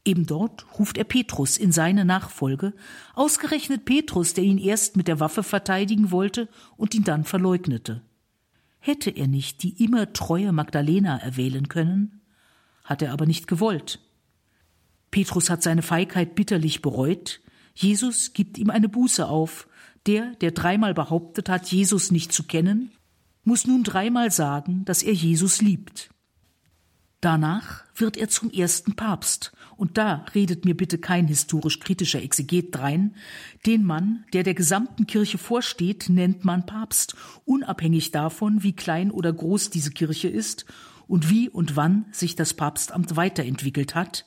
Eben 0.06 0.26
dort 0.26 0.66
ruft 0.80 0.98
er 0.98 1.04
Petrus 1.04 1.58
in 1.58 1.72
seine 1.72 2.06
Nachfolge, 2.06 2.74
ausgerechnet 3.14 3.84
Petrus, 3.84 4.34
der 4.34 4.44
ihn 4.44 4.58
erst 4.58 4.96
mit 4.96 5.08
der 5.08 5.20
Waffe 5.20 5.44
verteidigen 5.44 6.12
wollte 6.12 6.48
und 6.78 6.96
ihn 6.96 7.04
dann 7.04 7.26
verleugnete. 7.26 8.04
Hätte 8.80 9.10
er 9.10 9.28
nicht 9.28 9.64
die 9.64 9.84
immer 9.84 10.14
treue 10.14 10.54
Magdalena 10.54 11.18
erwählen 11.18 11.68
können? 11.68 12.22
Hat 12.86 13.02
er 13.02 13.12
aber 13.12 13.26
nicht 13.26 13.48
gewollt. 13.48 14.00
Petrus 15.12 15.50
hat 15.50 15.64
seine 15.64 15.82
Feigheit 15.82 16.36
bitterlich 16.36 16.82
bereut. 16.82 17.42
Jesus 17.74 18.34
gibt 18.34 18.58
ihm 18.58 18.70
eine 18.70 18.90
Buße 18.90 19.28
auf. 19.28 19.68
Der, 20.06 20.36
der 20.36 20.52
dreimal 20.52 20.94
behauptet 20.94 21.50
hat, 21.50 21.68
Jesus 21.68 22.12
nicht 22.12 22.32
zu 22.32 22.44
kennen, 22.44 22.92
muss 23.44 23.68
nun 23.68 23.84
dreimal 23.84 24.32
sagen, 24.32 24.86
dass 24.86 25.04
er 25.04 25.14
Jesus 25.14 25.62
liebt. 25.62 26.10
Danach 27.20 27.84
wird 27.96 28.16
er 28.16 28.30
zum 28.30 28.52
ersten 28.52 28.96
Papst, 28.96 29.52
und 29.76 29.98
da 29.98 30.26
redet 30.36 30.66
mir 30.66 30.78
bitte 30.78 30.98
kein 30.98 31.28
historisch 31.28 31.80
kritischer 31.80 32.22
Exeget 32.22 32.76
drein, 32.76 33.16
den 33.66 33.84
Mann, 33.84 34.26
der 34.34 34.44
der 34.44 34.54
gesamten 34.54 35.08
Kirche 35.08 35.38
vorsteht, 35.38 36.10
nennt 36.10 36.46
man 36.46 36.66
Papst, 36.66 37.16
unabhängig 37.46 38.12
davon, 38.12 38.64
wie 38.64 38.74
klein 38.74 39.12
oder 39.12 39.34
groß 39.34 39.72
diese 39.72 39.92
Kirche 39.92 40.28
ist 40.28 40.66
und 41.08 41.30
wie 41.30 41.50
und 41.50 41.76
wann 41.76 42.06
sich 42.12 42.36
das 42.36 42.54
Papstamt 42.54 43.16
weiterentwickelt 43.16 43.96
hat, 43.96 44.26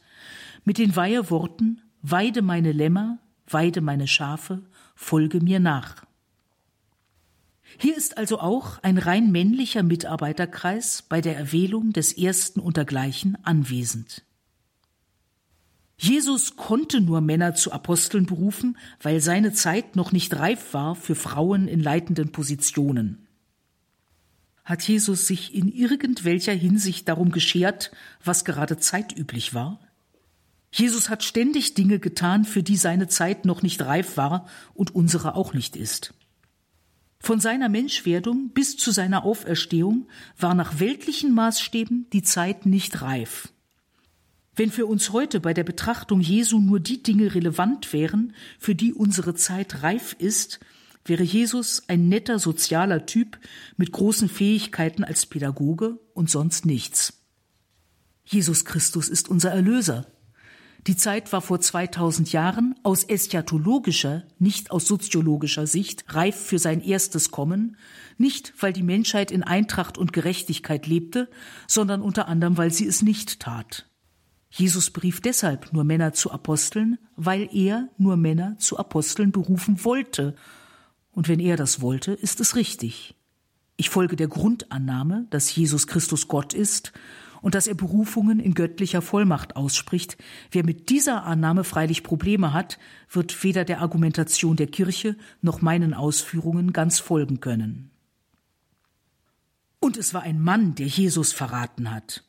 mit 0.65 0.79
den 0.79 0.97
Weiheworten 0.97 1.83
Weide 2.03 2.41
meine 2.41 2.73
Lämmer, 2.73 3.19
weide 3.47 3.83
meine 3.83 4.09
Schafe, 4.09 4.63
folge 4.95 5.41
mir 5.41 5.61
nach. 5.61 6.07
Hier 7.79 7.97
ist 7.97 8.17
also 8.17 8.41
auch 8.41 8.79
ein 8.83 8.99
rein 8.99 9.31
männlicher 9.31 9.83
Mitarbeiterkreis 9.83 11.03
bei 11.03 11.21
der 11.21 11.37
Erwählung 11.37 11.93
des 11.93 12.13
ersten 12.13 12.61
untergleichen 12.61 13.37
anwesend. 13.45 14.25
Jesus 15.99 16.57
konnte 16.57 17.03
nur 17.03 17.21
Männer 17.21 17.55
zu 17.55 17.73
Aposteln 17.73 18.25
berufen, 18.25 18.79
weil 19.03 19.21
seine 19.21 19.53
Zeit 19.53 19.97
noch 19.97 20.13
nicht 20.13 20.35
reif 20.37 20.73
war 20.73 20.95
für 20.95 21.15
Frauen 21.15 21.69
in 21.69 21.81
leitenden 21.81 22.33
Positionen. 22.33 23.29
Hat 24.65 24.83
Jesus 24.83 25.27
sich 25.27 25.55
in 25.55 25.69
irgendwelcher 25.69 26.55
Hinsicht 26.55 27.07
darum 27.09 27.31
geschert, 27.33 27.91
was 28.25 28.47
gerade 28.47 28.79
zeitüblich 28.79 29.53
war? 29.53 29.79
Jesus 30.73 31.11
hat 31.11 31.25
ständig 31.25 31.75
Dinge 31.75 31.99
getan, 31.99 32.45
für 32.45 32.63
die 32.63 32.77
seine 32.77 33.09
Zeit 33.09 33.45
noch 33.45 33.63
nicht 33.63 33.83
reif 33.83 34.17
war 34.17 34.47
und 34.75 34.95
unsere 34.95 35.35
auch 35.35 35.53
nicht 35.53 35.77
ist. 35.77 36.15
Von 37.19 37.39
seiner 37.39 37.69
Menschwerdung 37.69 38.51
bis 38.51 38.77
zu 38.77 38.93
seiner 38.93 39.25
Auferstehung 39.25 40.09
war 40.39 40.55
nach 40.55 40.81
weltlichen 40.81 41.35
Maßstäben 41.35 42.07
die 42.13 42.23
Zeit 42.23 42.65
nicht 42.67 43.03
reif. 43.03 43.53
Wenn 44.57 44.71
für 44.71 44.87
uns 44.87 45.13
heute 45.13 45.41
bei 45.41 45.55
der 45.55 45.65
Betrachtung 45.65 46.21
Jesu 46.21 46.61
nur 46.61 46.81
die 46.81 47.03
Dinge 47.03 47.35
relevant 47.35 47.93
wären, 47.93 48.35
für 48.59 48.75
die 48.75 48.95
unsere 48.95 49.35
Zeit 49.35 49.83
reif 49.83 50.17
ist, 50.19 50.61
wäre 51.05 51.23
Jesus 51.23 51.85
ein 51.89 52.09
netter 52.09 52.39
sozialer 52.39 53.07
Typ 53.07 53.39
mit 53.77 53.93
großen 53.93 54.29
Fähigkeiten 54.29 55.05
als 55.05 55.27
Pädagoge 55.27 55.99
und 56.15 56.31
sonst 56.31 56.67
nichts. 56.67 57.23
Jesus 58.25 58.65
Christus 58.65 59.09
ist 59.09 59.29
unser 59.29 59.51
Erlöser, 59.51 60.07
die 60.87 60.97
Zeit 60.97 61.33
war 61.33 61.43
vor 61.43 61.61
2000 61.61 62.33
Jahren 62.33 62.75
aus 62.83 63.05
eschatologischer, 63.05 64.25
nicht 64.39 64.71
aus 64.71 64.87
soziologischer 64.87 65.67
Sicht 65.67 66.05
reif 66.15 66.37
für 66.37 66.59
sein 66.59 66.81
erstes 66.81 67.31
Kommen, 67.31 67.77
nicht 68.17 68.55
weil 68.61 68.73
die 68.73 68.83
Menschheit 68.83 69.31
in 69.31 69.43
Eintracht 69.43 69.99
und 69.99 70.13
Gerechtigkeit 70.13 70.87
lebte, 70.87 71.29
sondern 71.67 72.01
unter 72.01 72.29
anderem, 72.29 72.57
weil 72.57 72.73
sie 72.73 72.87
es 72.87 73.03
nicht 73.03 73.41
tat. 73.41 73.87
Jesus 74.51 74.91
berief 74.91 75.21
deshalb 75.21 75.73
nur 75.73 75.85
Männer 75.85 76.13
zu 76.13 76.33
Aposteln, 76.33 76.99
weil 77.15 77.49
er 77.53 77.89
nur 77.99 78.17
Männer 78.17 78.57
zu 78.59 78.79
Aposteln 78.79 79.33
berufen 79.33 79.85
wollte. 79.85 80.35
Und 81.13 81.29
wenn 81.29 81.41
er 81.41 81.57
das 81.57 81.81
wollte, 81.81 82.13
ist 82.13 82.41
es 82.41 82.57
richtig. 82.57 83.15
Ich 83.77 83.91
folge 83.91 84.17
der 84.17 84.29
Grundannahme, 84.29 85.27
dass 85.31 85.55
Jesus 85.55 85.87
Christus 85.87 86.27
Gott 86.27 86.53
ist 86.53 86.93
und 87.43 87.55
dass 87.55 87.67
er 87.67 87.75
Berufungen 87.75 88.41
in 88.41 88.55
göttlicher 88.55 89.03
Vollmacht 89.03 89.57
ausspricht. 89.57 90.17
Wer 90.51 90.65
mit 90.65 90.89
dieser 90.89 91.25
Annahme 91.25 91.65
freilich 91.65 92.03
Probleme 92.03 92.53
hat, 92.53 92.79
wird 93.11 93.43
weder 93.45 93.65
der 93.65 93.81
Argumentation 93.81 94.57
der 94.57 94.67
Kirche 94.67 95.17
noch 95.43 95.63
meinen 95.63 95.95
Ausführungen 95.95 96.73
ganz 96.73 96.99
folgen 96.99 97.41
können. 97.41 97.91
Und 99.81 99.97
es 99.97 100.13
war 100.13 100.23
ein 100.23 100.41
Mann, 100.41 100.75
der 100.75 100.87
Jesus 100.87 101.33
verraten 101.33 101.91
hat. 101.91 102.25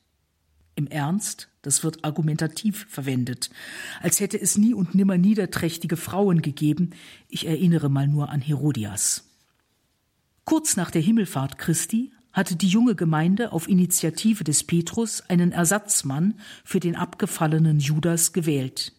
Im 0.74 0.86
Ernst, 0.86 1.48
das 1.60 1.84
wird 1.84 2.02
argumentativ 2.02 2.86
verwendet, 2.88 3.50
als 4.00 4.20
hätte 4.20 4.40
es 4.40 4.56
nie 4.56 4.72
und 4.72 4.94
nimmer 4.94 5.18
niederträchtige 5.18 5.98
Frauen 5.98 6.40
gegeben. 6.40 6.90
Ich 7.28 7.46
erinnere 7.46 7.90
mal 7.90 8.08
nur 8.08 8.30
an 8.30 8.40
Herodias. 8.40 9.28
Kurz 10.44 10.76
nach 10.76 10.90
der 10.90 11.02
Himmelfahrt 11.02 11.58
Christi 11.58 12.12
hatte 12.32 12.56
die 12.56 12.68
junge 12.68 12.94
Gemeinde 12.94 13.52
auf 13.52 13.68
Initiative 13.68 14.44
des 14.44 14.64
Petrus 14.64 15.22
einen 15.28 15.52
Ersatzmann 15.52 16.34
für 16.64 16.80
den 16.80 16.96
abgefallenen 16.96 17.78
Judas 17.78 18.32
gewählt. 18.32 18.92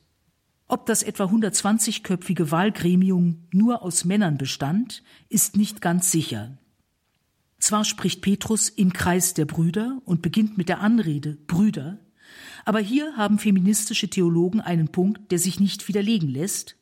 Ob 0.68 0.86
das 0.86 1.04
etwa 1.04 1.26
120-köpfige 1.26 2.52
Wahlgremium 2.52 3.48
nur 3.52 3.84
aus 3.84 4.06
Männern 4.06 4.38
bestand, 4.38 5.04
ist 5.30 5.58
nicht 5.58 5.82
ganz 5.82 6.12
sicher. 6.12 6.58
Zwar 7.60 7.86
spricht 7.86 8.22
Petrus 8.22 8.70
im 8.70 8.92
Kreis 8.92 9.34
der 9.34 9.46
Brüder 9.46 10.02
und 10.06 10.22
beginnt 10.22 10.58
mit 10.58 10.70
der 10.70 10.82
Anrede 10.82 11.38
Brüder, 11.48 12.00
aber 12.66 12.80
hier 12.80 13.16
haben 13.18 13.40
feministische 13.40 14.10
Theologen 14.10 14.62
einen 14.62 14.90
Punkt, 14.90 15.32
der 15.32 15.40
sich 15.40 15.60
nicht 15.60 15.88
widerlegen 15.88 16.30
lässt. 16.30 16.78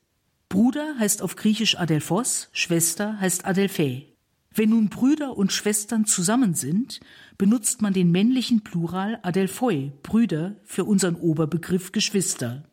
Bruder 0.49 0.95
heißt 0.99 1.21
auf 1.21 1.35
Griechisch 1.35 1.77
Adelphos, 1.77 2.49
Schwester 2.51 3.19
heißt 3.19 3.45
Adelphä. 3.45 4.10
Wenn 4.53 4.71
nun 4.71 4.89
Brüder 4.89 5.37
und 5.37 5.53
Schwestern 5.53 6.05
zusammen 6.05 6.55
sind, 6.55 6.99
benutzt 7.37 7.81
man 7.81 7.93
den 7.93 8.11
männlichen 8.11 8.61
Plural 8.61 9.19
Adelphoi, 9.23 9.93
Brüder, 10.03 10.57
für 10.65 10.83
unseren 10.83 11.15
Oberbegriff 11.15 11.93
Geschwister. 11.93 12.65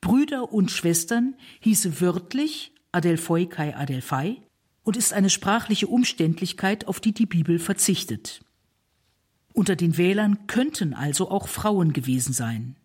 Brüder 0.00 0.52
und 0.52 0.70
Schwestern 0.70 1.34
hieße 1.60 2.00
wörtlich 2.00 2.72
Adelphoi 2.92 3.46
kai 3.46 3.76
Adelphai 3.76 4.36
und 4.84 4.96
ist 4.96 5.12
eine 5.12 5.30
sprachliche 5.30 5.88
Umständlichkeit, 5.88 6.86
auf 6.86 7.00
die 7.00 7.12
die 7.12 7.26
Bibel 7.26 7.58
verzichtet. 7.58 8.40
Unter 9.52 9.74
den 9.74 9.96
Wählern 9.96 10.46
könnten 10.46 10.94
also 10.94 11.30
auch 11.30 11.48
Frauen 11.48 11.92
gewesen 11.92 12.32
sein. 12.32 12.76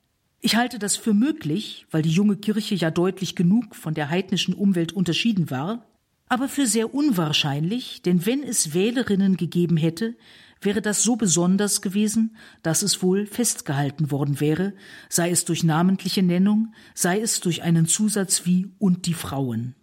Ich 0.42 0.56
halte 0.56 0.80
das 0.80 0.98
für 0.98 1.14
möglich, 1.14 1.86
weil 1.92 2.02
die 2.02 2.12
junge 2.12 2.38
Kirche 2.38 2.76
ja 2.76 2.92
deutlich 2.92 3.36
genug 3.36 3.76
von 3.76 3.94
der 3.94 4.10
heidnischen 4.10 4.54
Umwelt 4.54 4.94
unterschieden 4.94 5.50
war, 5.50 5.88
aber 6.28 6.50
für 6.50 6.68
sehr 6.68 6.94
unwahrscheinlich, 6.94 8.02
denn 8.02 8.26
wenn 8.26 8.44
es 8.44 8.74
Wählerinnen 8.74 9.38
gegeben 9.38 9.78
hätte, 9.78 10.16
wäre 10.62 10.82
das 10.82 11.04
so 11.04 11.16
besonders 11.16 11.82
gewesen, 11.82 12.36
dass 12.64 12.82
es 12.82 13.04
wohl 13.04 13.28
festgehalten 13.28 14.10
worden 14.12 14.40
wäre, 14.40 14.74
sei 15.10 15.30
es 15.30 15.46
durch 15.46 15.64
namentliche 15.64 16.24
Nennung, 16.24 16.74
sei 16.94 17.20
es 17.22 17.40
durch 17.40 17.62
einen 17.62 17.86
Zusatz 17.86 18.46
wie 18.46 18.72
und 18.80 19.06
die 19.06 19.14
Frauen. 19.14 19.76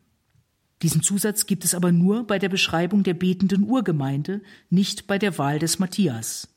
Diesen 0.83 1.03
Zusatz 1.03 1.47
gibt 1.47 1.65
es 1.65 1.75
aber 1.75 1.93
nur 1.93 2.27
bei 2.27 2.41
der 2.41 2.49
Beschreibung 2.49 3.05
der 3.05 3.15
betenden 3.15 3.63
Urgemeinde, 3.63 4.43
nicht 4.69 5.07
bei 5.07 5.19
der 5.19 5.39
Wahl 5.39 5.61
des 5.61 5.79
Matthias. 5.79 6.49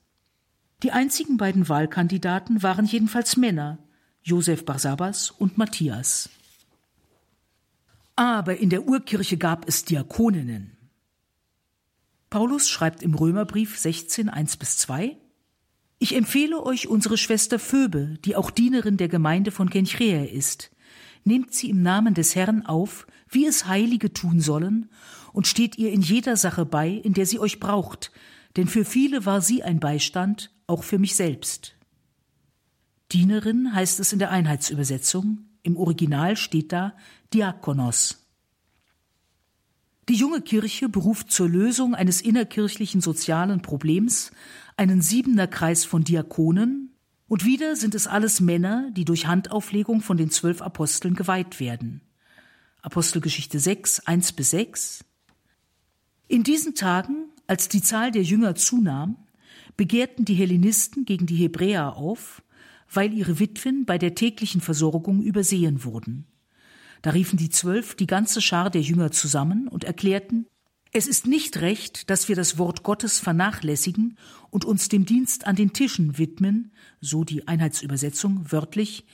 Die 0.82 0.92
einzigen 0.92 1.38
beiden 1.38 1.70
Wahlkandidaten 1.70 2.64
waren 2.64 2.86
jedenfalls 2.86 3.38
Männer, 3.38 3.78
Josef 4.24 4.66
Barsabas 4.66 5.30
und 5.30 5.60
Matthias. 5.60 6.30
Aber 8.16 8.58
in 8.58 8.70
der 8.70 8.88
Urkirche 8.88 9.38
gab 9.38 9.68
es 9.68 9.84
Diakoninnen. 9.84 10.78
Paulus 12.30 12.70
schreibt 12.70 13.04
im 13.04 13.14
Römerbrief 13.14 13.78
16, 13.78 14.30
1 14.30 14.58
bis 14.58 14.78
2, 14.78 15.18
Ich 16.00 16.16
empfehle 16.16 16.64
euch 16.64 16.88
unsere 16.88 17.18
Schwester 17.18 17.60
Phoebe, 17.60 18.18
die 18.24 18.36
auch 18.36 18.52
Dienerin 18.52 18.98
der 18.98 19.10
Gemeinde 19.10 19.52
von 19.52 19.70
Kenchrea 19.70 20.24
ist. 20.24 20.72
Nehmt 21.24 21.54
sie 21.54 21.70
im 21.70 21.82
Namen 21.82 22.14
des 22.14 22.36
Herrn 22.36 22.66
auf, 22.66 23.08
wie 23.30 23.46
es 23.46 23.68
Heilige 23.68 24.14
tun 24.14 24.40
sollen, 24.40 24.90
und 25.34 25.48
steht 25.48 25.78
ihr 25.78 25.92
in 25.92 26.02
jeder 26.02 26.38
Sache 26.38 26.66
bei, 26.66 26.90
in 26.90 27.14
der 27.14 27.26
sie 27.26 27.40
euch 27.40 27.60
braucht, 27.60 28.12
denn 28.56 28.68
für 28.68 28.86
viele 28.86 29.26
war 29.26 29.42
sie 29.42 29.64
ein 29.64 29.80
Beistand, 29.80 30.52
auch 30.68 30.84
für 30.84 31.00
mich 31.00 31.16
selbst. 31.16 31.76
Dienerin 33.12 33.74
heißt 33.74 34.00
es 34.00 34.14
in 34.14 34.20
der 34.20 34.32
Einheitsübersetzung, 34.32 35.46
im 35.64 35.78
Original 35.78 36.38
steht 36.38 36.72
da 36.72 36.96
Diakonos. 37.36 38.26
Die 40.08 40.14
junge 40.14 40.40
Kirche 40.40 40.88
beruft 40.88 41.34
zur 41.34 41.50
Lösung 41.50 41.94
eines 41.94 42.22
innerkirchlichen 42.22 43.02
sozialen 43.02 43.62
Problems 43.62 44.32
einen 44.78 45.02
siebener 45.02 45.46
Kreis 45.46 45.84
von 45.84 46.06
Diakonen, 46.06 46.96
und 47.28 47.44
wieder 47.44 47.76
sind 47.76 47.94
es 47.94 48.08
alles 48.08 48.40
Männer, 48.40 48.90
die 48.92 49.04
durch 49.04 49.28
Handauflegung 49.28 50.00
von 50.00 50.16
den 50.16 50.30
zwölf 50.30 50.62
Aposteln 50.62 51.14
geweiht 51.14 51.60
werden. 51.60 52.00
Apostelgeschichte 52.82 53.60
6, 53.60 54.08
1 54.08 54.32
bis 54.32 54.52
6. 54.52 55.06
In 56.30 56.44
diesen 56.44 56.74
Tagen, 56.74 57.26
als 57.48 57.68
die 57.68 57.82
Zahl 57.82 58.12
der 58.12 58.24
Jünger 58.24 58.56
zunahm, 58.56 59.18
begehrten 59.76 60.24
die 60.24 60.36
Hellenisten 60.36 61.04
gegen 61.04 61.26
die 61.26 61.36
Hebräer 61.36 61.98
auf, 61.98 62.42
weil 62.90 63.12
ihre 63.12 63.40
Witwen 63.40 63.84
bei 63.84 63.98
der 63.98 64.16
täglichen 64.16 64.62
Versorgung 64.62 65.22
übersehen 65.22 65.84
wurden. 65.84 66.28
Da 67.02 67.12
riefen 67.12 67.38
die 67.38 67.50
Zwölf 67.50 67.96
die 67.96 68.08
ganze 68.08 68.42
Schar 68.42 68.70
der 68.70 68.82
Jünger 68.82 69.12
zusammen 69.12 69.68
und 69.68 69.84
erklärten, 69.84 70.48
es 70.98 71.08
ist 71.08 71.28
nicht 71.28 71.58
recht, 71.58 72.10
dass 72.10 72.30
wir 72.30 72.38
das 72.38 72.58
Wort 72.58 72.84
Gottes 72.84 73.20
vernachlässigen 73.20 74.18
und 74.50 74.64
uns 74.64 74.88
dem 74.88 75.06
Dienst 75.06 75.46
an 75.46 75.58
den 75.58 75.74
Tischen 75.74 76.18
widmen, 76.18 76.72
so 77.02 77.26
die 77.26 77.50
Einheitsübersetzung 77.50 78.50
wörtlich, 78.50 79.06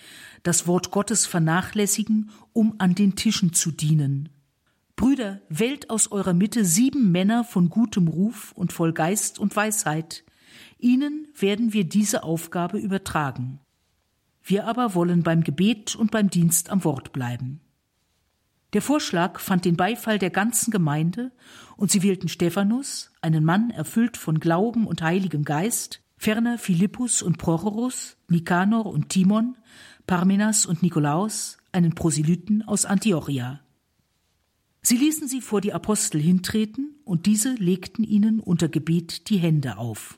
das 0.43 0.67
Wort 0.67 0.91
Gottes 0.91 1.25
vernachlässigen, 1.25 2.29
um 2.53 2.75
an 2.77 2.93
den 2.93 3.15
Tischen 3.15 3.53
zu 3.53 3.71
dienen. 3.71 4.29
Brüder, 4.95 5.41
wählt 5.49 5.89
aus 5.89 6.11
eurer 6.11 6.35
Mitte 6.35 6.65
sieben 6.65 7.11
Männer 7.11 7.43
von 7.43 7.71
gutem 7.71 8.07
Ruf 8.07 8.51
und 8.51 8.71
voll 8.71 8.93
Geist 8.93 9.39
und 9.39 9.55
Weisheit. 9.55 10.23
Ihnen 10.77 11.29
werden 11.35 11.73
wir 11.73 11.85
diese 11.85 12.21
Aufgabe 12.21 12.77
übertragen. 12.77 13.59
Wir 14.43 14.67
aber 14.67 14.93
wollen 14.93 15.23
beim 15.23 15.43
Gebet 15.43 15.95
und 15.95 16.11
beim 16.11 16.29
Dienst 16.29 16.69
am 16.69 16.83
Wort 16.83 17.11
bleiben. 17.11 17.59
Der 18.73 18.81
Vorschlag 18.81 19.39
fand 19.39 19.65
den 19.65 19.75
Beifall 19.75 20.17
der 20.17 20.29
ganzen 20.29 20.71
Gemeinde, 20.71 21.31
und 21.75 21.91
sie 21.91 22.03
wählten 22.03 22.29
Stephanus, 22.29 23.11
einen 23.21 23.43
Mann 23.43 23.69
erfüllt 23.69 24.15
von 24.15 24.39
Glauben 24.39 24.87
und 24.87 25.01
Heiligem 25.01 25.43
Geist, 25.43 26.01
ferner 26.17 26.57
Philippus 26.57 27.21
und 27.21 27.37
Prochorus, 27.37 28.15
Nikanor 28.29 28.85
und 28.85 29.09
Timon, 29.09 29.57
Parmenas 30.07 30.65
und 30.65 30.83
Nikolaus, 30.83 31.57
einen 31.71 31.95
Proselyten 31.95 32.61
aus 32.61 32.85
Antiochia. 32.85 33.59
Sie 34.83 34.97
ließen 34.97 35.27
sie 35.27 35.41
vor 35.41 35.61
die 35.61 35.73
Apostel 35.73 36.21
hintreten, 36.21 36.95
und 37.03 37.25
diese 37.25 37.53
legten 37.55 38.03
ihnen 38.03 38.39
unter 38.39 38.69
Gebet 38.69 39.29
die 39.29 39.37
Hände 39.37 39.77
auf. 39.77 40.17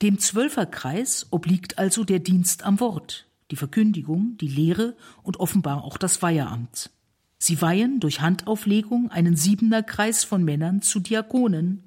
Dem 0.00 0.18
Zwölferkreis 0.18 1.26
obliegt 1.30 1.78
also 1.78 2.04
der 2.04 2.18
Dienst 2.18 2.64
am 2.64 2.78
Wort, 2.78 3.28
die 3.52 3.56
Verkündigung, 3.56 4.36
die 4.38 4.48
Lehre 4.48 4.96
und 5.22 5.38
offenbar 5.38 5.84
auch 5.84 5.98
das 5.98 6.22
Weiheramt. 6.22 6.90
Sie 7.38 7.60
weihen 7.60 8.00
durch 8.00 8.20
Handauflegung 8.20 9.10
einen 9.10 9.36
siebener 9.36 9.82
Kreis 9.82 10.24
von 10.24 10.42
Männern 10.42 10.80
zu 10.80 11.00
Diakonen, 11.00 11.84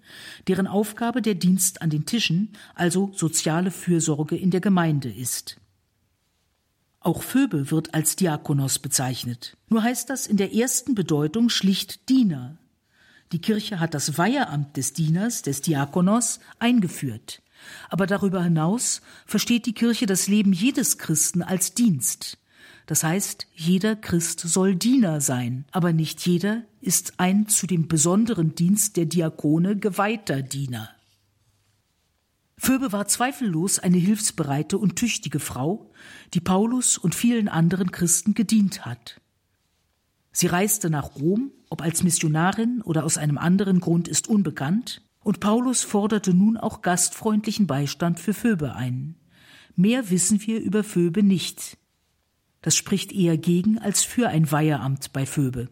deren 0.48 0.68
Aufgabe 0.68 1.22
der 1.22 1.36
Dienst 1.36 1.82
an 1.82 1.90
den 1.90 2.06
Tischen, 2.06 2.54
also 2.76 3.12
soziale 3.16 3.72
Fürsorge 3.72 4.36
in 4.38 4.52
der 4.52 4.62
Gemeinde 4.62 5.10
ist. 5.10 5.60
Auch 7.00 7.24
Phoebe 7.24 7.72
wird 7.72 7.94
als 7.94 8.16
Diakonos 8.16 8.80
bezeichnet. 8.80 9.58
Nur 9.70 9.82
heißt 9.82 10.10
das 10.10 10.28
in 10.28 10.38
der 10.38 10.54
ersten 10.54 10.94
Bedeutung 10.94 11.50
schlicht 11.50 12.10
Diener. 12.10 12.58
Die 13.32 13.40
Kirche 13.40 13.80
hat 13.80 13.94
das 13.94 14.18
Weiheramt 14.18 14.78
des 14.78 14.94
Dieners, 14.94 15.42
des 15.42 15.62
Diakonos, 15.62 16.40
eingeführt. 16.60 17.42
Aber 17.90 18.08
darüber 18.08 18.44
hinaus 18.44 19.02
versteht 19.26 19.66
die 19.66 19.74
Kirche 19.74 20.06
das 20.06 20.28
Leben 20.28 20.54
jedes 20.54 20.98
Christen 20.98 21.42
als 21.42 21.74
Dienst. 21.74 22.38
Das 22.86 23.04
heißt, 23.04 23.48
jeder 23.56 23.96
Christ 23.96 24.40
soll 24.42 24.76
Diener 24.76 25.20
sein, 25.22 25.66
aber 25.72 25.92
nicht 25.92 26.26
jeder 26.26 26.64
ist 26.82 27.20
ein 27.20 27.48
zu 27.48 27.66
dem 27.66 27.88
besonderen 27.88 28.54
Dienst 28.54 28.98
der 28.98 29.06
Diakone 29.06 29.78
geweihter 29.78 30.42
Diener. 30.42 30.90
Phoebe 32.58 32.92
war 32.92 33.08
zweifellos 33.08 33.80
eine 33.80 33.98
hilfsbereite 33.98 34.78
und 34.78 34.96
tüchtige 34.96 35.40
Frau, 35.40 35.92
die 36.34 36.40
Paulus 36.40 36.98
und 36.98 37.14
vielen 37.14 37.48
anderen 37.48 37.92
Christen 37.92 38.34
gedient 38.34 38.86
hat. 38.86 39.20
Sie 40.32 40.48
reiste 40.48 40.90
nach 40.90 41.16
Rom, 41.16 41.52
ob 41.70 41.82
als 41.82 42.04
Missionarin 42.04 42.82
oder 42.82 43.04
aus 43.04 43.18
einem 43.18 43.38
anderen 43.38 43.80
Grund 43.80 44.08
ist 44.08 44.28
unbekannt, 44.28 45.02
und 45.26 45.40
Paulus 45.40 45.82
forderte 45.82 46.36
nun 46.36 46.56
auch 46.56 46.84
gastfreundlichen 46.84 47.66
Beistand 47.66 48.20
für 48.20 48.36
Phoebe 48.36 48.76
ein. 48.76 49.16
Mehr 49.76 50.12
wissen 50.12 50.40
wir 50.46 50.60
über 50.60 50.84
Phoebe 50.84 51.24
nicht. 51.24 51.80
Das 52.62 52.76
spricht 52.76 53.12
eher 53.12 53.36
gegen 53.36 53.80
als 53.80 54.04
für 54.04 54.30
ein 54.30 54.52
Weiheramt 54.52 55.14
bei 55.14 55.26
Phoebe. 55.26 55.70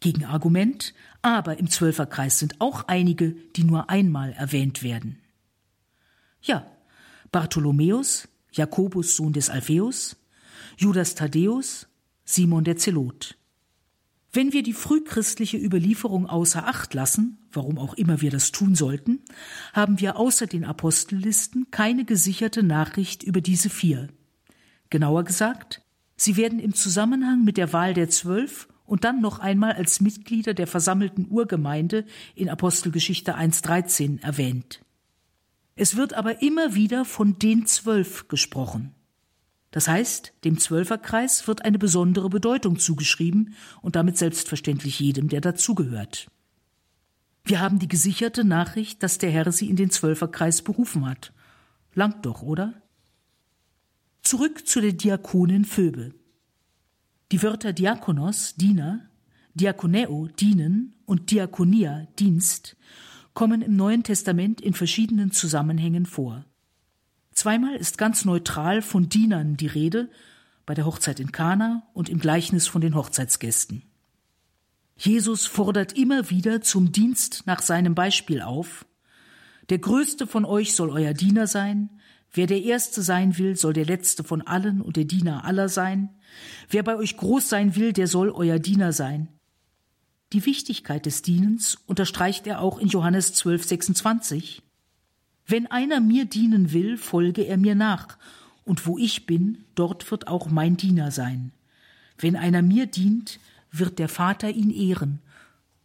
Gegenargument, 0.00 0.94
aber 1.20 1.58
im 1.58 1.68
Zwölferkreis 1.68 2.38
sind 2.38 2.62
auch 2.62 2.84
einige, 2.88 3.32
die 3.56 3.64
nur 3.64 3.90
einmal 3.90 4.32
erwähnt 4.32 4.82
werden. 4.82 5.18
Ja, 6.40 6.66
Bartholomäus, 7.30 8.26
Jakobus 8.52 9.16
Sohn 9.16 9.34
des 9.34 9.50
Alpheus, 9.50 10.16
Judas 10.78 11.14
Thaddäus, 11.14 11.88
Simon 12.24 12.64
der 12.64 12.78
Zelot. 12.78 13.36
Wenn 14.36 14.52
wir 14.52 14.62
die 14.62 14.74
frühchristliche 14.74 15.56
Überlieferung 15.56 16.26
außer 16.26 16.68
Acht 16.68 16.92
lassen, 16.92 17.38
warum 17.52 17.78
auch 17.78 17.94
immer 17.94 18.20
wir 18.20 18.30
das 18.30 18.52
tun 18.52 18.74
sollten, 18.74 19.20
haben 19.72 19.98
wir 19.98 20.18
außer 20.18 20.46
den 20.46 20.66
Apostellisten 20.66 21.70
keine 21.70 22.04
gesicherte 22.04 22.62
Nachricht 22.62 23.22
über 23.22 23.40
diese 23.40 23.70
vier. 23.70 24.08
Genauer 24.90 25.24
gesagt, 25.24 25.80
sie 26.16 26.36
werden 26.36 26.58
im 26.58 26.74
Zusammenhang 26.74 27.44
mit 27.44 27.56
der 27.56 27.72
Wahl 27.72 27.94
der 27.94 28.10
Zwölf 28.10 28.68
und 28.84 29.04
dann 29.04 29.22
noch 29.22 29.38
einmal 29.38 29.72
als 29.72 30.02
Mitglieder 30.02 30.52
der 30.52 30.66
versammelten 30.66 31.28
Urgemeinde 31.30 32.04
in 32.34 32.50
Apostelgeschichte 32.50 33.38
1.13 33.38 34.22
erwähnt. 34.22 34.82
Es 35.76 35.96
wird 35.96 36.12
aber 36.12 36.42
immer 36.42 36.74
wieder 36.74 37.06
von 37.06 37.38
den 37.38 37.64
Zwölf 37.64 38.28
gesprochen. 38.28 38.95
Das 39.76 39.88
heißt, 39.88 40.32
dem 40.44 40.58
Zwölferkreis 40.58 41.46
wird 41.46 41.66
eine 41.66 41.78
besondere 41.78 42.30
Bedeutung 42.30 42.78
zugeschrieben 42.78 43.54
und 43.82 43.94
damit 43.94 44.16
selbstverständlich 44.16 45.00
jedem, 45.00 45.28
der 45.28 45.42
dazugehört. 45.42 46.28
Wir 47.44 47.60
haben 47.60 47.78
die 47.78 47.86
gesicherte 47.86 48.42
Nachricht, 48.42 49.02
dass 49.02 49.18
der 49.18 49.30
Herr 49.30 49.52
sie 49.52 49.68
in 49.68 49.76
den 49.76 49.90
Zwölferkreis 49.90 50.62
berufen 50.62 51.04
hat. 51.04 51.34
Langt 51.92 52.24
doch, 52.24 52.40
oder? 52.40 52.72
Zurück 54.22 54.66
zu 54.66 54.80
der 54.80 54.94
Diakonin 54.94 55.66
Phoebe. 55.66 56.14
Die 57.30 57.42
Wörter 57.42 57.74
Diakonos, 57.74 58.54
Diener, 58.54 59.10
Diakoneo, 59.52 60.28
dienen 60.40 60.94
und 61.04 61.30
Diakonia, 61.30 62.06
Dienst, 62.18 62.78
kommen 63.34 63.60
im 63.60 63.76
Neuen 63.76 64.04
Testament 64.04 64.62
in 64.62 64.72
verschiedenen 64.72 65.32
Zusammenhängen 65.32 66.06
vor. 66.06 66.46
Zweimal 67.36 67.76
ist 67.76 67.98
ganz 67.98 68.24
neutral 68.24 68.82
von 68.82 69.08
Dienern 69.08 69.56
die 69.56 69.68
Rede, 69.68 70.10
bei 70.64 70.74
der 70.74 70.86
Hochzeit 70.86 71.20
in 71.20 71.30
Kana 71.30 71.84
und 71.92 72.08
im 72.08 72.18
Gleichnis 72.18 72.66
von 72.66 72.80
den 72.80 72.96
Hochzeitsgästen. 72.96 73.82
Jesus 74.96 75.46
fordert 75.46 75.92
immer 75.92 76.30
wieder 76.30 76.62
zum 76.62 76.90
Dienst 76.90 77.42
nach 77.46 77.62
seinem 77.62 77.94
Beispiel 77.94 78.40
auf. 78.40 78.86
Der 79.68 79.78
Größte 79.78 80.26
von 80.26 80.44
euch 80.44 80.74
soll 80.74 80.90
euer 80.90 81.12
Diener 81.12 81.46
sein, 81.46 81.90
Wer 82.32 82.46
der 82.46 82.62
Erste 82.62 83.00
sein 83.00 83.38
will, 83.38 83.56
soll 83.56 83.72
der 83.72 83.86
Letzte 83.86 84.22
von 84.24 84.42
allen 84.42 84.82
und 84.82 84.96
der 84.96 85.04
Diener 85.04 85.44
aller 85.44 85.68
sein. 85.68 86.10
Wer 86.68 86.82
bei 86.82 86.96
euch 86.96 87.16
groß 87.16 87.48
sein 87.48 87.76
will, 87.76 87.92
der 87.92 88.08
soll 88.08 88.30
euer 88.30 88.58
Diener 88.58 88.92
sein. 88.92 89.28
Die 90.32 90.44
Wichtigkeit 90.44 91.06
des 91.06 91.22
Dienens 91.22 91.78
unterstreicht 91.86 92.46
er 92.46 92.60
auch 92.60 92.78
in 92.78 92.88
Johannes 92.88 93.32
12, 93.32 93.64
26. 93.64 94.62
Wenn 95.46 95.66
einer 95.68 96.00
mir 96.00 96.24
dienen 96.24 96.72
will, 96.72 96.96
folge 96.96 97.42
er 97.42 97.56
mir 97.56 97.74
nach, 97.74 98.18
und 98.64 98.86
wo 98.86 98.98
ich 98.98 99.26
bin, 99.26 99.64
dort 99.76 100.10
wird 100.10 100.26
auch 100.26 100.50
mein 100.50 100.76
Diener 100.76 101.12
sein. 101.12 101.52
Wenn 102.18 102.34
einer 102.34 102.62
mir 102.62 102.86
dient, 102.86 103.38
wird 103.70 103.98
der 103.98 104.08
Vater 104.08 104.50
ihn 104.50 104.70
ehren. 104.70 105.20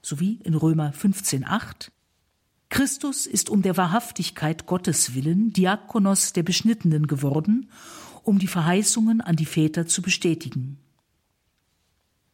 Sowie 0.02 0.40
in 0.44 0.56
Römer 0.56 0.92
15, 0.94 1.46
8. 1.46 1.92
Christus 2.70 3.28
ist 3.28 3.50
um 3.50 3.62
der 3.62 3.78
Wahrhaftigkeit 3.78 4.66
Gottes 4.66 5.14
willen 5.14 5.54
Diakonos 5.54 6.34
der 6.34 6.44
Beschnittenen 6.44 7.06
geworden, 7.06 7.70
um 8.24 8.40
die 8.40 8.48
Verheißungen 8.48 9.22
an 9.22 9.36
die 9.36 9.46
Väter 9.46 9.86
zu 9.86 10.02
bestätigen. 10.02 10.80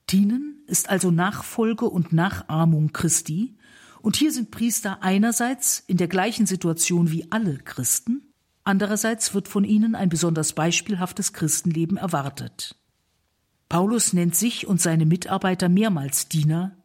Dienen 0.09 0.61
ist 0.67 0.89
also 0.89 1.11
Nachfolge 1.11 1.85
und 1.85 2.13
Nachahmung 2.13 2.93
Christi, 2.93 3.55
und 4.01 4.15
hier 4.15 4.31
sind 4.31 4.51
Priester 4.51 5.01
einerseits 5.01 5.83
in 5.87 5.97
der 5.97 6.07
gleichen 6.07 6.45
Situation 6.45 7.11
wie 7.11 7.31
alle 7.31 7.57
Christen, 7.57 8.33
andererseits 8.63 9.33
wird 9.33 9.47
von 9.47 9.63
ihnen 9.63 9.95
ein 9.95 10.09
besonders 10.09 10.53
beispielhaftes 10.53 11.33
Christenleben 11.33 11.97
erwartet. 11.97 12.75
Paulus 13.69 14.13
nennt 14.13 14.35
sich 14.35 14.67
und 14.67 14.81
seine 14.81 15.05
Mitarbeiter 15.05 15.69
mehrmals 15.69 16.29
Diener, 16.29 16.75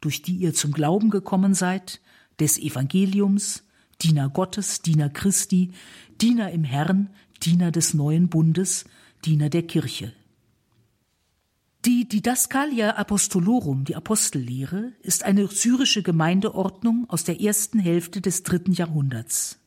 durch 0.00 0.22
die 0.22 0.36
ihr 0.36 0.54
zum 0.54 0.72
Glauben 0.72 1.10
gekommen 1.10 1.54
seid, 1.54 2.00
des 2.38 2.58
Evangeliums, 2.58 3.64
Diener 4.00 4.28
Gottes, 4.28 4.82
Diener 4.82 5.08
Christi, 5.08 5.72
Diener 6.20 6.52
im 6.52 6.62
Herrn, 6.62 7.10
Diener 7.42 7.72
des 7.72 7.94
neuen 7.94 8.28
Bundes, 8.28 8.84
Diener 9.24 9.48
der 9.48 9.64
Kirche. 9.64 10.12
Die 11.88 12.06
Didaskalia 12.06 12.96
Apostolorum, 12.96 13.84
die 13.84 13.96
Apostellehre, 13.96 14.92
ist 15.00 15.24
eine 15.24 15.46
syrische 15.46 16.02
Gemeindeordnung 16.02 17.06
aus 17.08 17.24
der 17.24 17.40
ersten 17.40 17.78
Hälfte 17.78 18.20
des 18.20 18.42
dritten 18.42 18.72
Jahrhunderts. 18.72 19.58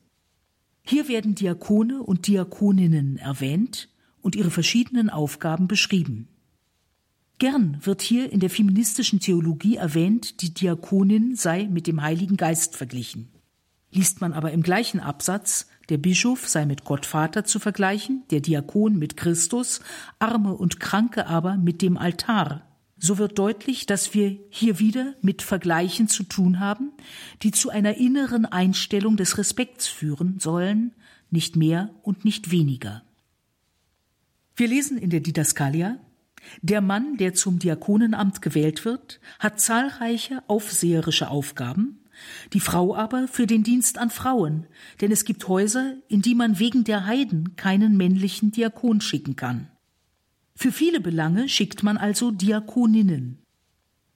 Hier 0.84 1.08
werden 1.08 1.34
Diakone 1.34 2.04
und 2.04 2.28
Diakoninnen 2.28 3.18
erwähnt 3.18 3.90
und 4.22 4.36
ihre 4.36 4.52
verschiedenen 4.52 5.10
Aufgaben 5.10 5.68
beschrieben. 5.68 6.28
Gern 7.40 7.84
wird 7.84 8.04
hier 8.04 8.32
in 8.32 8.40
der 8.40 8.52
feministischen 8.52 9.20
Theologie 9.20 9.78
erwähnt, 9.78 10.44
die 10.44 10.54
Diakonin 10.54 11.36
sei 11.36 11.68
mit 11.72 11.88
dem 11.88 12.04
Heiligen 12.04 12.38
Geist 12.38 12.76
verglichen. 12.78 13.30
Liest 13.92 14.22
man 14.22 14.34
aber 14.34 14.52
im 14.52 14.64
gleichen 14.64 15.00
Absatz, 15.00 15.68
der 15.90 15.98
Bischof 15.98 16.48
sei 16.48 16.66
mit 16.66 16.86
Gott 16.86 17.06
Vater 17.06 17.44
zu 17.44 17.60
vergleichen, 17.60 18.24
der 18.32 18.40
Diakon 18.40 18.98
mit 18.98 19.18
Christus, 19.18 19.82
Arme 20.20 20.54
und 20.54 20.80
Kranke 20.80 21.28
aber 21.28 21.58
mit 21.58 21.82
dem 21.82 21.98
Altar, 21.98 22.66
so 23.04 23.18
wird 23.18 23.40
deutlich, 23.40 23.88
dass 23.88 24.14
wir 24.14 24.38
hier 24.50 24.78
wieder 24.78 25.16
mit 25.22 25.42
Vergleichen 25.42 26.08
zu 26.08 26.24
tun 26.24 26.60
haben, 26.60 26.92
die 27.42 27.52
zu 27.52 27.72
einer 27.72 27.98
inneren 27.98 28.46
Einstellung 28.46 29.18
des 29.18 29.40
Respekts 29.40 29.88
führen 29.88 30.40
sollen, 30.40 30.94
nicht 31.32 31.56
mehr 31.56 31.90
und 32.04 32.26
nicht 32.26 32.52
weniger. 32.52 33.02
Wir 34.56 34.68
lesen 34.68 35.00
in 35.00 35.10
der 35.10 35.22
Didaskalia, 35.22 35.98
der 36.62 36.82
Mann, 36.82 37.18
der 37.18 37.34
zum 37.34 37.58
Diakonenamt 37.58 38.42
gewählt 38.42 38.86
wird, 38.86 39.20
hat 39.40 39.60
zahlreiche 39.60 40.44
aufseherische 40.48 41.30
Aufgaben, 41.30 42.01
die 42.54 42.60
Frau 42.60 42.96
aber 42.96 43.28
für 43.28 43.48
den 43.48 43.64
Dienst 43.64 43.98
an 43.98 44.10
Frauen, 44.10 44.68
denn 45.02 45.12
es 45.12 45.26
gibt 45.26 45.48
Häuser, 45.48 45.96
in 46.08 46.22
die 46.22 46.36
man 46.36 46.60
wegen 46.60 46.84
der 46.84 47.06
Heiden 47.06 47.56
keinen 47.56 47.98
männlichen 47.98 48.52
Diakon 48.52 49.02
schicken 49.02 49.36
kann. 49.36 49.68
Für 50.56 50.72
viele 50.72 51.00
Belange 51.00 51.50
schickt 51.50 51.84
man 51.84 51.98
also 51.98 52.32
Diakoninnen. 52.32 53.42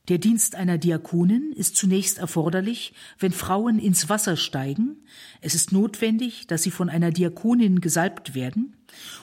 Der 0.08 0.20
Dienst 0.20 0.54
einer 0.56 0.78
Diakonin 0.78 1.52
ist 1.52 1.76
zunächst 1.76 2.20
erforderlich, 2.20 2.94
wenn 3.18 3.32
Frauen 3.32 3.80
ins 3.80 4.08
Wasser 4.08 4.38
steigen. 4.38 5.04
Es 5.42 5.56
ist 5.56 5.72
notwendig, 5.72 6.46
dass 6.46 6.62
sie 6.62 6.70
von 6.70 6.90
einer 6.90 7.10
Diakonin 7.10 7.82
gesalbt 7.82 8.36
werden. 8.36 8.76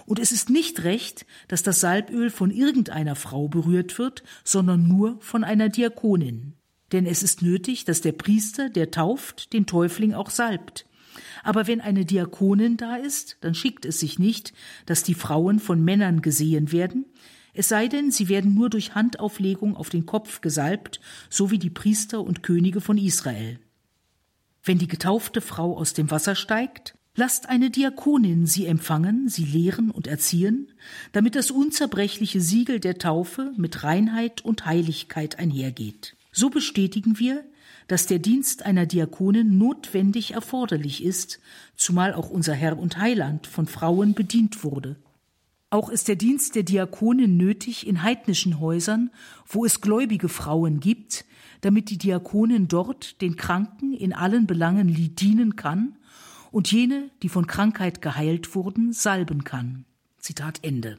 Und 0.07 0.19
es 0.19 0.33
ist 0.33 0.51
nicht 0.51 0.83
recht, 0.83 1.25
dass 1.47 1.63
das 1.63 1.81
Salböl 1.81 2.31
von 2.31 2.51
irgendeiner 2.51 3.15
Frau 3.15 3.47
berührt 3.47 3.99
wird, 3.99 4.25
sondern 4.43 4.89
nur 4.89 5.21
von 5.21 5.45
einer 5.45 5.69
Diakonin. 5.69 6.55
Denn 6.93 7.07
es 7.07 7.23
ist 7.23 7.43
nötig, 7.43 7.85
dass 7.85 8.01
der 8.01 8.13
Priester, 8.13 8.69
der 8.69 8.91
tauft, 8.91 9.53
den 9.53 9.67
Täufling 9.67 10.15
auch 10.15 10.31
salbt. 10.31 10.87
Aber 11.43 11.67
wenn 11.67 11.81
eine 11.81 12.05
Diakonin 12.05 12.77
da 12.77 12.97
ist, 12.97 13.39
dann 13.41 13.55
schickt 13.55 13.85
es 13.85 14.01
sich 14.01 14.19
nicht, 14.19 14.53
dass 14.87 15.03
die 15.03 15.15
Frauen 15.15 15.59
von 15.59 15.83
Männern 15.83 16.23
gesehen 16.23 16.73
werden, 16.73 17.07
es 17.55 17.69
sei 17.69 17.89
denn, 17.89 18.11
sie 18.11 18.29
werden 18.29 18.55
nur 18.55 18.71
durch 18.71 18.95
Handauflegung 18.95 19.77
auf 19.77 19.91
den 19.91 20.07
Kopf 20.07 20.41
gesalbt, 20.41 21.01
so 21.29 21.51
wie 21.51 21.59
die 21.59 21.71
Priester 21.71 22.23
und 22.23 22.43
Könige 22.43 22.81
von 22.81 22.97
Israel. 22.97 23.59
Wenn 24.65 24.79
die 24.79 24.89
getaufte 24.89 25.41
Frau 25.41 25.77
aus 25.77 25.93
dem 25.93 26.11
Wasser 26.11 26.35
steigt, 26.35 26.97
lasst 27.15 27.51
eine 27.51 27.69
Diakonin 27.69 28.47
sie 28.47 28.65
empfangen, 28.65 29.29
sie 29.29 29.45
lehren 29.45 29.91
und 29.91 30.07
erziehen, 30.07 30.73
damit 31.13 31.35
das 31.35 31.51
unzerbrechliche 31.51 32.41
Siegel 32.41 32.81
der 32.81 32.97
Taufe 32.97 33.53
mit 33.57 33.85
Reinheit 33.85 34.41
und 34.43 34.65
Heiligkeit 34.65 35.39
einhergeht. 35.39 36.17
So 36.33 36.49
bestätigen 36.51 37.19
wir, 37.19 37.45
dass 37.89 38.07
der 38.07 38.19
Dienst 38.19 38.65
einer 38.65 38.87
Diakonin 38.87 39.59
notwendig 39.59 40.33
erforderlich 40.33 41.05
ist, 41.05 41.41
zumal 41.77 42.15
auch 42.15 42.31
unser 42.31 42.55
Herr 42.55 42.79
und 42.79 42.97
Heiland 42.97 43.47
von 43.47 43.67
Frauen 43.67 44.15
bedient 44.15 44.65
wurde. 44.65 44.97
Auch 45.69 45.89
ist 45.89 46.09
der 46.09 46.17
Dienst 46.17 46.55
der 46.55 46.63
Diakonin 46.63 47.37
nötig 47.37 47.87
in 47.87 48.03
heidnischen 48.03 48.61
Häusern, 48.61 49.11
wo 49.47 49.65
es 49.65 49.81
gläubige 49.81 50.29
Frauen 50.29 50.81
gibt, 50.81 51.25
damit 51.61 51.91
die 51.91 51.99
Diakonin 51.99 52.69
dort 52.69 53.21
den 53.21 53.37
Kranken 53.37 53.95
in 53.95 54.13
allen 54.13 54.47
Belangen 54.47 54.89
dienen 55.17 55.57
kann 55.57 55.97
und 56.51 56.71
jene, 56.71 57.11
die 57.23 57.29
von 57.29 57.47
Krankheit 57.47 58.03
geheilt 58.03 58.55
wurden, 58.55 58.93
salben 58.93 59.45
kann. 59.45 59.85
Zitat 60.19 60.61
Ende. 60.63 60.99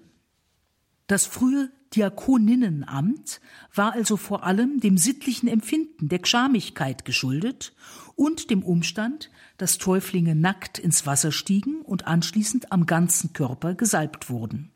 Das 1.07 1.25
frühe 1.25 1.69
Diakoninnenamt 1.95 3.39
war 3.73 3.93
also 3.93 4.17
vor 4.17 4.43
allem 4.43 4.79
dem 4.79 4.97
sittlichen 4.97 5.47
Empfinden 5.47 6.09
der 6.09 6.19
Gschamigkeit 6.19 7.05
geschuldet 7.05 7.73
und 8.15 8.49
dem 8.49 8.63
Umstand, 8.63 9.29
dass 9.57 9.77
Täuflinge 9.77 10.35
nackt 10.35 10.79
ins 10.79 11.05
Wasser 11.05 11.31
stiegen 11.31 11.81
und 11.81 12.07
anschließend 12.07 12.71
am 12.71 12.85
ganzen 12.85 13.33
Körper 13.33 13.75
gesalbt 13.75 14.29
wurden. 14.29 14.71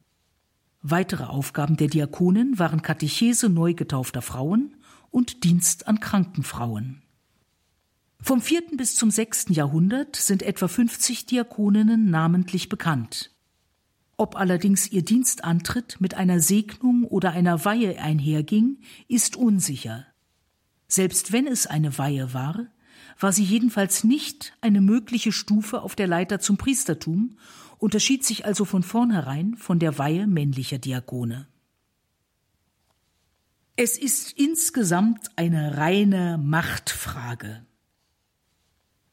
Weitere 0.81 1.23
Aufgaben 1.23 1.75
der 1.75 1.87
Diakonen 1.87 2.59
waren 2.59 2.81
Katechese 2.81 3.49
neu 3.49 3.73
getaufter 3.73 4.21
Frauen 4.21 4.75
und 5.09 5.43
Dienst 5.43 5.87
an 5.87 5.99
kranken 5.99 6.43
Frauen. 6.43 7.01
Vom 8.21 8.41
vierten 8.41 8.77
bis 8.77 8.95
zum 8.95 9.11
sechsten 9.11 9.53
Jahrhundert 9.53 10.15
sind 10.15 10.43
etwa 10.43 10.67
50 10.67 11.25
Diakoninnen 11.25 12.09
namentlich 12.09 12.69
bekannt. 12.69 13.31
Ob 14.17 14.35
allerdings 14.35 14.91
ihr 14.91 15.03
Dienstantritt 15.03 16.01
mit 16.01 16.15
einer 16.15 16.39
Segnung 16.39 17.03
oder 17.03 17.31
einer 17.31 17.63
Weihe 17.65 18.01
einherging, 18.01 18.79
ist 19.07 19.35
unsicher. 19.35 20.07
Selbst 20.87 21.31
wenn 21.31 21.45
es 21.45 21.67
eine 21.67 21.99
Weihe 21.99 22.33
war, 22.33 22.67
war 23.19 23.31
sie 23.31 23.43
jedenfalls 23.43 24.03
nicht 24.03 24.57
eine 24.59 24.81
mögliche 24.81 25.31
Stufe 25.31 25.81
auf 25.81 25.95
der 25.95 26.07
Leiter 26.07 26.39
zum 26.39 26.57
Priestertum, 26.57 27.37
unterschied 27.77 28.25
sich 28.25 28.45
also 28.45 28.65
von 28.65 28.81
vornherein 28.81 29.55
von 29.55 29.77
der 29.77 29.99
Weihe 29.99 30.25
männlicher 30.25 30.79
Diakone. 30.79 31.47
Es 33.75 33.99
ist 33.99 34.31
insgesamt 34.31 35.29
eine 35.35 35.77
reine 35.77 36.39
Machtfrage. 36.39 37.63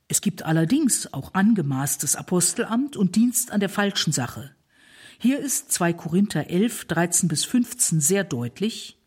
Es 0.09 0.23
gibt 0.23 0.45
allerdings 0.45 1.13
auch 1.13 1.35
angemaßtes 1.35 2.17
Apostelamt 2.17 2.97
und 2.97 3.17
Dienst 3.17 3.51
an 3.51 3.61
der 3.61 3.69
falschen 3.69 4.13
Sache. 4.13 4.55
Hier 5.25 5.39
ist 5.39 5.72
2 5.72 5.95
Korinther 5.95 6.51
11, 6.51 6.85
13 6.85 7.29
bis 7.31 7.47
15 7.47 7.99
sehr 7.99 8.25
deutlich. 8.25 8.99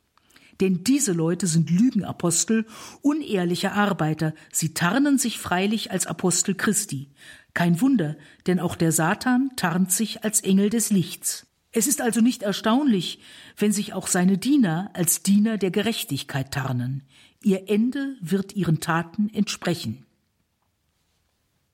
Denn 0.60 0.84
diese 0.84 1.12
Leute 1.12 1.46
sind 1.46 1.70
Lügenapostel, 1.70 2.66
unehrliche 3.04 3.74
Arbeiter, 3.74 4.34
sie 4.52 4.74
tarnen 4.74 5.20
sich 5.20 5.38
freilich 5.38 5.92
als 5.92 6.08
Apostel 6.08 6.56
Christi. 6.56 7.12
Kein 7.54 7.82
Wunder, 7.82 8.18
denn 8.48 8.60
auch 8.60 8.76
der 8.76 8.92
Satan 8.92 9.52
tarnt 9.58 9.92
sich 9.92 10.24
als 10.24 10.42
Engel 10.42 10.72
des 10.72 10.90
Lichts. 10.90 11.46
Es 11.72 11.86
ist 11.86 12.02
also 12.02 12.20
nicht 12.20 12.42
erstaunlich, 12.42 13.20
wenn 13.56 13.72
sich 13.72 13.94
auch 13.94 14.08
seine 14.08 14.40
Diener 14.40 14.90
als 14.96 15.22
Diener 15.22 15.60
der 15.60 15.70
Gerechtigkeit 15.70 16.52
tarnen. 16.52 17.04
Ihr 17.44 17.70
Ende 17.70 18.16
wird 18.22 18.56
ihren 18.56 18.80
Taten 18.80 19.30
entsprechen. 19.30 20.07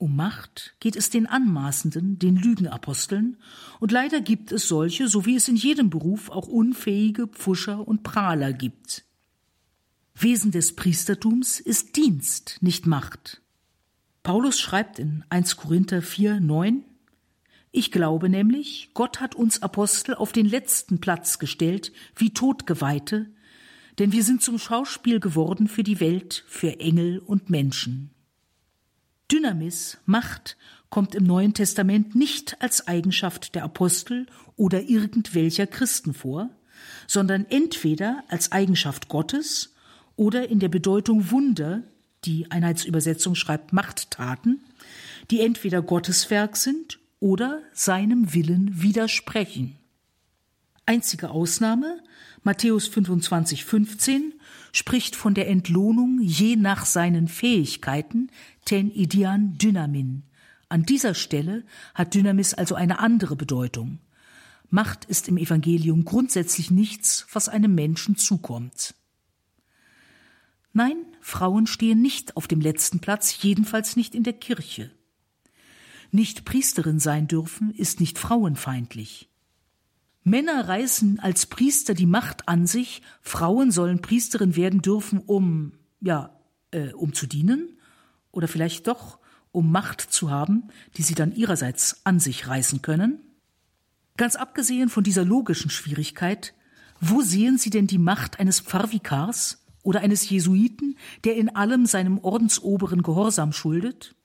Um 0.03 0.17
Macht 0.17 0.75
geht 0.81 0.97
es 0.97 1.11
den 1.11 1.27
Anmaßenden, 1.27 2.19
den 2.19 2.35
Lügenaposteln, 2.35 3.37
und 3.79 3.93
leider 3.93 4.19
gibt 4.19 4.51
es 4.51 4.67
solche, 4.67 5.07
so 5.07 5.25
wie 5.25 5.37
es 5.37 5.47
in 5.47 5.55
jedem 5.55 5.89
Beruf 5.89 6.29
auch 6.29 6.49
unfähige 6.49 7.25
Pfuscher 7.25 7.87
und 7.87 8.03
Prahler 8.03 8.51
gibt. 8.51 9.05
Wesen 10.13 10.51
des 10.51 10.75
Priestertums 10.75 11.61
ist 11.61 11.95
Dienst, 11.95 12.57
nicht 12.59 12.85
Macht. 12.85 13.41
Paulus 14.23 14.59
schreibt 14.59 14.99
in 14.99 15.23
1 15.29 15.55
Korinther 15.55 16.01
4, 16.01 16.41
9, 16.41 16.83
Ich 17.71 17.89
glaube 17.89 18.27
nämlich, 18.27 18.89
Gott 18.93 19.21
hat 19.21 19.35
uns 19.35 19.61
Apostel 19.61 20.15
auf 20.15 20.33
den 20.33 20.47
letzten 20.47 20.99
Platz 20.99 21.39
gestellt, 21.39 21.93
wie 22.17 22.33
Todgeweihte, 22.33 23.27
denn 23.99 24.11
wir 24.11 24.25
sind 24.25 24.41
zum 24.41 24.59
Schauspiel 24.59 25.21
geworden 25.21 25.69
für 25.69 25.83
die 25.83 26.01
Welt, 26.01 26.43
für 26.49 26.81
Engel 26.81 27.19
und 27.19 27.49
Menschen. 27.49 28.12
Dynamis, 29.33 29.97
Macht, 30.05 30.57
kommt 30.91 31.15
im 31.15 31.23
Neuen 31.23 31.55
Testament 31.55 32.13
nicht 32.13 32.61
als 32.61 32.87
Eigenschaft 32.87 33.55
der 33.55 33.63
Apostel 33.63 34.27
oder 34.57 34.83
irgendwelcher 34.83 35.65
Christen 35.65 36.13
vor, 36.13 36.51
sondern 37.07 37.47
entweder 37.49 38.23
als 38.27 38.51
Eigenschaft 38.51 39.09
Gottes 39.09 39.73
oder 40.15 40.49
in 40.49 40.59
der 40.59 40.69
Bedeutung 40.69 41.31
Wunder, 41.31 41.81
die 42.25 42.51
Einheitsübersetzung 42.51 43.33
schreibt 43.33 43.73
Machttaten, 43.73 44.63
die 45.31 45.41
entweder 45.41 45.81
Gottes 45.81 46.29
Werk 46.29 46.55
sind 46.55 46.99
oder 47.19 47.63
seinem 47.73 48.35
Willen 48.35 48.83
widersprechen. 48.83 49.77
Einzige 50.85 51.31
Ausnahme, 51.31 52.03
Matthäus 52.43 52.87
25, 52.87 53.65
15, 53.65 54.33
spricht 54.73 55.15
von 55.15 55.33
der 55.33 55.47
Entlohnung 55.47 56.19
je 56.19 56.57
nach 56.57 56.85
seinen 56.85 57.29
Fähigkeiten, 57.29 58.29
ten 58.65 58.91
idian 58.91 59.57
dynamin. 59.57 60.23
An 60.67 60.83
dieser 60.83 61.13
Stelle 61.13 61.63
hat 61.93 62.15
Dynamis 62.15 62.55
also 62.55 62.73
eine 62.75 62.99
andere 62.99 63.35
Bedeutung. 63.35 63.99
Macht 64.69 65.05
ist 65.05 65.27
im 65.27 65.37
Evangelium 65.37 66.03
grundsätzlich 66.03 66.71
nichts, 66.71 67.27
was 67.31 67.47
einem 67.47 67.75
Menschen 67.75 68.17
zukommt. 68.17 68.95
Nein, 70.73 70.97
Frauen 71.21 71.67
stehen 71.67 72.01
nicht 72.01 72.35
auf 72.35 72.47
dem 72.47 72.59
letzten 72.59 72.99
Platz, 72.99 73.43
jedenfalls 73.43 73.95
nicht 73.95 74.15
in 74.15 74.23
der 74.23 74.33
Kirche. 74.33 74.89
Nicht 76.09 76.45
Priesterin 76.45 76.99
sein 76.99 77.27
dürfen 77.27 77.71
ist 77.71 77.99
nicht 77.99 78.17
frauenfeindlich. 78.17 79.29
Männer 80.23 80.67
reißen 80.67 81.19
als 81.19 81.45
Priester 81.45 81.93
die 81.93 82.05
Macht 82.05 82.47
an 82.47 82.65
sich, 82.65 83.01
Frauen 83.21 83.71
sollen 83.71 84.01
Priesterin 84.01 84.55
werden 84.55 84.81
dürfen, 84.81 85.19
um, 85.19 85.73
ja, 85.99 86.29
äh, 86.71 86.93
um 86.93 87.13
zu 87.13 87.27
dienen 87.27 87.77
oder 88.31 88.47
vielleicht 88.47 88.87
doch, 88.87 89.19
um 89.51 89.71
Macht 89.71 90.01
zu 90.01 90.31
haben, 90.31 90.69
die 90.97 91.03
sie 91.03 91.15
dann 91.15 91.33
ihrerseits 91.33 92.01
an 92.05 92.19
sich 92.19 92.47
reißen 92.47 92.81
können? 92.81 93.19
Ganz 94.17 94.35
abgesehen 94.35 94.89
von 94.89 95.03
dieser 95.03 95.25
logischen 95.25 95.69
Schwierigkeit, 95.69 96.53
wo 96.99 97.21
sehen 97.21 97.57
Sie 97.57 97.69
denn 97.69 97.87
die 97.87 97.97
Macht 97.97 98.39
eines 98.39 98.61
Pfarrvikars 98.61 99.65
oder 99.81 99.99
eines 100.01 100.29
Jesuiten, 100.29 100.97
der 101.25 101.35
in 101.35 101.55
allem 101.55 101.85
seinem 101.85 102.19
Ordensoberen 102.19 103.03
Gehorsam 103.03 103.51
schuldet? 103.51 104.15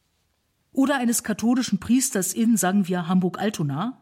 Oder 0.72 0.96
eines 0.96 1.24
katholischen 1.24 1.80
Priesters 1.80 2.32
in, 2.32 2.56
sagen 2.56 2.86
wir, 2.86 3.08
Hamburg-Altona? 3.08 4.00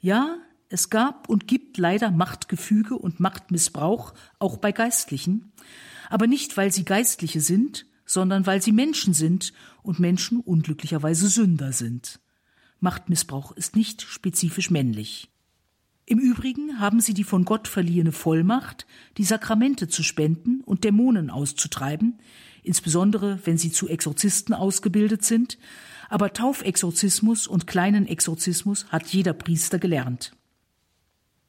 Ja, 0.00 0.38
es 0.68 0.90
gab 0.90 1.28
und 1.28 1.48
gibt 1.48 1.78
leider 1.78 2.10
Machtgefüge 2.10 2.96
und 2.96 3.20
Machtmissbrauch 3.20 4.14
auch 4.38 4.58
bei 4.58 4.72
Geistlichen, 4.72 5.52
aber 6.10 6.26
nicht, 6.26 6.56
weil 6.56 6.72
sie 6.72 6.84
Geistliche 6.84 7.40
sind, 7.40 7.86
sondern 8.04 8.46
weil 8.46 8.62
sie 8.62 8.72
Menschen 8.72 9.14
sind 9.14 9.52
und 9.82 9.98
Menschen 9.98 10.40
unglücklicherweise 10.40 11.28
Sünder 11.28 11.72
sind. 11.72 12.20
Machtmissbrauch 12.80 13.52
ist 13.52 13.76
nicht 13.76 14.02
spezifisch 14.02 14.70
männlich. 14.70 15.30
Im 16.06 16.18
Übrigen 16.18 16.80
haben 16.80 17.00
sie 17.00 17.12
die 17.12 17.24
von 17.24 17.44
Gott 17.44 17.68
verliehene 17.68 18.12
Vollmacht, 18.12 18.86
die 19.18 19.24
Sakramente 19.24 19.88
zu 19.88 20.02
spenden 20.02 20.62
und 20.62 20.84
Dämonen 20.84 21.28
auszutreiben, 21.28 22.18
insbesondere 22.62 23.40
wenn 23.44 23.58
sie 23.58 23.70
zu 23.70 23.88
Exorzisten 23.88 24.54
ausgebildet 24.54 25.22
sind, 25.22 25.58
aber 26.08 26.32
Taufexorzismus 26.32 27.46
und 27.46 27.66
kleinen 27.66 28.06
Exorzismus 28.06 28.86
hat 28.90 29.08
jeder 29.08 29.34
Priester 29.34 29.78
gelernt. 29.78 30.32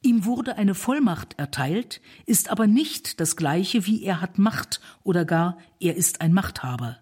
Ihm 0.02 0.24
wurde 0.24 0.56
eine 0.56 0.74
Vollmacht 0.74 1.38
erteilt, 1.38 2.00
ist 2.24 2.50
aber 2.50 2.66
nicht 2.66 3.20
das 3.20 3.36
gleiche 3.36 3.86
wie 3.86 4.02
er 4.02 4.20
hat 4.20 4.38
Macht 4.38 4.80
oder 5.02 5.24
gar 5.24 5.58
er 5.78 5.94
ist 5.96 6.22
ein 6.22 6.32
Machthaber. 6.32 6.98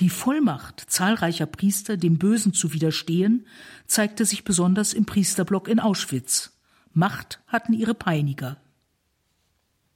Die 0.00 0.10
Vollmacht 0.10 0.80
zahlreicher 0.88 1.46
Priester, 1.46 1.96
dem 1.96 2.18
Bösen 2.18 2.52
zu 2.52 2.72
widerstehen, 2.72 3.46
zeigte 3.86 4.24
sich 4.24 4.42
besonders 4.42 4.92
im 4.92 5.06
Priesterblock 5.06 5.68
in 5.68 5.78
Auschwitz. 5.78 6.58
Macht 6.92 7.40
hatten 7.46 7.72
ihre 7.72 7.94
Peiniger. 7.94 8.60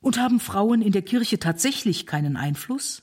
Und 0.01 0.18
haben 0.18 0.38
Frauen 0.38 0.82
in 0.82 0.92
der 0.92 1.03
Kirche 1.03 1.40
tatsächlich 1.40 2.07
keinen 2.07 2.36
Einfluss? 2.36 3.03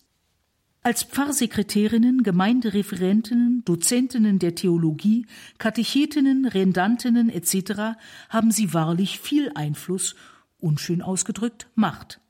Als 0.85 1.01
Pfarrsekretärinnen, 1.01 2.21
Gemeindereferentinnen, 2.21 3.65
Dozentinnen 3.65 4.37
der 4.37 4.53
Theologie, 4.53 5.25
Katechetinnen, 5.57 6.45
Rendantinnen 6.45 7.29
etc. 7.29 7.97
haben 8.29 8.51
sie 8.51 8.71
wahrlich 8.71 9.19
viel 9.19 9.51
Einfluss, 9.55 10.15
unschön 10.59 11.01
ausgedrückt 11.01 11.65
Macht. 11.73 12.21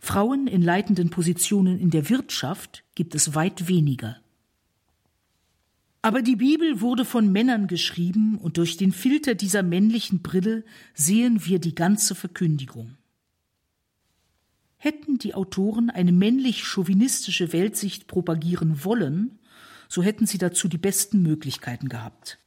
Frauen 0.00 0.48
in 0.48 0.62
leitenden 0.62 1.10
Positionen 1.10 1.78
in 1.78 1.90
der 1.90 2.10
Wirtschaft 2.10 2.82
gibt 2.96 3.14
es 3.14 3.36
weit 3.36 3.68
weniger. 3.68 4.16
Aber 6.02 6.22
die 6.22 6.34
Bibel 6.34 6.80
wurde 6.80 7.04
von 7.04 7.30
Männern 7.30 7.68
geschrieben, 7.68 8.36
und 8.36 8.56
durch 8.56 8.78
den 8.78 8.90
Filter 8.90 9.36
dieser 9.36 9.62
männlichen 9.62 10.22
Brille 10.22 10.64
sehen 10.92 11.46
wir 11.46 11.60
die 11.60 11.76
ganze 11.76 12.16
Verkündigung. 12.16 12.96
Hätten 14.82 15.18
die 15.18 15.34
Autoren 15.34 15.90
eine 15.90 16.10
männlich-chauvinistische 16.10 17.52
Weltsicht 17.52 18.06
propagieren 18.06 18.82
wollen, 18.82 19.38
so 19.88 20.02
hätten 20.02 20.24
sie 20.24 20.38
dazu 20.38 20.68
die 20.68 20.78
besten 20.78 21.20
Möglichkeiten 21.20 21.90
gehabt. 21.90 22.38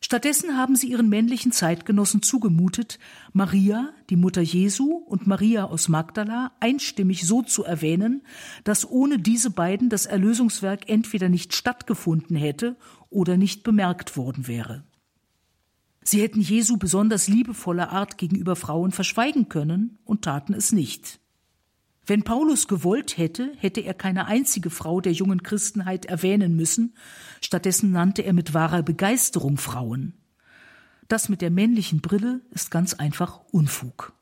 Stattdessen 0.00 0.56
haben 0.56 0.74
sie 0.74 0.88
ihren 0.88 1.08
männlichen 1.08 1.52
Zeitgenossen 1.52 2.20
zugemutet, 2.20 2.98
Maria, 3.32 3.94
die 4.10 4.16
Mutter 4.16 4.42
Jesu, 4.42 4.96
und 5.06 5.28
Maria 5.28 5.66
aus 5.66 5.88
Magdala 5.88 6.50
einstimmig 6.58 7.24
so 7.24 7.42
zu 7.42 7.62
erwähnen, 7.62 8.22
dass 8.64 8.84
ohne 8.90 9.20
diese 9.20 9.50
beiden 9.50 9.88
das 9.88 10.06
Erlösungswerk 10.06 10.88
entweder 10.90 11.28
nicht 11.28 11.54
stattgefunden 11.54 12.34
hätte 12.34 12.74
oder 13.08 13.36
nicht 13.36 13.62
bemerkt 13.62 14.16
worden 14.16 14.48
wäre. 14.48 14.82
Sie 16.02 16.20
hätten 16.20 16.40
Jesu 16.40 16.76
besonders 16.76 17.28
liebevolle 17.28 17.90
Art 17.90 18.18
gegenüber 18.18 18.56
Frauen 18.56 18.90
verschweigen 18.90 19.48
können 19.48 19.98
und 20.04 20.22
taten 20.22 20.54
es 20.54 20.72
nicht. 20.72 21.21
Wenn 22.04 22.24
Paulus 22.24 22.66
gewollt 22.66 23.16
hätte, 23.16 23.52
hätte 23.58 23.80
er 23.80 23.94
keine 23.94 24.26
einzige 24.26 24.70
Frau 24.70 25.00
der 25.00 25.12
jungen 25.12 25.42
Christenheit 25.42 26.06
erwähnen 26.06 26.56
müssen, 26.56 26.96
stattdessen 27.40 27.92
nannte 27.92 28.22
er 28.22 28.32
mit 28.32 28.54
wahrer 28.54 28.82
Begeisterung 28.82 29.56
Frauen. 29.56 30.14
Das 31.06 31.28
mit 31.28 31.42
der 31.42 31.50
männlichen 31.50 32.00
Brille 32.00 32.40
ist 32.50 32.70
ganz 32.70 32.94
einfach 32.94 33.40
Unfug. 33.52 34.14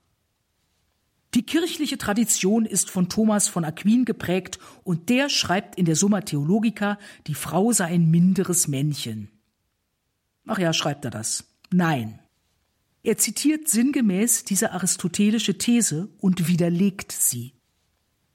Die 1.34 1.46
kirchliche 1.46 1.96
Tradition 1.96 2.66
ist 2.66 2.90
von 2.90 3.08
Thomas 3.08 3.48
von 3.48 3.64
Aquin 3.64 4.04
geprägt 4.04 4.58
und 4.82 5.08
der 5.08 5.28
schreibt 5.28 5.76
in 5.76 5.84
der 5.84 5.94
Summa 5.94 6.22
Theologica, 6.22 6.98
die 7.28 7.34
Frau 7.34 7.72
sei 7.72 7.86
ein 7.86 8.10
minderes 8.10 8.66
Männchen. 8.66 9.30
Ach 10.46 10.58
ja, 10.58 10.72
schreibt 10.72 11.04
er 11.04 11.12
das? 11.12 11.44
Nein. 11.70 12.18
Er 13.04 13.16
zitiert 13.16 13.68
sinngemäß 13.68 14.44
diese 14.44 14.72
aristotelische 14.72 15.56
These 15.56 16.08
und 16.18 16.48
widerlegt 16.48 17.12
sie. 17.12 17.54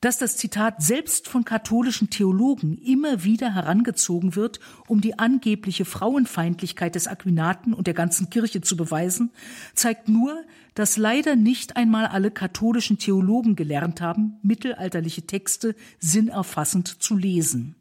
Dass 0.05 0.19
das 0.19 0.37
Zitat 0.37 0.83
selbst 0.83 1.27
von 1.27 1.45
katholischen 1.45 2.11
Theologen 2.11 2.77
immer 2.77 3.23
wieder 3.23 3.55
herangezogen 3.55 4.35
wird, 4.35 4.59
um 4.85 5.01
die 5.01 5.17
angebliche 5.17 5.83
Frauenfeindlichkeit 5.83 6.93
des 6.93 7.07
Aquinaten 7.07 7.73
und 7.73 7.87
der 7.87 7.95
ganzen 7.95 8.29
Kirche 8.29 8.61
zu 8.61 8.77
beweisen, 8.77 9.31
zeigt 9.73 10.07
nur, 10.07 10.43
dass 10.75 10.97
leider 10.97 11.35
nicht 11.35 11.75
einmal 11.75 12.05
alle 12.05 12.29
katholischen 12.29 12.99
Theologen 12.99 13.55
gelernt 13.55 13.99
haben, 13.99 14.37
mittelalterliche 14.43 15.25
Texte 15.25 15.73
sinnerfassend 15.97 17.01
zu 17.01 17.17
lesen. 17.17 17.73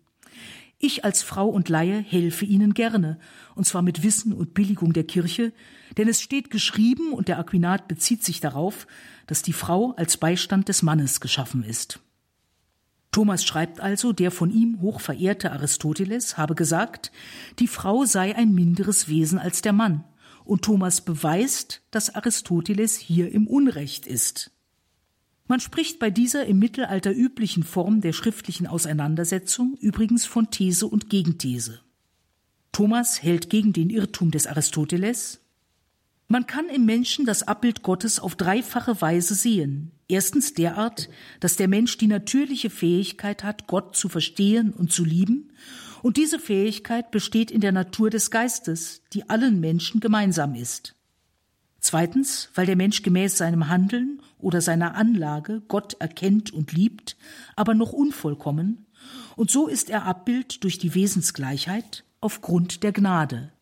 Ich 0.78 1.04
als 1.04 1.22
Frau 1.22 1.50
und 1.50 1.68
Laie 1.68 1.98
helfe 1.98 2.46
Ihnen 2.46 2.72
gerne, 2.72 3.18
und 3.54 3.66
zwar 3.66 3.82
mit 3.82 4.02
Wissen 4.02 4.32
und 4.32 4.54
Billigung 4.54 4.94
der 4.94 5.04
Kirche, 5.04 5.52
denn 5.98 6.08
es 6.08 6.22
steht 6.22 6.48
geschrieben 6.48 7.12
und 7.12 7.28
der 7.28 7.38
Aquinat 7.38 7.86
bezieht 7.86 8.24
sich 8.24 8.40
darauf, 8.40 8.86
dass 9.26 9.42
die 9.42 9.52
Frau 9.52 9.92
als 9.98 10.16
Beistand 10.16 10.70
des 10.70 10.82
Mannes 10.82 11.20
geschaffen 11.20 11.62
ist. 11.62 12.00
Thomas 13.14 13.44
schreibt 13.44 13.78
also, 13.78 14.12
der 14.12 14.32
von 14.32 14.50
ihm 14.50 14.80
hoch 14.80 14.98
verehrte 14.98 15.52
Aristoteles 15.52 16.36
habe 16.36 16.56
gesagt, 16.56 17.12
die 17.60 17.68
Frau 17.68 18.04
sei 18.04 18.34
ein 18.34 18.52
minderes 18.52 19.06
Wesen 19.06 19.38
als 19.38 19.62
der 19.62 19.72
Mann, 19.72 20.02
und 20.44 20.62
Thomas 20.62 21.00
beweist, 21.00 21.82
dass 21.92 22.12
Aristoteles 22.12 22.96
hier 22.96 23.30
im 23.30 23.46
Unrecht 23.46 24.08
ist. 24.08 24.50
Man 25.46 25.60
spricht 25.60 26.00
bei 26.00 26.10
dieser 26.10 26.46
im 26.46 26.58
Mittelalter 26.58 27.14
üblichen 27.14 27.62
Form 27.62 28.00
der 28.00 28.12
schriftlichen 28.12 28.66
Auseinandersetzung 28.66 29.76
übrigens 29.80 30.26
von 30.26 30.50
These 30.50 30.88
und 30.88 31.08
Gegenthese. 31.08 31.82
Thomas 32.72 33.22
hält 33.22 33.48
gegen 33.48 33.72
den 33.72 33.90
Irrtum 33.90 34.32
des 34.32 34.48
Aristoteles, 34.48 35.40
man 36.34 36.48
kann 36.48 36.68
im 36.68 36.84
Menschen 36.84 37.26
das 37.26 37.44
Abbild 37.44 37.84
Gottes 37.84 38.18
auf 38.18 38.34
dreifache 38.34 39.00
Weise 39.00 39.36
sehen. 39.36 39.92
Erstens 40.08 40.52
derart, 40.52 41.08
dass 41.38 41.54
der 41.54 41.68
Mensch 41.68 41.96
die 41.96 42.08
natürliche 42.08 42.70
Fähigkeit 42.70 43.44
hat, 43.44 43.68
Gott 43.68 43.94
zu 43.94 44.08
verstehen 44.08 44.72
und 44.72 44.90
zu 44.90 45.04
lieben, 45.04 45.52
und 46.02 46.16
diese 46.16 46.40
Fähigkeit 46.40 47.12
besteht 47.12 47.52
in 47.52 47.60
der 47.60 47.70
Natur 47.70 48.10
des 48.10 48.32
Geistes, 48.32 49.02
die 49.12 49.30
allen 49.30 49.60
Menschen 49.60 50.00
gemeinsam 50.00 50.56
ist. 50.56 50.96
Zweitens, 51.78 52.48
weil 52.56 52.66
der 52.66 52.74
Mensch 52.74 53.02
gemäß 53.02 53.38
seinem 53.38 53.68
Handeln 53.68 54.20
oder 54.40 54.60
seiner 54.60 54.96
Anlage 54.96 55.62
Gott 55.68 55.94
erkennt 56.00 56.52
und 56.52 56.72
liebt, 56.72 57.16
aber 57.54 57.74
noch 57.74 57.92
unvollkommen, 57.92 58.86
und 59.36 59.52
so 59.52 59.68
ist 59.68 59.88
er 59.88 60.02
Abbild 60.02 60.64
durch 60.64 60.78
die 60.78 60.96
Wesensgleichheit 60.96 62.02
aufgrund 62.20 62.82
der 62.82 62.90
Gnade. 62.90 63.53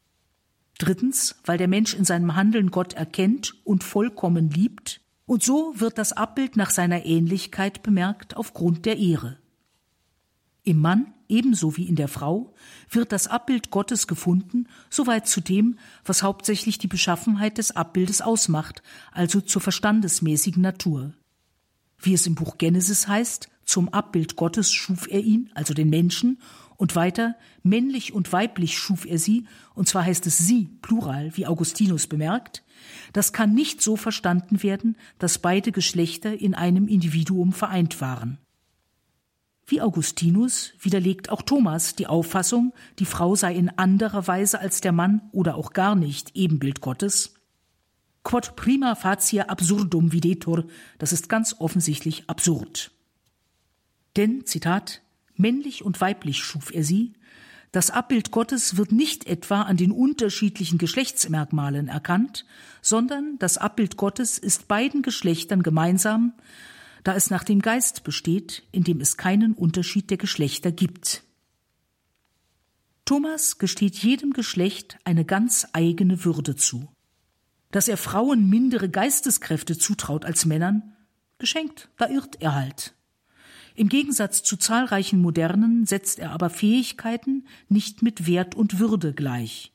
Drittens, 0.82 1.36
weil 1.44 1.58
der 1.58 1.68
Mensch 1.68 1.94
in 1.94 2.04
seinem 2.04 2.34
Handeln 2.34 2.72
Gott 2.72 2.94
erkennt 2.94 3.54
und 3.62 3.84
vollkommen 3.84 4.50
liebt, 4.50 5.00
und 5.26 5.40
so 5.40 5.74
wird 5.76 5.96
das 5.96 6.12
Abbild 6.12 6.56
nach 6.56 6.70
seiner 6.70 7.06
Ähnlichkeit 7.06 7.84
bemerkt 7.84 8.36
aufgrund 8.36 8.84
der 8.84 8.98
Ehre. 8.98 9.38
Im 10.64 10.80
Mann, 10.80 11.14
ebenso 11.28 11.76
wie 11.76 11.86
in 11.86 11.94
der 11.94 12.08
Frau, 12.08 12.52
wird 12.90 13.12
das 13.12 13.28
Abbild 13.28 13.70
Gottes 13.70 14.08
gefunden, 14.08 14.66
soweit 14.90 15.28
zu 15.28 15.40
dem, 15.40 15.78
was 16.04 16.24
hauptsächlich 16.24 16.78
die 16.78 16.88
Beschaffenheit 16.88 17.58
des 17.58 17.76
Abbildes 17.76 18.20
ausmacht, 18.20 18.82
also 19.12 19.40
zur 19.40 19.62
verstandesmäßigen 19.62 20.62
Natur. 20.62 21.14
Wie 21.96 22.14
es 22.14 22.26
im 22.26 22.34
Buch 22.34 22.58
Genesis 22.58 23.06
heißt, 23.06 23.48
zum 23.64 23.88
Abbild 23.90 24.34
Gottes 24.34 24.72
schuf 24.72 25.06
er 25.08 25.20
ihn, 25.20 25.48
also 25.54 25.74
den 25.74 25.90
Menschen, 25.90 26.40
und 26.82 26.96
weiter, 26.96 27.36
männlich 27.62 28.12
und 28.12 28.32
weiblich 28.32 28.76
schuf 28.76 29.06
er 29.06 29.16
sie, 29.16 29.46
und 29.76 29.88
zwar 29.88 30.04
heißt 30.04 30.26
es 30.26 30.36
sie, 30.36 30.68
Plural, 30.82 31.30
wie 31.36 31.46
Augustinus 31.46 32.08
bemerkt. 32.08 32.64
Das 33.12 33.32
kann 33.32 33.54
nicht 33.54 33.80
so 33.80 33.94
verstanden 33.94 34.64
werden, 34.64 34.96
dass 35.20 35.38
beide 35.38 35.70
Geschlechter 35.70 36.36
in 36.36 36.56
einem 36.56 36.88
Individuum 36.88 37.52
vereint 37.52 38.00
waren. 38.00 38.38
Wie 39.64 39.80
Augustinus 39.80 40.72
widerlegt 40.80 41.30
auch 41.30 41.42
Thomas 41.42 41.94
die 41.94 42.08
Auffassung, 42.08 42.74
die 42.98 43.06
Frau 43.06 43.36
sei 43.36 43.54
in 43.54 43.70
anderer 43.78 44.26
Weise 44.26 44.58
als 44.58 44.80
der 44.80 44.90
Mann 44.90 45.22
oder 45.30 45.54
auch 45.54 45.72
gar 45.72 45.94
nicht 45.94 46.34
Ebenbild 46.34 46.80
Gottes. 46.80 47.34
Quod 48.24 48.56
prima 48.56 48.96
facie 48.96 49.42
absurdum 49.42 50.10
videtur, 50.10 50.64
das 50.98 51.12
ist 51.12 51.28
ganz 51.28 51.54
offensichtlich 51.60 52.28
absurd. 52.28 52.90
Denn, 54.16 54.46
Zitat, 54.46 55.01
Männlich 55.36 55.84
und 55.84 56.00
weiblich 56.00 56.38
schuf 56.44 56.72
er 56.72 56.84
sie. 56.84 57.14
Das 57.72 57.90
Abbild 57.90 58.30
Gottes 58.30 58.76
wird 58.76 58.92
nicht 58.92 59.26
etwa 59.26 59.62
an 59.62 59.78
den 59.78 59.92
unterschiedlichen 59.92 60.76
Geschlechtsmerkmalen 60.76 61.88
erkannt, 61.88 62.44
sondern 62.82 63.38
das 63.38 63.56
Abbild 63.56 63.96
Gottes 63.96 64.38
ist 64.38 64.68
beiden 64.68 65.00
Geschlechtern 65.00 65.62
gemeinsam, 65.62 66.34
da 67.02 67.14
es 67.14 67.30
nach 67.30 67.44
dem 67.44 67.62
Geist 67.62 68.04
besteht, 68.04 68.62
in 68.72 68.84
dem 68.84 69.00
es 69.00 69.16
keinen 69.16 69.54
Unterschied 69.54 70.10
der 70.10 70.18
Geschlechter 70.18 70.70
gibt. 70.70 71.24
Thomas 73.04 73.58
gesteht 73.58 73.96
jedem 73.96 74.32
Geschlecht 74.32 74.98
eine 75.04 75.24
ganz 75.24 75.66
eigene 75.72 76.24
Würde 76.24 76.54
zu. 76.54 76.88
Dass 77.70 77.88
er 77.88 77.96
Frauen 77.96 78.48
mindere 78.48 78.88
Geisteskräfte 78.88 79.76
zutraut 79.76 80.24
als 80.24 80.44
Männern, 80.44 80.94
geschenkt, 81.38 81.88
da 81.96 82.08
irrt 82.08 82.40
er 82.40 82.54
halt. 82.54 82.94
Im 83.74 83.88
Gegensatz 83.88 84.42
zu 84.42 84.56
zahlreichen 84.56 85.20
Modernen 85.20 85.86
setzt 85.86 86.18
er 86.18 86.30
aber 86.32 86.50
Fähigkeiten 86.50 87.46
nicht 87.68 88.02
mit 88.02 88.26
Wert 88.26 88.54
und 88.54 88.78
Würde 88.78 89.12
gleich. 89.12 89.72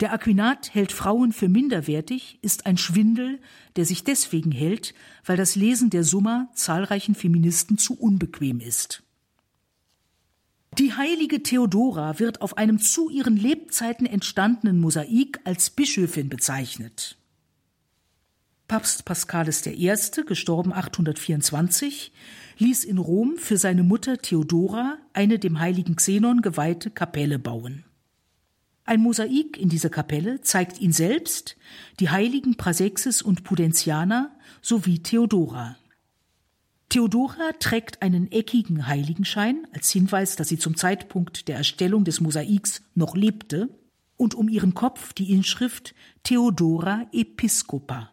Der 0.00 0.12
Aquinat 0.12 0.74
hält 0.74 0.92
Frauen 0.92 1.32
für 1.32 1.48
minderwertig, 1.48 2.38
ist 2.42 2.66
ein 2.66 2.76
Schwindel, 2.76 3.40
der 3.76 3.86
sich 3.86 4.04
deswegen 4.04 4.52
hält, 4.52 4.92
weil 5.24 5.38
das 5.38 5.56
Lesen 5.56 5.88
der 5.88 6.04
Summa 6.04 6.50
zahlreichen 6.54 7.14
Feministen 7.14 7.78
zu 7.78 7.98
unbequem 7.98 8.60
ist. 8.60 9.02
Die 10.78 10.92
heilige 10.92 11.42
Theodora 11.42 12.18
wird 12.18 12.42
auf 12.42 12.58
einem 12.58 12.78
zu 12.78 13.08
ihren 13.08 13.38
Lebzeiten 13.38 14.04
entstandenen 14.04 14.78
Mosaik 14.78 15.40
als 15.44 15.70
Bischöfin 15.70 16.28
bezeichnet. 16.28 17.16
Papst 18.68 19.06
Paschalis 19.06 19.64
I., 19.64 19.94
gestorben 20.26 20.74
824, 20.74 22.12
ließ 22.58 22.84
in 22.84 22.98
Rom 22.98 23.36
für 23.36 23.56
seine 23.56 23.82
Mutter 23.82 24.18
Theodora 24.18 24.98
eine 25.12 25.38
dem 25.38 25.60
heiligen 25.60 25.96
Xenon 25.96 26.42
geweihte 26.42 26.90
Kapelle 26.90 27.38
bauen. 27.38 27.84
Ein 28.84 29.00
Mosaik 29.00 29.58
in 29.58 29.68
dieser 29.68 29.90
Kapelle 29.90 30.40
zeigt 30.42 30.80
ihn 30.80 30.92
selbst, 30.92 31.56
die 31.98 32.08
heiligen 32.08 32.56
Prasexis 32.56 33.20
und 33.20 33.42
Pudentiana 33.42 34.30
sowie 34.62 35.00
Theodora. 35.00 35.76
Theodora 36.88 37.52
trägt 37.58 38.00
einen 38.00 38.30
eckigen 38.30 38.86
Heiligenschein 38.86 39.66
als 39.72 39.90
Hinweis, 39.90 40.36
dass 40.36 40.48
sie 40.48 40.58
zum 40.58 40.76
Zeitpunkt 40.76 41.48
der 41.48 41.56
Erstellung 41.56 42.04
des 42.04 42.20
Mosaiks 42.20 42.82
noch 42.94 43.16
lebte 43.16 43.68
und 44.16 44.34
um 44.34 44.48
ihren 44.48 44.74
Kopf 44.74 45.12
die 45.12 45.32
Inschrift 45.32 45.94
Theodora 46.22 47.06
Episcopa. 47.12 48.12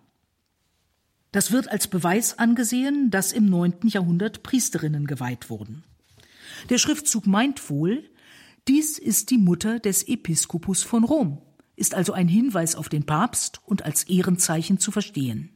Das 1.33 1.51
wird 1.51 1.67
als 1.67 1.87
Beweis 1.87 2.37
angesehen, 2.37 3.09
dass 3.09 3.31
im 3.31 3.47
neunten 3.47 3.87
Jahrhundert 3.87 4.43
Priesterinnen 4.43 5.07
geweiht 5.07 5.49
wurden. 5.49 5.83
Der 6.69 6.77
Schriftzug 6.77 7.25
meint 7.25 7.69
wohl, 7.71 8.07
dies 8.67 8.99
ist 8.99 9.31
die 9.31 9.39
Mutter 9.39 9.79
des 9.79 10.07
Episkopus 10.07 10.83
von 10.83 11.03
Rom, 11.03 11.41
ist 11.75 11.95
also 11.95 12.13
ein 12.13 12.27
Hinweis 12.27 12.75
auf 12.75 12.87
den 12.87 13.07
Papst 13.07 13.61
und 13.65 13.83
als 13.83 14.03
Ehrenzeichen 14.03 14.77
zu 14.77 14.91
verstehen. 14.91 15.49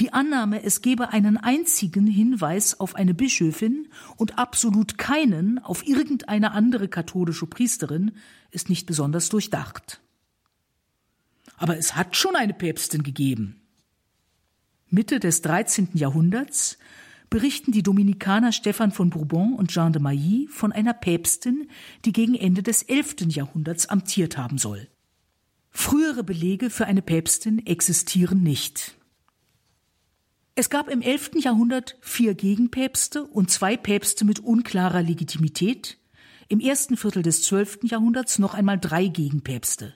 Die 0.00 0.12
Annahme, 0.12 0.64
es 0.64 0.82
gebe 0.82 1.10
einen 1.10 1.36
einzigen 1.36 2.08
Hinweis 2.08 2.80
auf 2.80 2.96
eine 2.96 3.14
Bischöfin 3.14 3.86
und 4.16 4.40
absolut 4.40 4.98
keinen 4.98 5.60
auf 5.60 5.86
irgendeine 5.86 6.50
andere 6.50 6.88
katholische 6.88 7.46
Priesterin, 7.46 8.10
ist 8.50 8.68
nicht 8.68 8.86
besonders 8.86 9.28
durchdacht. 9.28 10.00
Aber 11.58 11.78
es 11.78 11.94
hat 11.94 12.16
schon 12.16 12.34
eine 12.34 12.54
Päpstin 12.54 13.04
gegeben. 13.04 13.63
Mitte 14.94 15.18
des 15.18 15.42
13. 15.42 15.88
Jahrhunderts 15.94 16.78
berichten 17.28 17.72
die 17.72 17.82
Dominikaner 17.82 18.52
Stephan 18.52 18.92
von 18.92 19.10
Bourbon 19.10 19.54
und 19.54 19.72
Jean 19.72 19.92
de 19.92 20.00
Mailly 20.00 20.46
von 20.48 20.70
einer 20.70 20.94
Päpstin, 20.94 21.68
die 22.04 22.12
gegen 22.12 22.36
Ende 22.36 22.62
des 22.62 22.82
11. 22.82 23.26
Jahrhunderts 23.28 23.86
amtiert 23.86 24.38
haben 24.38 24.56
soll. 24.56 24.88
Frühere 25.70 26.22
Belege 26.22 26.70
für 26.70 26.86
eine 26.86 27.02
Päpstin 27.02 27.66
existieren 27.66 28.42
nicht. 28.44 28.96
Es 30.54 30.70
gab 30.70 30.88
im 30.88 31.02
11. 31.02 31.32
Jahrhundert 31.40 31.96
vier 32.00 32.34
Gegenpäpste 32.34 33.24
und 33.24 33.50
zwei 33.50 33.76
Päpste 33.76 34.24
mit 34.24 34.38
unklarer 34.38 35.02
Legitimität, 35.02 35.98
im 36.48 36.60
ersten 36.60 36.96
Viertel 36.96 37.24
des 37.24 37.42
12. 37.42 37.80
Jahrhunderts 37.82 38.38
noch 38.38 38.54
einmal 38.54 38.78
drei 38.78 39.08
Gegenpäpste. 39.08 39.94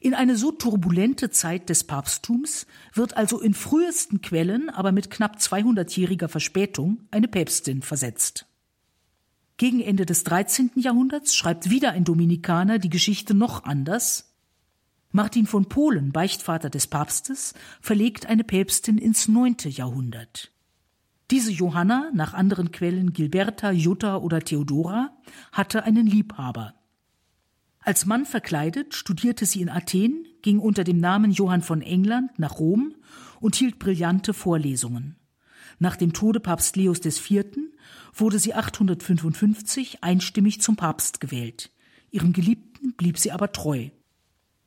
In 0.00 0.14
eine 0.14 0.36
so 0.36 0.52
turbulente 0.52 1.30
Zeit 1.30 1.68
des 1.68 1.82
Papsttums 1.82 2.66
wird 2.94 3.16
also 3.16 3.40
in 3.40 3.52
frühesten 3.52 4.20
Quellen, 4.20 4.70
aber 4.70 4.92
mit 4.92 5.10
knapp 5.10 5.38
200-jähriger 5.38 6.28
Verspätung, 6.28 7.08
eine 7.10 7.26
Päpstin 7.26 7.82
versetzt. 7.82 8.46
Gegen 9.56 9.80
Ende 9.80 10.06
des 10.06 10.22
13. 10.22 10.70
Jahrhunderts 10.76 11.34
schreibt 11.34 11.68
wieder 11.68 11.90
ein 11.90 12.04
Dominikaner 12.04 12.78
die 12.78 12.90
Geschichte 12.90 13.34
noch 13.34 13.64
anders. 13.64 14.32
Martin 15.10 15.46
von 15.46 15.68
Polen, 15.68 16.12
Beichtvater 16.12 16.70
des 16.70 16.86
Papstes, 16.86 17.54
verlegt 17.80 18.26
eine 18.26 18.44
Päpstin 18.44 18.98
ins 18.98 19.26
9. 19.26 19.56
Jahrhundert. 19.64 20.52
Diese 21.32 21.50
Johanna, 21.50 22.10
nach 22.14 22.34
anderen 22.34 22.70
Quellen 22.70 23.12
Gilberta, 23.12 23.72
Jutta 23.72 24.18
oder 24.18 24.40
Theodora, 24.40 25.10
hatte 25.50 25.82
einen 25.82 26.06
Liebhaber. 26.06 26.77
Als 27.80 28.06
Mann 28.06 28.26
verkleidet 28.26 28.94
studierte 28.94 29.46
sie 29.46 29.62
in 29.62 29.68
Athen, 29.68 30.26
ging 30.42 30.58
unter 30.58 30.84
dem 30.84 30.98
Namen 30.98 31.30
Johann 31.30 31.62
von 31.62 31.80
England 31.80 32.38
nach 32.38 32.58
Rom 32.58 32.94
und 33.40 33.56
hielt 33.56 33.78
brillante 33.78 34.34
Vorlesungen. 34.34 35.16
Nach 35.78 35.96
dem 35.96 36.12
Tode 36.12 36.40
Papst 36.40 36.76
Leos 36.76 37.04
IV. 37.04 37.44
wurde 38.12 38.38
sie 38.38 38.54
855 38.54 40.02
einstimmig 40.02 40.60
zum 40.60 40.76
Papst 40.76 41.20
gewählt. 41.20 41.70
Ihrem 42.10 42.32
Geliebten 42.32 42.94
blieb 42.94 43.18
sie 43.18 43.30
aber 43.32 43.52
treu. 43.52 43.90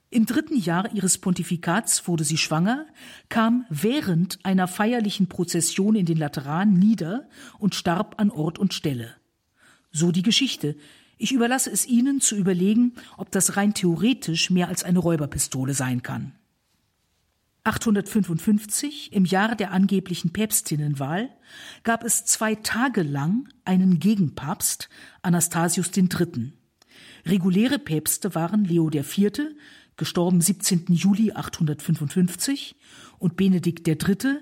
Im 0.09 0.25
dritten 0.25 0.59
Jahr 0.59 0.93
ihres 0.93 1.17
Pontifikats 1.17 2.07
wurde 2.07 2.25
sie 2.25 2.37
schwanger, 2.37 2.85
kam 3.29 3.65
während 3.69 4.45
einer 4.45 4.67
feierlichen 4.67 5.27
Prozession 5.27 5.95
in 5.95 6.05
den 6.05 6.17
Lateran 6.17 6.73
nieder 6.73 7.29
und 7.59 7.75
starb 7.75 8.19
an 8.19 8.29
Ort 8.29 8.59
und 8.59 8.73
Stelle. 8.73 9.15
So 9.91 10.11
die 10.11 10.21
Geschichte. 10.21 10.75
Ich 11.21 11.31
überlasse 11.31 11.69
es 11.69 11.85
Ihnen 11.85 12.19
zu 12.19 12.35
überlegen, 12.35 12.93
ob 13.15 13.29
das 13.29 13.55
rein 13.55 13.75
theoretisch 13.75 14.49
mehr 14.49 14.69
als 14.69 14.83
eine 14.83 14.97
Räuberpistole 14.97 15.75
sein 15.75 16.01
kann. 16.01 16.33
855, 17.63 19.13
im 19.13 19.25
Jahr 19.25 19.55
der 19.55 19.71
angeblichen 19.71 20.33
Päpstinnenwahl, 20.33 21.29
gab 21.83 22.03
es 22.03 22.25
zwei 22.25 22.55
Tage 22.55 23.03
lang 23.03 23.47
einen 23.65 23.99
Gegenpapst, 23.99 24.89
Anastasius 25.21 25.91
III. 25.95 26.53
Reguläre 27.27 27.77
Päpste 27.77 28.33
waren 28.33 28.65
Leo 28.65 28.89
IV., 28.91 29.53
gestorben 29.97 30.41
17. 30.41 30.85
Juli 30.89 31.33
855, 31.33 32.75
und 33.19 33.37
Benedikt 33.37 33.87
III., 33.87 34.39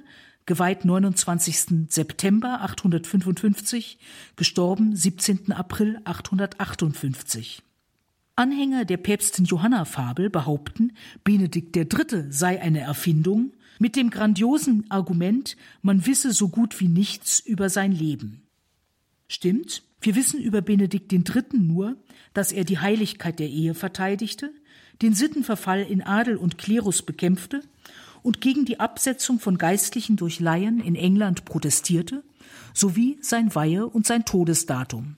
geweiht 0.50 0.84
29. 0.84 1.90
September 1.90 2.62
855, 2.62 4.00
gestorben 4.36 4.96
17. 4.96 5.52
April 5.52 6.02
858. 6.06 7.62
Anhänger 8.36 8.84
der 8.84 8.98
Päpstin 8.98 9.46
Johanna-Fabel 9.46 10.32
behaupten, 10.32 10.94
Benedikt 11.24 11.78
III. 11.78 12.32
sei 12.32 12.60
eine 12.60 12.80
Erfindung, 12.80 13.52
mit 13.78 13.96
dem 13.96 14.10
grandiosen 14.10 14.90
Argument, 14.90 15.56
man 15.84 16.08
wisse 16.08 16.34
so 16.34 16.50
gut 16.50 16.80
wie 16.80 16.88
nichts 16.88 17.40
über 17.40 17.70
sein 17.70 17.92
Leben. 17.92 18.42
Stimmt, 19.28 19.84
wir 20.02 20.16
wissen 20.16 20.42
über 20.42 20.64
Benedikt 20.64 21.14
III. 21.14 21.60
nur, 21.60 21.96
dass 22.34 22.52
er 22.52 22.64
die 22.64 22.80
Heiligkeit 22.80 23.38
der 23.38 23.50
Ehe 23.50 23.76
verteidigte, 23.76 24.52
den 25.04 25.14
Sittenverfall 25.14 25.84
in 25.84 26.02
Adel 26.02 26.38
und 26.38 26.58
Klerus 26.58 27.04
bekämpfte 27.04 27.62
und 28.22 28.42
gegen 28.42 28.66
die 28.66 28.80
Absetzung 28.80 29.40
von 29.40 29.58
Geistlichen 29.58 30.16
durch 30.16 30.40
Laien 30.40 30.80
in 30.80 30.96
England 30.96 31.46
protestierte, 31.46 32.24
sowie 32.74 33.18
sein 33.22 33.54
Weihe 33.56 33.88
und 33.88 34.06
sein 34.06 34.26
Todesdatum. 34.26 35.18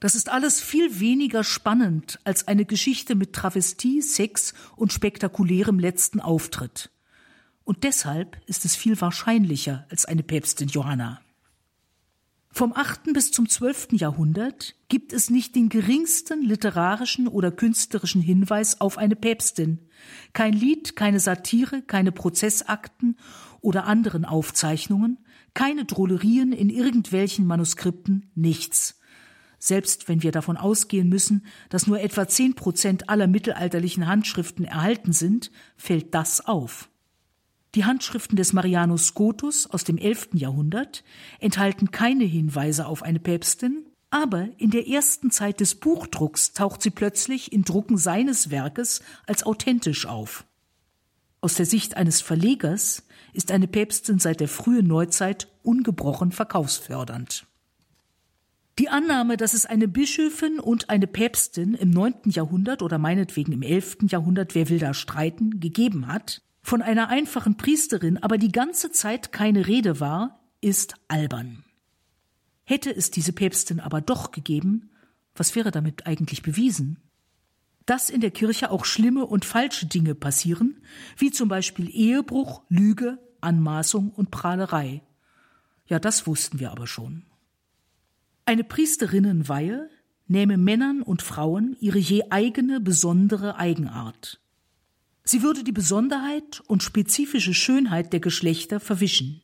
Das 0.00 0.14
ist 0.14 0.28
alles 0.28 0.60
viel 0.60 1.00
weniger 1.00 1.42
spannend 1.42 2.18
als 2.24 2.48
eine 2.48 2.64
Geschichte 2.64 3.14
mit 3.14 3.32
Travestie, 3.32 4.02
Sex 4.02 4.52
und 4.76 4.92
spektakulärem 4.92 5.78
letzten 5.78 6.20
Auftritt. 6.20 6.90
Und 7.64 7.82
deshalb 7.82 8.40
ist 8.46 8.64
es 8.64 8.76
viel 8.76 9.00
wahrscheinlicher 9.00 9.86
als 9.90 10.04
eine 10.04 10.22
Päpstin 10.22 10.68
Johanna. 10.68 11.20
Vom 12.56 12.72
8. 12.74 13.12
bis 13.12 13.32
zum 13.32 13.50
12. 13.50 13.88
Jahrhundert 13.92 14.76
gibt 14.88 15.12
es 15.12 15.28
nicht 15.28 15.54
den 15.54 15.68
geringsten 15.68 16.40
literarischen 16.40 17.28
oder 17.28 17.50
künstlerischen 17.50 18.22
Hinweis 18.22 18.80
auf 18.80 18.96
eine 18.96 19.14
Päpstin. 19.14 19.90
Kein 20.32 20.54
Lied, 20.54 20.96
keine 20.96 21.20
Satire, 21.20 21.82
keine 21.82 22.12
Prozessakten 22.12 23.18
oder 23.60 23.84
anderen 23.84 24.24
Aufzeichnungen, 24.24 25.18
keine 25.52 25.84
Drollerien 25.84 26.52
in 26.52 26.70
irgendwelchen 26.70 27.44
Manuskripten, 27.44 28.30
nichts. 28.34 29.00
Selbst 29.58 30.08
wenn 30.08 30.22
wir 30.22 30.32
davon 30.32 30.56
ausgehen 30.56 31.10
müssen, 31.10 31.44
dass 31.68 31.86
nur 31.86 32.00
etwa 32.00 32.26
zehn 32.26 32.54
Prozent 32.54 33.10
aller 33.10 33.26
mittelalterlichen 33.26 34.06
Handschriften 34.06 34.64
erhalten 34.64 35.12
sind, 35.12 35.50
fällt 35.76 36.14
das 36.14 36.46
auf. 36.46 36.88
Die 37.76 37.84
Handschriften 37.84 38.36
des 38.36 38.54
Marianus 38.54 39.08
Scotus 39.08 39.66
aus 39.66 39.84
dem 39.84 39.98
11. 39.98 40.30
Jahrhundert 40.32 41.04
enthalten 41.40 41.90
keine 41.90 42.24
Hinweise 42.24 42.86
auf 42.86 43.02
eine 43.02 43.20
Päpstin, 43.20 43.84
aber 44.08 44.48
in 44.56 44.70
der 44.70 44.88
ersten 44.88 45.30
Zeit 45.30 45.60
des 45.60 45.74
Buchdrucks 45.74 46.54
taucht 46.54 46.80
sie 46.80 46.88
plötzlich 46.88 47.52
in 47.52 47.64
Drucken 47.64 47.98
seines 47.98 48.50
Werkes 48.50 49.02
als 49.26 49.44
authentisch 49.44 50.06
auf. 50.06 50.46
Aus 51.42 51.52
der 51.56 51.66
Sicht 51.66 51.98
eines 51.98 52.22
Verlegers 52.22 53.02
ist 53.34 53.52
eine 53.52 53.68
Päpstin 53.68 54.18
seit 54.20 54.40
der 54.40 54.48
frühen 54.48 54.86
Neuzeit 54.86 55.48
ungebrochen 55.62 56.32
verkaufsfördernd. 56.32 57.46
Die 58.78 58.88
Annahme, 58.88 59.36
dass 59.36 59.52
es 59.52 59.66
eine 59.66 59.86
Bischöfin 59.86 60.60
und 60.60 60.88
eine 60.88 61.06
Päpstin 61.06 61.74
im 61.74 61.90
neunten 61.90 62.30
Jahrhundert 62.30 62.80
oder 62.80 62.96
meinetwegen 62.96 63.52
im 63.52 63.62
elften 63.62 64.06
Jahrhundert, 64.06 64.54
wer 64.54 64.70
will 64.70 64.78
da 64.78 64.94
streiten, 64.94 65.60
gegeben 65.60 66.06
hat, 66.06 66.40
von 66.66 66.82
einer 66.82 67.08
einfachen 67.10 67.56
Priesterin 67.56 68.18
aber 68.18 68.38
die 68.38 68.50
ganze 68.50 68.90
Zeit 68.90 69.30
keine 69.30 69.68
Rede 69.68 70.00
war, 70.00 70.40
ist 70.60 70.94
albern. 71.06 71.64
Hätte 72.64 72.90
es 72.90 73.12
diese 73.12 73.32
Päpstin 73.32 73.78
aber 73.78 74.00
doch 74.00 74.32
gegeben, 74.32 74.90
was 75.36 75.54
wäre 75.54 75.70
damit 75.70 76.08
eigentlich 76.08 76.42
bewiesen? 76.42 76.96
Dass 77.84 78.10
in 78.10 78.20
der 78.20 78.32
Kirche 78.32 78.72
auch 78.72 78.84
schlimme 78.84 79.26
und 79.26 79.44
falsche 79.44 79.86
Dinge 79.86 80.16
passieren, 80.16 80.82
wie 81.16 81.30
zum 81.30 81.48
Beispiel 81.48 81.88
Ehebruch, 81.88 82.62
Lüge, 82.68 83.20
Anmaßung 83.40 84.10
und 84.10 84.32
Prahlerei. 84.32 85.02
Ja, 85.86 86.00
das 86.00 86.26
wussten 86.26 86.58
wir 86.58 86.72
aber 86.72 86.88
schon. 86.88 87.26
Eine 88.44 88.64
Priesterinnenweihe 88.64 89.88
nähme 90.26 90.56
Männern 90.56 91.02
und 91.02 91.22
Frauen 91.22 91.76
ihre 91.78 91.98
je 91.98 92.24
eigene 92.30 92.80
besondere 92.80 93.54
Eigenart. 93.54 94.40
Sie 95.28 95.42
würde 95.42 95.64
die 95.64 95.72
Besonderheit 95.72 96.62
und 96.68 96.84
spezifische 96.84 97.52
Schönheit 97.52 98.12
der 98.12 98.20
Geschlechter 98.20 98.78
verwischen. 98.78 99.42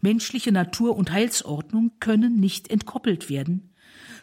Menschliche 0.00 0.50
Natur 0.50 0.96
und 0.96 1.12
Heilsordnung 1.12 1.92
können 2.00 2.40
nicht 2.40 2.70
entkoppelt 2.70 3.30
werden. 3.30 3.70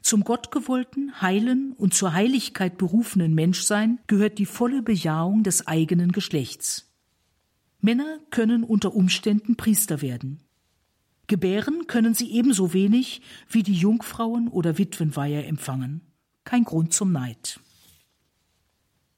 Zum 0.01 0.25
gottgewollten, 0.25 1.21
heilen 1.21 1.71
und 1.71 1.93
zur 1.93 2.11
Heiligkeit 2.11 2.77
berufenen 2.77 3.33
Menschsein 3.33 3.99
gehört 4.07 4.37
die 4.39 4.45
volle 4.45 4.81
Bejahung 4.81 5.43
des 5.43 5.67
eigenen 5.67 6.11
Geschlechts. 6.11 6.91
Männer 7.79 8.19
können 8.29 8.65
unter 8.65 8.93
Umständen 8.93 9.55
Priester 9.55 10.01
werden. 10.01 10.43
Gebären 11.27 11.87
können 11.87 12.13
sie 12.13 12.29
ebenso 12.31 12.73
wenig 12.73 13.21
wie 13.49 13.63
die 13.63 13.73
Jungfrauen 13.73 14.49
oder 14.49 14.77
Witwenweihe 14.77 15.45
empfangen. 15.45 16.01
Kein 16.43 16.65
Grund 16.65 16.93
zum 16.93 17.13
Neid. 17.13 17.61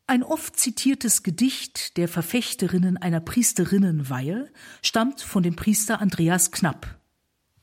Ein 0.08 0.22
oft 0.22 0.56
zitiertes 0.60 1.24
Gedicht 1.24 1.97
der 1.97 2.08
Verfechterinnen 2.08 2.95
einer 2.97 3.20
Priesterinnenweihe 3.20 4.51
stammt 4.84 5.22
von 5.22 5.41
dem 5.41 5.56
Priester 5.56 5.99
Andreas 5.99 6.51
Knapp. 6.51 6.99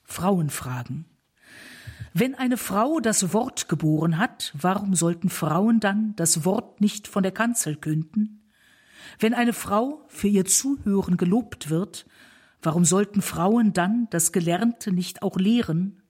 Frauenfragen. 0.02 1.04
Wenn 2.14 2.34
eine 2.34 2.56
Frau 2.56 2.98
das 2.98 3.32
Wort 3.32 3.68
geboren 3.68 4.18
hat, 4.18 4.52
warum 4.58 4.96
sollten 4.96 5.30
Frauen 5.30 5.78
dann 5.78 6.16
das 6.16 6.44
Wort 6.44 6.80
nicht 6.80 7.06
von 7.06 7.22
der 7.22 7.30
Kanzel 7.30 7.76
künden? 7.76 8.50
Wenn 9.20 9.34
eine 9.34 9.52
Frau 9.52 10.04
für 10.08 10.26
ihr 10.26 10.44
Zuhören 10.44 11.16
gelobt 11.16 11.70
wird, 11.70 12.06
warum 12.60 12.84
sollten 12.84 13.22
Frauen 13.22 13.72
dann 13.72 14.08
das 14.10 14.32
Gelernte 14.32 14.90
nicht 14.90 15.22
auch 15.22 15.36
lehren? 15.36 16.02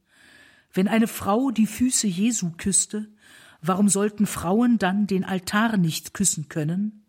Wenn 0.73 0.89
eine 0.89 1.09
Frau 1.09 1.51
die 1.51 1.67
Füße 1.67 2.07
Jesu 2.07 2.53
küsste, 2.57 3.13
Warum 3.63 3.89
sollten 3.89 4.27
Frauen 4.27 4.79
dann 4.79 5.07
den 5.07 5.25
Altar 5.25 5.77
nicht 5.77 6.15
küssen 6.15 6.49
können? 6.49 7.05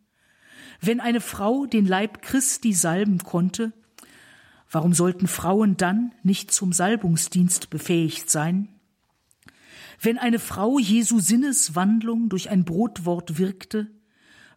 Wenn 0.80 1.00
eine 1.00 1.20
Frau 1.20 1.66
den 1.66 1.86
Leib 1.86 2.22
Christi 2.22 2.74
salben 2.74 3.18
konnte, 3.20 3.74
warum 4.70 4.94
sollten 4.94 5.28
Frauen 5.28 5.78
dann 5.78 6.14
nicht 6.22 6.52
zum 6.52 6.72
Salbungsdienst 6.72 7.72
befähigt 7.72 8.30
sein? 8.30 8.70
Wenn 10.00 10.20
eine 10.20 10.38
Frau 10.38 10.78
Jesu 10.78 11.20
Sinneswandlung 11.20 12.30
durch 12.30 12.50
ein 12.52 12.66
Brotwort 12.66 13.40
wirkte, 13.40 13.90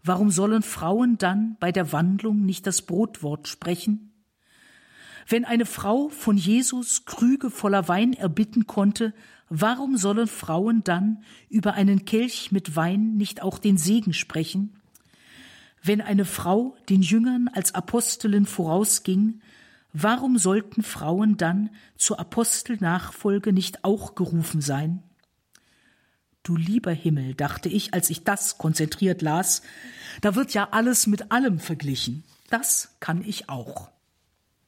warum 0.02 0.30
sollen 0.30 0.62
Frauen 0.62 1.16
dann 1.16 1.56
bei 1.60 1.72
der 1.72 1.92
Wandlung 1.92 2.44
nicht 2.44 2.66
das 2.66 2.82
Brotwort 2.82 3.48
sprechen? 3.48 4.12
Wenn 5.28 5.44
eine 5.44 5.66
Frau 5.66 6.08
von 6.08 6.36
Jesus 6.36 7.04
Krüge 7.04 7.50
voller 7.50 7.88
Wein 7.88 8.12
erbitten 8.12 8.66
konnte, 8.66 9.14
Warum 9.48 9.96
sollen 9.96 10.26
Frauen 10.26 10.82
dann 10.82 11.22
über 11.48 11.74
einen 11.74 12.04
Kelch 12.04 12.50
mit 12.50 12.74
Wein 12.74 13.16
nicht 13.16 13.42
auch 13.42 13.58
den 13.58 13.78
Segen 13.78 14.12
sprechen? 14.12 14.80
Wenn 15.82 16.00
eine 16.00 16.24
Frau 16.24 16.76
den 16.88 17.02
Jüngern 17.02 17.48
als 17.52 17.74
Apostelin 17.74 18.44
vorausging, 18.44 19.40
warum 19.92 20.36
sollten 20.36 20.82
Frauen 20.82 21.36
dann 21.36 21.70
zur 21.96 22.18
Apostelnachfolge 22.18 23.52
nicht 23.52 23.84
auch 23.84 24.16
gerufen 24.16 24.60
sein? 24.60 25.04
Du 26.42 26.56
lieber 26.56 26.92
Himmel, 26.92 27.34
dachte 27.34 27.68
ich, 27.68 27.94
als 27.94 28.10
ich 28.10 28.24
das 28.24 28.58
konzentriert 28.58 29.22
las, 29.22 29.62
da 30.22 30.34
wird 30.34 30.54
ja 30.54 30.68
alles 30.72 31.06
mit 31.06 31.30
allem 31.30 31.60
verglichen. 31.60 32.24
Das 32.50 32.96
kann 33.00 33.22
ich 33.24 33.48
auch. 33.48 33.90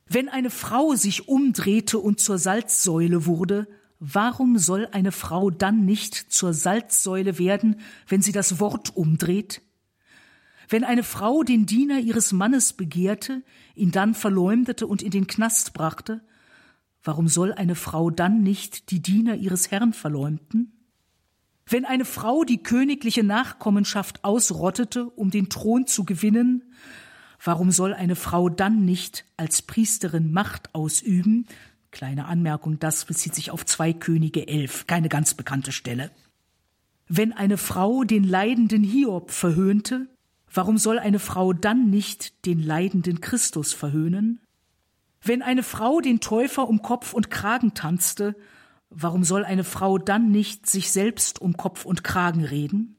Wenn 0.07 0.29
eine 0.29 0.51
Frau 0.51 0.95
sich 0.95 1.29
umdrehte 1.29 1.99
und 1.99 2.20
zur 2.20 2.39
Salzsäule 2.39 3.26
wurde, 3.26 3.66
warum 4.01 4.59
soll 4.59 4.89
eine 4.93 5.13
Frau 5.13 5.51
dann 5.51 5.85
nicht 5.85 6.15
zur 6.15 6.53
Salzsäule 6.53 7.39
werden, 7.39 7.81
wenn 8.07 8.23
sie 8.23 8.33
das 8.33 8.61
Wort 8.61 8.97
umdreht? 8.97 9.63
Wenn 10.69 10.85
eine 10.85 11.03
Frau 11.03 11.43
den 11.43 11.67
Diener 11.67 11.99
ihres 11.99 12.33
Mannes 12.33 12.75
begehrte, 12.75 13.43
ihn 13.75 13.91
dann 13.91 14.15
verleumdete 14.15 14.87
und 14.87 15.03
in 15.03 15.11
den 15.11 15.27
Knast 15.27 15.73
brachte, 15.73 16.23
warum 17.03 17.27
soll 17.27 17.55
eine 17.55 17.75
Frau 17.75 18.11
dann 18.11 18.43
nicht 18.43 18.91
die 18.91 19.01
Diener 19.01 19.35
ihres 19.37 19.71
Herrn 19.71 19.95
verleumden? 19.95 20.73
Wenn 21.65 21.85
eine 21.85 22.05
Frau 22.05 22.45
die 22.45 22.63
königliche 22.63 23.23
Nachkommenschaft 23.23 24.25
ausrottete, 24.25 25.07
um 25.07 25.31
den 25.31 25.49
Thron 25.49 25.87
zu 25.87 26.05
gewinnen, 26.05 26.75
warum 27.43 27.71
soll 27.71 27.95
eine 27.95 28.17
Frau 28.17 28.49
dann 28.49 28.85
nicht 28.85 29.25
als 29.37 29.63
Priesterin 29.63 30.33
Macht 30.33 30.75
ausüben? 30.75 31.47
Kleine 31.99 32.27
Anmerkung, 32.27 32.79
das 32.79 33.05
bezieht 33.07 33.35
sich 33.35 33.51
auf 33.51 33.67
zwei 33.67 33.93
Könige 33.93 34.47
elf, 34.47 34.87
keine 34.87 35.09
ganz 35.09 35.35
bekannte 35.35 35.73
Stelle. 35.73 36.13
Wenn 37.09 37.33
eine 37.33 37.57
Frau 37.57 38.05
den 38.05 38.23
leidenden 38.23 38.85
Hiob 38.85 39.33
verhöhnte, 39.33 40.07
warum 40.55 40.79
soll 40.79 41.01
eine 41.01 41.19
Frau 41.19 41.53
dann 41.53 41.91
nicht 41.91 42.47
den 42.47 42.63
leidenden 42.63 43.21
Christus 43.21 43.73
verhöhnen? 43.73 44.41
Wenn 45.23 45.43
eine 45.43 45.65
Frau 45.65 46.01
den 46.01 46.21
Täufer 46.21 46.69
um 46.69 46.83
Kopf 46.83 47.15
und 47.15 47.33
Kragen 47.33 47.75
tanzte, 47.75 48.37
Warum 48.91 49.23
soll 49.23 49.45
eine 49.45 49.65
Frau 49.65 49.99
dann 49.99 50.31
nicht 50.31 50.67
sich 50.67 50.91
selbst 50.91 51.41
um 51.41 51.57
Kopf 51.57 51.85
und 51.85 52.05
Kragen 52.05 52.45
reden? 52.45 52.97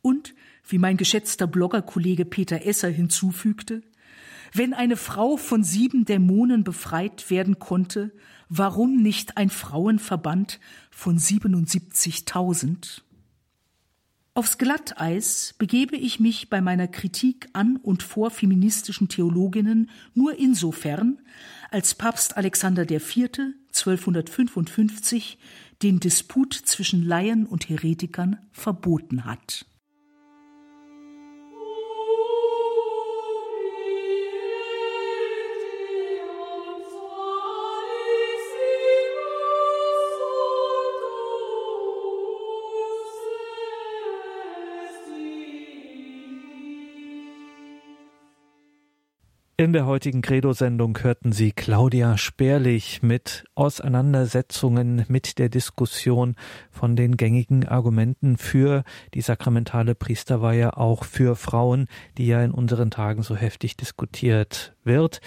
Und, 0.00 0.34
wie 0.66 0.78
mein 0.78 0.96
geschätzter 0.96 1.46
Bloggerkollege 1.46 2.24
Peter 2.24 2.64
Esser 2.64 2.88
hinzufügte, 2.88 3.82
wenn 4.52 4.74
eine 4.74 4.96
Frau 4.96 5.36
von 5.36 5.62
sieben 5.62 6.04
Dämonen 6.04 6.64
befreit 6.64 7.30
werden 7.30 7.58
konnte, 7.58 8.12
warum 8.48 9.02
nicht 9.02 9.36
ein 9.36 9.50
Frauenverband 9.50 10.60
von 10.90 11.18
77.000? 11.18 13.02
Aufs 14.34 14.58
Glatteis 14.58 15.54
begebe 15.58 15.96
ich 15.96 16.20
mich 16.20 16.48
bei 16.48 16.60
meiner 16.60 16.86
Kritik 16.88 17.48
an 17.52 17.76
und 17.76 18.02
vor 18.02 18.30
feministischen 18.30 19.08
Theologinnen 19.08 19.90
nur 20.14 20.38
insofern, 20.38 21.18
als 21.70 21.94
Papst 21.94 22.36
Alexander 22.36 22.88
IV. 22.88 23.38
1255 23.68 25.38
den 25.82 26.00
Disput 26.00 26.54
zwischen 26.54 27.04
Laien 27.04 27.46
und 27.46 27.68
Heretikern 27.68 28.38
verboten 28.52 29.24
hat. 29.24 29.66
In 49.60 49.74
der 49.74 49.84
heutigen 49.84 50.22
Credo-Sendung 50.22 50.96
hörten 51.02 51.32
Sie 51.32 51.52
Claudia 51.52 52.16
Sperlich 52.16 53.02
mit 53.02 53.44
Auseinandersetzungen 53.54 55.04
mit 55.08 55.38
der 55.38 55.50
Diskussion 55.50 56.34
von 56.70 56.96
den 56.96 57.18
gängigen 57.18 57.68
Argumenten 57.68 58.38
für 58.38 58.84
die 59.12 59.20
sakramentale 59.20 59.94
Priesterweihe, 59.94 60.78
auch 60.78 61.04
für 61.04 61.36
Frauen, 61.36 61.88
die 62.16 62.26
ja 62.26 62.42
in 62.42 62.52
unseren 62.52 62.90
Tagen 62.90 63.22
so 63.22 63.36
heftig 63.36 63.76
diskutiert 63.76 64.74
wird. 64.82 65.20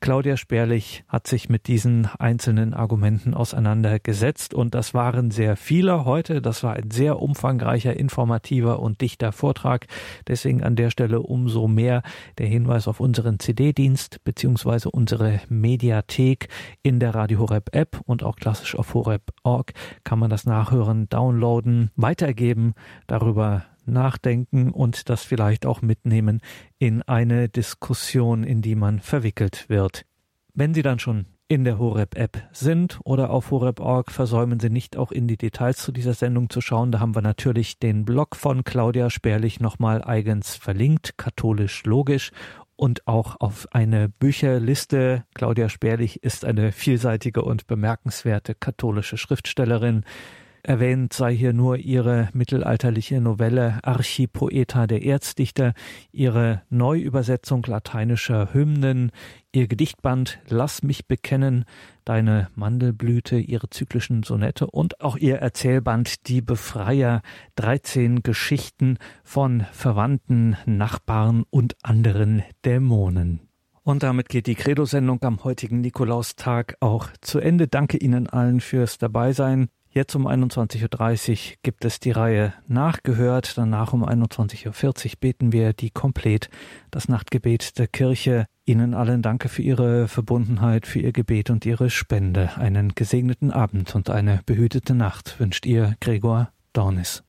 Claudia 0.00 0.36
Sperlich 0.36 1.04
hat 1.08 1.26
sich 1.26 1.48
mit 1.48 1.66
diesen 1.66 2.06
einzelnen 2.18 2.72
Argumenten 2.72 3.34
auseinandergesetzt 3.34 4.54
und 4.54 4.74
das 4.74 4.94
waren 4.94 5.30
sehr 5.30 5.56
viele 5.56 6.04
heute. 6.04 6.40
Das 6.40 6.62
war 6.62 6.74
ein 6.74 6.90
sehr 6.90 7.20
umfangreicher, 7.20 7.96
informativer 7.96 8.80
und 8.80 9.00
dichter 9.00 9.32
Vortrag. 9.32 9.86
Deswegen 10.26 10.62
an 10.62 10.76
der 10.76 10.90
Stelle 10.90 11.20
umso 11.20 11.68
mehr 11.68 12.02
der 12.38 12.46
Hinweis 12.46 12.86
auf 12.86 13.00
unseren 13.00 13.38
CD-Dienst 13.38 14.22
beziehungsweise 14.24 14.90
unsere 14.90 15.40
Mediathek 15.48 16.48
in 16.82 17.00
der 17.00 17.14
Radio 17.14 17.40
Horeb 17.40 17.74
App 17.74 18.00
und 18.04 18.22
auch 18.22 18.36
klassisch 18.36 18.76
auf 18.76 18.94
horeb.org 18.94 19.72
kann 20.04 20.18
man 20.18 20.30
das 20.30 20.46
nachhören, 20.46 21.08
downloaden, 21.08 21.90
weitergeben, 21.96 22.74
darüber 23.06 23.64
nachdenken 23.88 24.70
und 24.70 25.08
das 25.08 25.24
vielleicht 25.24 25.66
auch 25.66 25.82
mitnehmen 25.82 26.40
in 26.78 27.02
eine 27.02 27.48
Diskussion, 27.48 28.44
in 28.44 28.62
die 28.62 28.74
man 28.74 29.00
verwickelt 29.00 29.68
wird. 29.68 30.04
Wenn 30.54 30.74
Sie 30.74 30.82
dann 30.82 30.98
schon 30.98 31.26
in 31.48 31.64
der 31.64 31.78
Horeb-App 31.78 32.42
sind 32.52 33.00
oder 33.04 33.30
auf 33.30 33.50
horeb.org, 33.50 34.10
versäumen 34.10 34.60
Sie 34.60 34.68
nicht 34.68 34.96
auch 34.96 35.10
in 35.10 35.26
die 35.26 35.38
Details 35.38 35.78
zu 35.78 35.92
dieser 35.92 36.12
Sendung 36.12 36.50
zu 36.50 36.60
schauen. 36.60 36.92
Da 36.92 37.00
haben 37.00 37.14
wir 37.14 37.22
natürlich 37.22 37.78
den 37.78 38.04
Blog 38.04 38.36
von 38.36 38.64
Claudia 38.64 39.08
Sperlich 39.08 39.58
nochmal 39.58 40.04
eigens 40.04 40.56
verlinkt, 40.56 41.16
katholisch 41.16 41.84
logisch 41.84 42.32
und 42.76 43.08
auch 43.08 43.40
auf 43.40 43.66
eine 43.72 44.08
Bücherliste. 44.08 45.24
Claudia 45.34 45.68
Sperlich 45.68 46.22
ist 46.22 46.44
eine 46.44 46.70
vielseitige 46.70 47.42
und 47.42 47.66
bemerkenswerte 47.66 48.54
katholische 48.54 49.16
Schriftstellerin. 49.16 50.04
Erwähnt 50.68 51.14
sei 51.14 51.34
hier 51.34 51.54
nur 51.54 51.78
ihre 51.78 52.28
mittelalterliche 52.34 53.22
Novelle 53.22 53.78
Archipoeta 53.84 54.86
der 54.86 55.02
Erzdichter, 55.02 55.72
ihre 56.12 56.60
Neuübersetzung 56.68 57.62
lateinischer 57.66 58.52
Hymnen, 58.52 59.10
ihr 59.50 59.66
Gedichtband 59.66 60.40
Lass 60.46 60.82
mich 60.82 61.06
bekennen, 61.06 61.64
deine 62.04 62.50
Mandelblüte, 62.54 63.38
ihre 63.38 63.70
zyklischen 63.70 64.24
Sonette 64.24 64.66
und 64.66 65.00
auch 65.00 65.16
ihr 65.16 65.36
Erzählband 65.36 66.28
Die 66.28 66.42
Befreier, 66.42 67.22
13 67.56 68.22
Geschichten 68.22 68.98
von 69.24 69.64
Verwandten, 69.72 70.58
Nachbarn 70.66 71.44
und 71.48 71.76
anderen 71.82 72.42
Dämonen. 72.66 73.40
Und 73.84 74.02
damit 74.02 74.28
geht 74.28 74.46
die 74.46 74.54
Credo-Sendung 74.54 75.22
am 75.22 75.44
heutigen 75.44 75.80
Nikolaustag 75.80 76.76
auch 76.80 77.08
zu 77.22 77.38
Ende. 77.38 77.68
Danke 77.68 77.96
Ihnen 77.96 78.26
allen 78.26 78.60
fürs 78.60 78.98
Dabeisein. 78.98 79.70
Jetzt 79.98 80.14
um 80.14 80.28
21.30 80.28 81.30
Uhr 81.32 81.56
gibt 81.64 81.84
es 81.84 81.98
die 81.98 82.12
Reihe 82.12 82.54
Nachgehört. 82.68 83.58
Danach 83.58 83.92
um 83.92 84.04
21.40 84.04 84.66
Uhr 85.06 85.12
beten 85.18 85.50
wir 85.52 85.72
die 85.72 85.90
Komplett, 85.90 86.50
das 86.92 87.08
Nachtgebet 87.08 87.80
der 87.80 87.88
Kirche. 87.88 88.46
Ihnen 88.64 88.94
allen 88.94 89.22
danke 89.22 89.48
für 89.48 89.62
Ihre 89.62 90.06
Verbundenheit, 90.06 90.86
für 90.86 91.00
Ihr 91.00 91.10
Gebet 91.10 91.50
und 91.50 91.66
Ihre 91.66 91.90
Spende. 91.90 92.50
Einen 92.58 92.94
gesegneten 92.94 93.50
Abend 93.50 93.96
und 93.96 94.08
eine 94.08 94.40
behütete 94.46 94.94
Nacht 94.94 95.40
wünscht 95.40 95.66
Ihr 95.66 95.96
Gregor 95.98 96.52
Dornis. 96.72 97.24